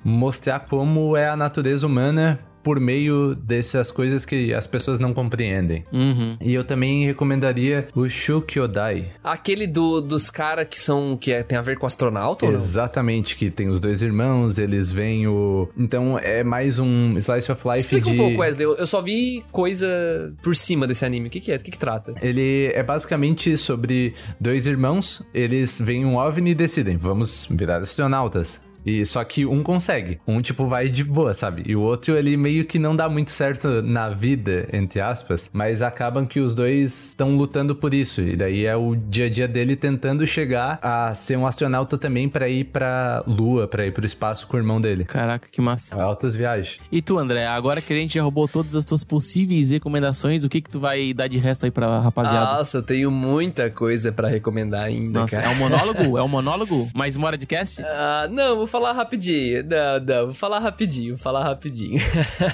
mostrar 0.03 0.59
como 0.59 1.16
é 1.16 1.30
a 1.30 1.36
natureza 1.36 1.88
humana 1.88 2.39
por 2.64 2.80
meio 2.80 3.36
dessas 3.36 3.91
coisas 3.91 4.26
que 4.26 4.53
as 4.53 4.66
pessoas 4.66 4.99
não 4.99 5.14
compreendem. 5.14 5.84
Uhum. 5.91 6.38
E 6.41 6.53
eu 6.53 6.64
também 6.64 7.05
recomendaria 7.05 7.88
o 7.95 8.07
Shukyodai. 8.07 9.11
Aquele 9.24 9.68
do, 9.68 10.01
dos 10.01 10.30
caras 10.30 10.68
que 10.68 10.80
são. 10.80 11.18
que 11.18 11.32
é, 11.32 11.43
tem 11.43 11.57
a 11.57 11.61
ver 11.61 11.78
com 11.78 11.86
astronauta? 11.86 12.45
Exatamente, 12.45 13.36
que 13.36 13.51
tem 13.51 13.68
os 13.70 13.80
dois 13.80 14.01
irmãos, 14.01 14.57
eles 14.57 14.91
veem 14.91 15.28
o. 15.28 15.70
Então 15.78 16.18
é 16.18 16.43
mais 16.43 16.80
um 16.80 17.18
Slice 17.18 17.51
of 17.51 17.68
Life 17.68 17.80
Explica 17.82 18.09
de. 18.09 18.16
um 18.16 18.18
pouco, 18.18 18.41
Wesley. 18.41 18.66
Eu, 18.66 18.76
eu 18.78 18.88
só 18.88 19.01
vi 19.01 19.43
coisa 19.51 20.34
por 20.41 20.55
cima 20.55 20.88
desse 20.88 21.05
anime. 21.05 21.28
O 21.28 21.30
que, 21.30 21.39
que 21.39 21.51
é? 21.51 21.57
Do 21.57 21.64
que, 21.64 21.72
que 21.72 21.80
trata? 21.80 22.14
Ele 22.22 22.72
é 22.74 22.82
basicamente 22.82 23.57
sobre 23.57 24.14
dois 24.39 24.68
irmãos, 24.68 25.22
eles 25.34 25.80
veem 25.80 26.05
um 26.05 26.16
OVNI 26.16 26.51
e 26.51 26.55
decidem, 26.55 26.97
vamos 26.97 27.47
virar 27.49 27.82
astronautas. 27.82 28.61
E 28.86 29.05
só 29.05 29.23
que 29.23 29.45
um 29.45 29.63
consegue. 29.63 30.19
Um, 30.27 30.41
tipo, 30.41 30.67
vai 30.67 30.89
de 30.89 31.03
boa, 31.03 31.34
sabe? 31.34 31.63
E 31.65 31.75
o 31.75 31.81
outro, 31.81 32.17
ele 32.17 32.36
meio 32.38 32.65
que 32.65 32.77
não 32.79 32.95
dá 32.95 33.07
muito 33.09 33.31
certo 33.31 33.81
na 33.81 34.09
vida, 34.09 34.67
entre 34.73 34.99
aspas. 34.99 35.49
Mas 35.53 35.81
acabam 35.81 36.25
que 36.25 36.39
os 36.39 36.53
dois 36.55 37.07
estão 37.09 37.36
lutando 37.36 37.75
por 37.75 37.93
isso. 37.93 38.21
E 38.21 38.36
daí 38.36 38.65
é 38.65 38.75
o 38.75 38.95
dia 38.95 39.25
a 39.25 39.29
dia 39.29 39.47
dele 39.47 39.75
tentando 39.75 40.25
chegar 40.27 40.79
a 40.81 41.13
ser 41.15 41.38
um 41.38 41.45
astronauta 41.45 41.97
também 41.97 42.27
pra 42.29 42.47
ir 42.49 42.65
pra 42.65 43.23
Lua, 43.27 43.67
pra 43.67 43.86
ir 43.86 43.91
pro 43.91 44.05
espaço 44.05 44.47
com 44.47 44.57
o 44.57 44.59
irmão 44.59 44.79
dele. 44.81 45.05
Caraca, 45.05 45.47
que 45.51 45.61
massa. 45.61 46.01
Altas 46.01 46.36
viagens. 46.36 46.77
E 46.91 47.01
tu, 47.01 47.17
André, 47.17 47.45
agora 47.47 47.81
que 47.81 47.93
a 47.93 47.95
gente 47.95 48.15
já 48.15 48.21
roubou 48.23 48.47
todas 48.47 48.75
as 48.75 48.86
tuas 48.86 49.03
possíveis 49.03 49.71
recomendações, 49.71 50.43
o 50.43 50.49
que 50.49 50.61
que 50.61 50.69
tu 50.69 50.79
vai 50.79 51.13
dar 51.13 51.27
de 51.27 51.38
resto 51.38 51.65
aí 51.65 51.71
pra 51.71 51.99
rapaziada? 51.99 52.57
Nossa, 52.57 52.77
eu 52.79 52.84
tenho 52.84 53.09
muita 53.11 53.69
coisa 53.69 54.11
pra 54.11 54.27
recomendar 54.27 54.84
ainda, 54.84 55.21
Nossa, 55.21 55.38
cara. 55.38 55.47
é 55.47 55.55
um 55.55 55.55
monólogo? 55.55 56.17
É 56.17 56.21
um 56.23 56.27
monólogo? 56.27 56.88
Mais 56.95 57.15
uma 57.15 57.27
hora 57.27 57.38
de 57.38 57.45
cast? 57.45 57.81
Ah, 57.84 58.27
não, 58.29 58.57
vou 58.57 58.67
falar 58.74 58.93
rapidinho. 58.93 59.63
Não, 59.63 59.99
não, 59.99 60.26
vou 60.26 60.34
falar 60.34 60.57
rapidinho, 60.57 61.15
vou 61.15 61.24
falar 61.24 61.43
rapidinho. 61.43 61.99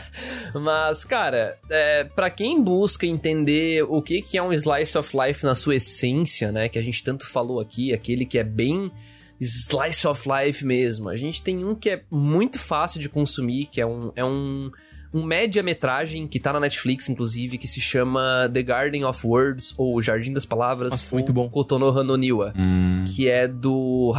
Mas, 0.62 1.06
cara, 1.06 1.58
é, 1.70 2.04
para 2.04 2.30
quem 2.30 2.62
busca 2.62 3.06
entender 3.06 3.84
o 3.84 4.02
que, 4.02 4.22
que 4.22 4.38
é 4.38 4.44
um 4.44 4.52
slice 4.52 4.98
of 4.98 5.16
life 5.16 5.46
na 5.46 5.56
sua 5.56 5.78
essência, 5.78 6.52
né? 6.52 6.68
Que 6.68 6.78
a 6.78 6.82
gente 6.82 7.02
tanto 7.02 7.26
falou 7.26 7.62
aqui, 7.62 7.94
aquele 7.94 8.26
que 8.26 8.38
é 8.38 8.44
bem 8.44 8.92
slice 9.40 10.06
of 10.06 10.28
life 10.28 10.66
mesmo. 10.66 11.08
A 11.08 11.16
gente 11.16 11.42
tem 11.42 11.64
um 11.64 11.74
que 11.74 11.90
é 11.90 12.04
muito 12.12 12.60
fácil 12.60 13.00
de 13.00 13.08
consumir, 13.08 13.68
que 13.68 13.80
é 13.80 13.86
um. 13.86 14.12
É 14.14 14.26
um 14.26 14.70
um 15.14 15.24
média-metragem 15.24 16.28
que 16.28 16.40
tá 16.40 16.54
na 16.54 16.60
Netflix, 16.60 17.10
inclusive, 17.10 17.58
que 17.58 17.68
se 17.68 17.82
chama 17.82 18.50
The 18.54 18.62
Garden 18.62 19.06
of 19.06 19.26
Words, 19.26 19.74
ou 19.78 20.00
Jardim 20.02 20.32
das 20.34 20.46
Palavras, 20.46 20.92
Nossa, 20.92 21.16
muito 21.16 21.34
bom. 21.34 21.50
Kotono 21.50 21.88
Hanoniwa 21.90 22.54
Hum. 22.58 23.06
que 23.08 23.28
é 23.28 23.48
do 23.48 24.14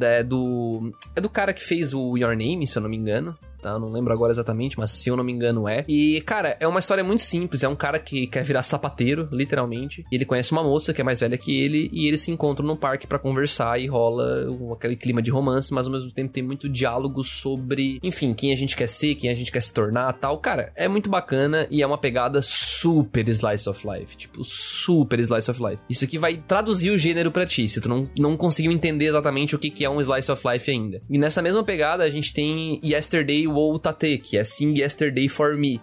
é 0.00 0.22
do 0.22 0.92
é 1.14 1.20
do 1.20 1.28
cara 1.28 1.52
que 1.52 1.62
fez 1.62 1.94
o 1.94 2.16
Your 2.16 2.36
Name, 2.36 2.66
se 2.66 2.76
eu 2.76 2.82
não 2.82 2.90
me 2.90 2.96
engano. 2.96 3.36
Tá, 3.62 3.70
eu 3.70 3.78
não 3.78 3.90
lembro 3.90 4.12
agora 4.12 4.32
exatamente, 4.32 4.76
mas 4.76 4.90
se 4.90 5.08
eu 5.08 5.16
não 5.16 5.22
me 5.22 5.32
engano 5.32 5.68
é. 5.68 5.84
E, 5.86 6.20
cara, 6.22 6.56
é 6.58 6.66
uma 6.66 6.80
história 6.80 7.04
muito 7.04 7.22
simples. 7.22 7.62
É 7.62 7.68
um 7.68 7.76
cara 7.76 7.98
que 8.00 8.26
quer 8.26 8.42
virar 8.42 8.64
sapateiro, 8.64 9.28
literalmente. 9.30 10.04
E 10.10 10.16
ele 10.16 10.24
conhece 10.24 10.50
uma 10.50 10.64
moça 10.64 10.92
que 10.92 11.00
é 11.00 11.04
mais 11.04 11.20
velha 11.20 11.38
que 11.38 11.62
ele. 11.62 11.88
E 11.92 12.08
eles 12.08 12.22
se 12.22 12.32
encontram 12.32 12.66
num 12.66 12.74
parque 12.74 13.06
pra 13.06 13.20
conversar. 13.20 13.80
E 13.80 13.86
rola 13.86 14.46
aquele 14.72 14.96
clima 14.96 15.22
de 15.22 15.30
romance, 15.30 15.72
mas 15.72 15.86
ao 15.86 15.92
mesmo 15.92 16.10
tempo 16.10 16.32
tem 16.32 16.42
muito 16.42 16.68
diálogo 16.68 17.22
sobre, 17.22 18.00
enfim, 18.02 18.34
quem 18.34 18.52
a 18.52 18.56
gente 18.56 18.76
quer 18.76 18.88
ser, 18.88 19.14
quem 19.14 19.30
a 19.30 19.34
gente 19.34 19.52
quer 19.52 19.62
se 19.62 19.72
tornar 19.72 20.12
tal. 20.14 20.38
Cara, 20.38 20.72
é 20.74 20.88
muito 20.88 21.08
bacana 21.08 21.68
e 21.70 21.82
é 21.82 21.86
uma 21.86 21.98
pegada 21.98 22.42
super 22.42 23.28
slice 23.28 23.68
of 23.68 23.86
life. 23.86 24.16
Tipo, 24.16 24.42
super 24.42 25.20
slice 25.20 25.48
of 25.48 25.62
life. 25.62 25.78
Isso 25.88 26.04
aqui 26.04 26.18
vai 26.18 26.36
traduzir 26.36 26.90
o 26.90 26.98
gênero 26.98 27.30
pra 27.30 27.46
ti, 27.46 27.68
se 27.68 27.80
tu 27.80 27.88
não, 27.88 28.10
não 28.18 28.36
conseguiu 28.36 28.72
entender 28.72 29.06
exatamente 29.06 29.54
o 29.54 29.58
que, 29.58 29.70
que 29.70 29.84
é 29.84 29.90
um 29.90 30.00
slice 30.00 30.30
of 30.32 30.42
life 30.46 30.68
ainda. 30.68 31.00
E 31.08 31.16
nessa 31.16 31.40
mesma 31.40 31.62
pegada, 31.62 32.02
a 32.02 32.10
gente 32.10 32.32
tem 32.32 32.80
Yesterday 32.82 33.46
Wo 33.52 33.78
Tate, 33.78 34.18
que 34.18 34.36
é 34.36 34.44
Sing 34.44 34.78
Yesterday 34.78 35.28
for 35.28 35.56
Me. 35.56 35.80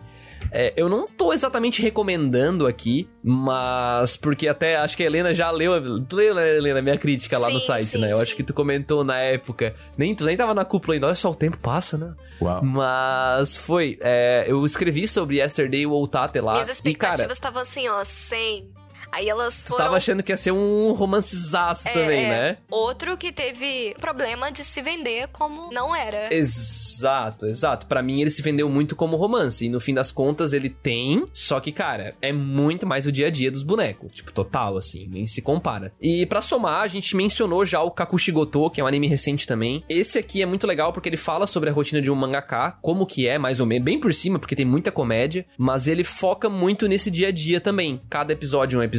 É, 0.52 0.74
eu 0.76 0.90
não 0.90 1.08
tô 1.08 1.32
exatamente 1.32 1.82
recomendando 1.82 2.66
aqui, 2.66 3.08
mas 3.24 4.18
porque 4.18 4.48
até 4.48 4.78
acho 4.78 4.98
que 4.98 5.04
a 5.04 5.06
Helena 5.06 5.34
já 5.34 5.52
leu. 5.52 6.04
Tu 6.06 6.16
leu, 6.16 6.34
né, 6.34 6.58
Helena, 6.58 6.82
minha 6.82 6.98
crítica 6.98 7.38
lá 7.38 7.50
no 7.50 7.60
Sim, 7.60 7.68
site, 7.68 7.90
sim, 7.90 7.98
né? 8.00 8.12
Eu 8.12 8.18
sim. 8.18 8.24
acho 8.24 8.36
que 8.36 8.44
tu 8.44 8.54
comentou 8.54 9.04
na 9.04 9.18
época. 9.18 9.76
Nem, 9.98 10.16
tu 10.16 10.26
nem 10.26 10.36
tava 10.36 10.54
na 10.54 10.66
cúpula 10.66 10.96
ainda, 10.96 11.08
olha 11.08 11.16
só, 11.16 11.30
o 11.30 11.36
tempo 11.36 11.58
passa, 11.58 11.98
né? 11.98 12.14
Uau. 12.42 12.64
Mas 12.64 13.58
foi. 13.58 13.98
é, 14.02 14.46
eu 14.48 14.66
escrevi 14.66 15.08
sobre 15.08 15.38
Yesterday 15.38 15.86
Wo 15.86 16.08
Tate 16.08 16.40
lá. 16.40 16.54
Minhas 16.54 16.70
e, 16.70 16.72
expectativas 16.72 17.22
cara, 17.22 17.34
estavam 17.34 17.62
assim, 17.62 17.88
ó, 17.88 18.04
100. 18.04 18.79
Aí 19.12 19.28
elas 19.28 19.64
tu 19.64 19.70
foram... 19.70 19.86
tava 19.86 19.98
achando 19.98 20.24
que 20.24 20.32
ia 20.32 20.38
ser 20.38 20.52
um 20.52 20.92
romancezaço 20.94 21.88
É, 21.88 21.92
também, 21.92 22.26
é. 22.26 22.30
né? 22.30 22.58
Outro 22.70 23.18
que 23.18 23.32
teve 23.32 23.96
problema 24.00 24.52
de 24.52 24.64
se 24.64 24.82
vender 24.82 25.28
como 25.30 25.72
não 25.72 25.96
era. 25.96 26.34
Exato, 26.34 27.48
exato. 27.48 27.86
Pra 27.88 28.02
mim 28.02 28.22
ele 28.22 28.30
se 28.30 28.42
vendeu 28.42 28.70
muito 28.70 28.96
como 28.96 29.18
romance. 29.18 29.66
E 29.66 29.70
no 29.70 29.80
fim 29.80 29.94
das 29.94 30.12
contas 30.12 30.54
ele 30.54 30.70
tem. 30.70 31.26
Só 31.34 31.60
que, 31.60 31.72
cara, 31.72 32.16
é 32.22 32.32
muito 32.32 32.86
mais 32.86 33.06
o 33.06 33.12
dia 33.12 33.28
a 33.28 33.30
dia 33.30 33.52
dos 33.52 33.64
bonecos. 33.64 34.12
Tipo, 34.14 34.32
total, 34.32 34.78
assim. 34.78 35.08
Nem 35.12 35.26
se 35.26 35.42
compara. 35.42 35.92
E 36.02 36.26
pra 36.26 36.42
somar, 36.42 36.82
a 36.82 36.88
gente 36.88 37.16
mencionou 37.16 37.66
já 37.66 37.82
o 37.82 37.92
Kakushigoto, 37.92 38.70
que 38.70 38.82
é 38.82 38.84
um 38.84 38.88
anime 38.88 39.08
recente 39.08 39.48
também. 39.48 39.84
Esse 39.90 40.18
aqui 40.20 40.42
é 40.42 40.46
muito 40.46 40.68
legal 40.68 40.94
porque 40.94 41.10
ele 41.10 41.18
fala 41.18 41.48
sobre 41.48 41.70
a 41.70 41.74
rotina 41.74 42.02
de 42.02 42.12
um 42.12 42.16
mangaka, 42.16 42.78
como 42.82 43.06
que 43.06 43.28
é, 43.28 43.38
mais 43.38 43.60
ou 43.60 43.66
menos. 43.66 43.86
Bem 43.86 44.00
por 44.00 44.14
cima, 44.14 44.40
porque 44.40 44.56
tem 44.56 44.66
muita 44.66 44.92
comédia. 44.92 45.46
Mas 45.58 45.88
ele 45.88 46.04
foca 46.04 46.50
muito 46.50 46.88
nesse 46.88 47.10
dia 47.10 47.30
a 47.30 47.32
dia 47.32 47.60
também. 47.60 48.02
Cada 48.10 48.34
episódio 48.34 48.78
é 48.78 48.80
um 48.80 48.84
episódio. 48.84 48.99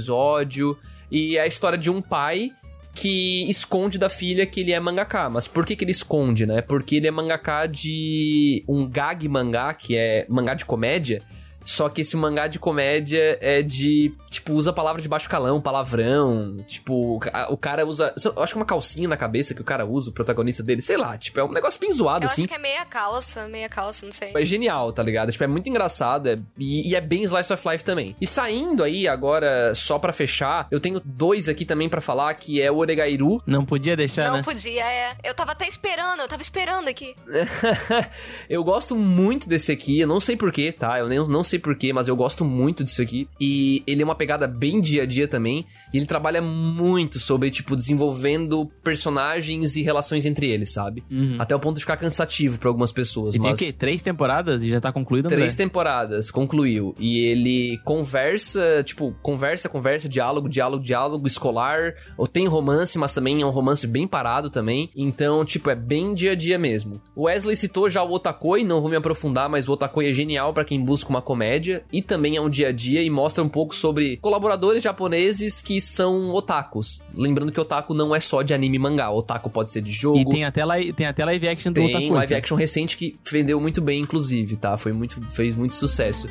E 1.11 1.36
é 1.36 1.42
a 1.42 1.46
história 1.46 1.78
de 1.78 1.90
um 1.90 2.01
pai 2.01 2.53
que 2.94 3.48
esconde 3.48 3.98
da 3.98 4.09
filha 4.09 4.46
que 4.46 4.61
ele 4.61 4.72
é 4.72 4.80
mangaka. 4.80 5.28
Mas 5.30 5.46
por 5.46 5.64
que, 5.64 5.76
que 5.76 5.84
ele 5.84 5.92
esconde, 5.92 6.46
né? 6.46 6.61
Porque 6.61 6.96
ele 6.96 7.07
é 7.07 7.11
mangaka 7.11 7.66
de 7.66 8.64
um 8.68 8.88
gag 8.88 9.28
mangá, 9.28 9.72
que 9.74 9.96
é 9.96 10.26
mangá 10.28 10.55
de 10.55 10.64
comédia. 10.64 11.22
Só 11.64 11.88
que 11.88 12.00
esse 12.00 12.16
mangá 12.16 12.46
de 12.46 12.58
comédia 12.58 13.38
é 13.40 13.62
de, 13.62 14.12
tipo, 14.30 14.52
usa 14.54 14.72
palavra 14.72 15.00
de 15.02 15.08
baixo 15.08 15.28
calão, 15.28 15.61
palavrão. 15.61 16.64
Tipo, 16.66 17.16
o 17.16 17.18
ca- 17.20 17.48
o 17.50 17.56
cara 17.56 17.86
usa. 17.86 18.14
Eu 18.24 18.42
acho 18.42 18.54
que 18.54 18.58
uma 18.58 18.64
calcinha 18.66 19.08
na 19.08 19.16
cabeça 19.16 19.54
que 19.54 19.61
o 19.61 19.64
cara 19.64 19.84
usa, 19.86 20.11
o 20.11 20.12
protagonista 20.12 20.62
dele, 20.62 20.80
sei 20.82 20.96
lá, 20.96 21.16
tipo, 21.18 21.38
é 21.38 21.44
um 21.44 21.52
negócio 21.52 21.78
bem 21.80 21.92
zoado, 21.92 22.24
Eu 22.24 22.30
assim. 22.30 22.42
acho 22.42 22.48
que 22.48 22.54
é 22.54 22.58
meia 22.58 22.84
calça, 22.84 23.46
meia 23.48 23.68
calça, 23.68 24.04
não 24.06 24.12
sei. 24.12 24.32
É 24.34 24.44
genial, 24.44 24.92
tá 24.92 25.02
ligado? 25.02 25.30
Tipo, 25.30 25.44
é 25.44 25.46
muito 25.46 25.68
engraçado 25.68 26.28
é- 26.28 26.38
e, 26.58 26.90
e 26.90 26.94
é 26.96 27.00
bem 27.00 27.22
Slice 27.24 27.52
of 27.52 27.68
Life 27.68 27.84
também. 27.84 28.16
E 28.20 28.26
saindo 28.26 28.82
aí 28.82 29.06
agora, 29.06 29.74
só 29.74 29.98
pra 29.98 30.12
fechar, 30.12 30.66
eu 30.70 30.80
tenho 30.80 31.00
dois 31.04 31.48
aqui 31.48 31.64
também 31.64 31.88
pra 31.88 32.00
falar, 32.00 32.32
que 32.34 32.61
é 32.61 32.70
o 32.70 32.76
Oregairu, 32.76 33.38
Não 33.46 33.64
podia 33.64 33.96
deixar, 33.96 34.26
Não 34.28 34.36
né? 34.38 34.42
podia, 34.42 34.84
é. 34.84 35.16
Eu 35.24 35.34
tava 35.34 35.52
até 35.52 35.66
esperando, 35.68 36.20
eu 36.20 36.28
tava 36.28 36.42
esperando 36.42 36.88
aqui. 36.88 37.14
eu 38.48 38.62
gosto 38.64 38.96
muito 38.96 39.48
desse 39.48 39.70
aqui, 39.72 40.00
eu 40.00 40.08
não 40.08 40.20
sei 40.20 40.36
porquê, 40.36 40.72
tá? 40.72 40.98
Eu 40.98 41.08
nem, 41.08 41.18
não 41.28 41.44
sei 41.51 41.59
porquê, 41.59 41.92
mas 41.92 42.09
eu 42.09 42.16
gosto 42.16 42.44
muito 42.44 42.82
disso 42.84 43.03
aqui. 43.03 43.28
E 43.40 43.82
ele 43.86 44.03
é 44.03 44.05
uma 44.05 44.14
pegada 44.14 44.46
bem 44.46 44.80
dia 44.80 45.03
a 45.03 45.07
dia 45.07 45.28
também. 45.28 45.66
E 45.92 45.96
ele 45.96 46.07
trabalha 46.07 46.40
muito 46.40 47.18
sobre, 47.18 47.51
tipo, 47.51 47.76
desenvolvendo 47.76 48.66
personagens 48.82 49.76
e 49.76 49.82
relações 49.82 50.24
entre 50.24 50.48
eles, 50.48 50.70
sabe? 50.70 51.03
Uhum. 51.11 51.36
Até 51.38 51.55
o 51.55 51.61
ponto 51.61 51.76
de 51.76 51.80
ficar 51.80 51.96
cansativo 51.96 52.59
pra 52.59 52.68
algumas 52.68 52.92
pessoas. 52.92 53.34
E 53.34 53.38
tem 53.38 53.46
o 53.46 53.51
mas... 53.51 53.59
quê? 53.59 53.72
Três 53.72 54.03
temporadas 54.03 54.62
e 54.62 54.70
já 54.70 54.80
tá 54.80 54.92
concluído, 54.92 55.26
André? 55.26 55.38
Três 55.38 55.55
temporadas, 55.55 56.30
concluiu. 56.30 56.94
E 56.98 57.18
ele 57.18 57.78
conversa, 57.84 58.82
tipo, 58.84 59.14
conversa, 59.22 59.68
conversa, 59.68 60.09
diálogo, 60.09 60.48
diálogo, 60.48 60.82
diálogo 60.82 61.26
escolar. 61.26 61.94
Ou 62.16 62.26
tem 62.26 62.46
romance, 62.46 62.96
mas 62.96 63.12
também 63.12 63.42
é 63.42 63.46
um 63.46 63.51
romance 63.51 63.86
bem 63.86 64.07
parado 64.07 64.51
também. 64.51 64.90
Então, 64.94 65.44
tipo, 65.44 65.70
é 65.70 65.74
bem 65.74 66.14
dia 66.14 66.32
a 66.32 66.34
dia 66.34 66.59
mesmo. 66.59 67.01
O 67.14 67.24
Wesley 67.24 67.57
citou 67.57 67.90
já 67.90 68.03
o 68.03 68.12
Otakoi, 68.12 68.64
não 68.64 68.80
vou 68.80 68.90
me 68.90 68.96
aprofundar, 68.96 69.48
mas 69.48 69.68
o 69.68 69.72
Otakoi 69.72 70.09
é 70.09 70.12
genial 70.12 70.53
pra 70.53 70.64
quem 70.64 70.82
busca 70.82 71.11
uma 71.11 71.22
comédia. 71.22 71.39
E 71.93 72.03
também 72.03 72.36
é 72.36 72.41
um 72.41 72.49
dia 72.51 72.68
a 72.68 72.72
dia 72.72 73.03
e 73.03 73.11
mostra 73.11 73.43
um 73.43 73.49
pouco 73.49 73.74
sobre 73.74 74.16
colaboradores 74.18 74.82
japoneses 74.82 75.61
que 75.62 75.80
são 75.80 76.30
otakus. 76.34 77.03
Lembrando 77.14 77.53
que 77.53 77.61
otaku 77.61 77.95
não 77.95 78.14
é 78.14 78.20
só 78.20 78.43
de 78.43 78.53
anime 78.55 78.76
e 78.76 78.78
mangá. 78.78 79.11
Otaku 79.11 79.49
pode 79.51 79.70
ser 79.70 79.82
de 79.82 79.91
jogo. 79.91 80.18
E 80.18 80.24
tem 80.24 80.45
até, 80.45 80.64
li- 80.64 80.93
tem 80.93 81.07
até 81.07 81.24
live 81.24 81.49
action 81.49 81.72
do 81.72 81.76
Tem 81.80 81.97
Otaku. 81.97 82.12
live 82.14 82.34
action 82.34 82.57
recente 82.57 82.97
que 82.97 83.16
vendeu 83.30 83.61
muito 83.61 83.80
bem, 83.80 84.01
inclusive, 84.01 84.57
tá? 84.57 84.76
Foi 84.76 84.93
muito, 84.93 85.20
fez 85.30 85.57
muito 85.57 85.74
sucesso. 85.74 86.28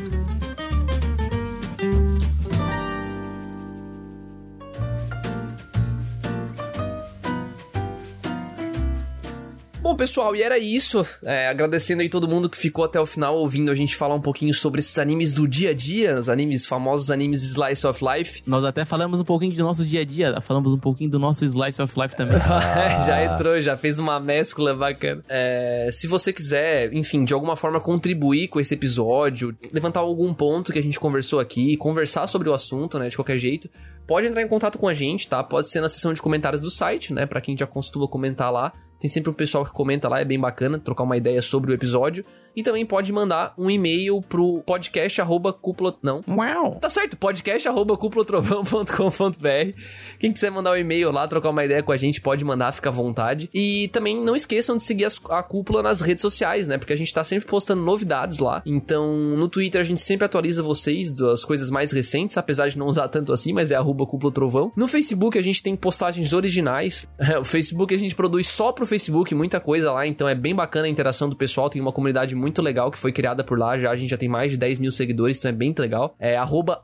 Pessoal, 9.95 10.35
e 10.35 10.41
era 10.41 10.57
isso. 10.57 11.05
É, 11.23 11.47
agradecendo 11.47 12.01
aí 12.01 12.09
todo 12.09 12.27
mundo 12.27 12.49
que 12.49 12.57
ficou 12.57 12.85
até 12.85 12.99
o 12.99 13.05
final 13.05 13.37
ouvindo 13.37 13.71
a 13.71 13.75
gente 13.75 13.95
falar 13.95 14.15
um 14.15 14.21
pouquinho 14.21 14.53
sobre 14.53 14.79
esses 14.79 14.97
animes 14.99 15.33
do 15.33 15.47
dia 15.47 15.71
a 15.71 15.73
dia, 15.73 16.17
os 16.17 16.29
animes 16.29 16.65
famosos 16.65 17.11
animes 17.11 17.43
Slice 17.43 17.85
of 17.85 18.03
Life. 18.03 18.43
Nós 18.45 18.65
até 18.65 18.85
falamos 18.85 19.21
um 19.21 19.23
pouquinho 19.23 19.53
do 19.55 19.63
nosso 19.63 19.85
dia 19.85 20.01
a 20.01 20.05
dia, 20.05 20.39
falamos 20.41 20.73
um 20.73 20.79
pouquinho 20.79 21.09
do 21.09 21.19
nosso 21.19 21.43
Slice 21.45 21.81
of 21.81 21.93
Life 21.99 22.15
também. 22.15 22.37
Ah. 22.49 23.05
já 23.05 23.23
entrou, 23.23 23.61
já 23.61 23.75
fez 23.75 23.99
uma 23.99 24.19
mescla 24.19 24.73
bacana. 24.73 25.23
É, 25.29 25.89
se 25.91 26.07
você 26.07 26.33
quiser, 26.33 26.93
enfim, 26.93 27.23
de 27.23 27.33
alguma 27.33 27.55
forma 27.55 27.79
contribuir 27.79 28.47
com 28.47 28.59
esse 28.59 28.73
episódio, 28.73 29.55
levantar 29.71 29.99
algum 29.99 30.33
ponto 30.33 30.73
que 30.73 30.79
a 30.79 30.83
gente 30.83 30.99
conversou 30.99 31.39
aqui, 31.39 31.77
conversar 31.77 32.27
sobre 32.27 32.49
o 32.49 32.53
assunto, 32.53 32.97
né, 32.99 33.07
de 33.07 33.15
qualquer 33.15 33.37
jeito, 33.37 33.69
pode 34.07 34.27
entrar 34.27 34.41
em 34.41 34.47
contato 34.47 34.77
com 34.77 34.87
a 34.87 34.93
gente, 34.93 35.27
tá? 35.27 35.43
Pode 35.43 35.69
ser 35.69 35.81
na 35.81 35.89
seção 35.89 36.13
de 36.13 36.21
comentários 36.21 36.61
do 36.61 36.71
site, 36.71 37.13
né, 37.13 37.25
para 37.25 37.39
quem 37.39 37.57
já 37.57 37.67
costuma 37.67 38.07
comentar 38.07 38.51
lá. 38.51 38.73
Tem 38.99 39.09
sempre 39.09 39.29
um 39.29 39.33
pessoal 39.33 39.65
que 39.65 39.71
comenta 39.71 40.09
lá, 40.09 40.19
é 40.19 40.25
bem 40.25 40.39
bacana, 40.39 40.77
trocar 40.77 41.03
uma 41.03 41.15
ideia 41.15 41.41
sobre 41.41 41.71
o 41.71 41.73
episódio. 41.73 42.25
E 42.55 42.63
também 42.63 42.85
pode 42.85 43.13
mandar 43.13 43.53
um 43.57 43.69
e-mail 43.69 44.21
pro 44.21 44.61
podcast 44.65 45.21
arroba 45.21 45.53
cúpula... 45.53 45.95
Não. 46.01 46.21
Uau! 46.27 46.75
Tá 46.81 46.89
certo, 46.89 47.15
podcast 47.15 47.67
arroba 47.67 47.95
cúpulatrovão.com.br. 47.95 49.79
Quem 50.19 50.33
quiser 50.33 50.49
mandar 50.51 50.71
um 50.71 50.75
e-mail 50.75 51.11
lá, 51.11 51.27
trocar 51.27 51.51
uma 51.51 51.63
ideia 51.63 51.83
com 51.83 51.91
a 51.91 51.97
gente, 51.97 52.19
pode 52.19 52.43
mandar, 52.43 52.73
fica 52.73 52.89
à 52.89 52.91
vontade. 52.91 53.49
E 53.53 53.87
também 53.89 54.19
não 54.19 54.35
esqueçam 54.35 54.75
de 54.75 54.83
seguir 54.83 55.05
as, 55.05 55.19
a 55.29 55.41
cúpula 55.43 55.81
nas 55.81 56.01
redes 56.01 56.21
sociais, 56.21 56.67
né? 56.67 56.77
Porque 56.77 56.91
a 56.91 56.97
gente 56.97 57.13
tá 57.13 57.23
sempre 57.23 57.47
postando 57.47 57.81
novidades 57.81 58.39
lá. 58.39 58.61
Então, 58.65 59.13
no 59.13 59.47
Twitter 59.47 59.79
a 59.79 59.85
gente 59.85 60.01
sempre 60.01 60.25
atualiza 60.25 60.63
vocês 60.63 61.11
das 61.11 61.45
coisas 61.45 61.69
mais 61.69 61.91
recentes, 61.91 62.37
apesar 62.37 62.67
de 62.67 62.77
não 62.77 62.87
usar 62.87 63.07
tanto 63.07 63.31
assim, 63.31 63.53
mas 63.53 63.71
é 63.71 63.75
arroba 63.75 64.05
cúpula 64.05 64.33
trovão. 64.33 64.71
No 64.75 64.87
Facebook 64.87 65.37
a 65.37 65.41
gente 65.41 65.63
tem 65.63 65.75
postagens 65.75 66.33
originais. 66.33 67.07
o 67.39 67.45
Facebook 67.45 67.93
a 67.93 67.97
gente 67.97 68.15
produz 68.15 68.47
só 68.47 68.71
pro 68.71 68.85
Facebook 68.89 69.33
muita 69.33 69.59
coisa 69.59 69.91
lá, 69.91 70.05
então 70.05 70.27
é 70.27 70.35
bem 70.35 70.53
bacana 70.53 70.87
a 70.87 70.89
interação 70.89 71.29
do 71.29 71.35
pessoal, 71.35 71.69
tem 71.69 71.81
uma 71.81 71.91
comunidade 71.91 72.35
muito 72.35 72.61
legal 72.61 72.91
que 72.91 72.97
foi 72.97 73.11
criada 73.11 73.43
por 73.43 73.57
lá, 73.57 73.77
já 73.77 73.91
a 73.91 73.95
gente 73.95 74.09
já 74.09 74.17
tem 74.17 74.27
mais 74.27 74.51
de 74.51 74.57
10 74.57 74.79
mil 74.79 74.91
seguidores, 74.91 75.37
então 75.37 75.49
é 75.49 75.53
bem 75.53 75.73
legal. 75.77 76.15
É 76.19 76.35
arroba 76.35 76.81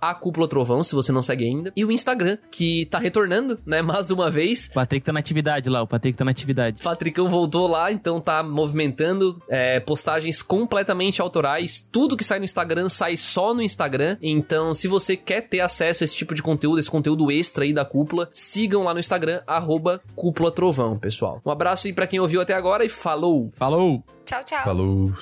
Trovão, 0.49 0.83
se 0.83 0.93
você 0.93 1.11
não 1.11 1.23
segue 1.23 1.45
ainda. 1.45 1.73
E 1.75 1.83
o 1.83 1.91
Instagram, 1.91 2.37
que 2.51 2.85
tá 2.85 2.99
retornando, 2.99 3.59
né, 3.65 3.81
mais 3.83 4.11
uma 4.11 4.29
vez. 4.29 4.67
O 4.67 4.73
Patrick 4.73 5.05
tá 5.05 5.11
na 5.11 5.19
atividade 5.19 5.69
lá, 5.69 5.81
o 5.81 5.87
Patrick 5.87 6.17
tá 6.17 6.23
na 6.23 6.31
atividade. 6.31 6.81
Patricão 6.81 7.27
voltou 7.27 7.67
lá, 7.67 7.91
então 7.91 8.21
tá 8.21 8.43
movimentando 8.43 9.41
é, 9.49 9.79
postagens 9.79 10.41
completamente 10.41 11.21
autorais. 11.21 11.81
Tudo 11.91 12.15
que 12.15 12.23
sai 12.23 12.39
no 12.39 12.45
Instagram 12.45 12.89
sai 12.89 13.17
só 13.17 13.53
no 13.53 13.61
Instagram. 13.61 14.17
Então, 14.21 14.73
se 14.73 14.87
você 14.87 15.17
quer 15.17 15.41
ter 15.41 15.61
acesso 15.61 16.03
a 16.03 16.05
esse 16.05 16.15
tipo 16.15 16.35
de 16.35 16.43
conteúdo, 16.43 16.79
esse 16.79 16.89
conteúdo 16.89 17.31
extra 17.31 17.63
aí 17.63 17.73
da 17.73 17.83
cúpula, 17.83 18.29
sigam 18.33 18.83
lá 18.83 18.93
no 18.93 18.99
Instagram, 18.99 19.41
arroba 19.47 20.01
Cúpula 20.15 20.51
Trovão, 20.51 20.97
pessoal. 20.97 21.41
Um 21.45 21.51
abraço 21.51 21.87
aí 21.87 21.93
pra 21.95 22.05
quem 22.05 22.19
ouviu 22.19 22.41
até 22.41 22.53
agora 22.53 22.85
e 22.85 22.89
falou! 22.89 23.51
Falou! 23.55 24.03
Tchau, 24.25 24.43
tchau. 24.43 24.63
Falou. 24.63 25.13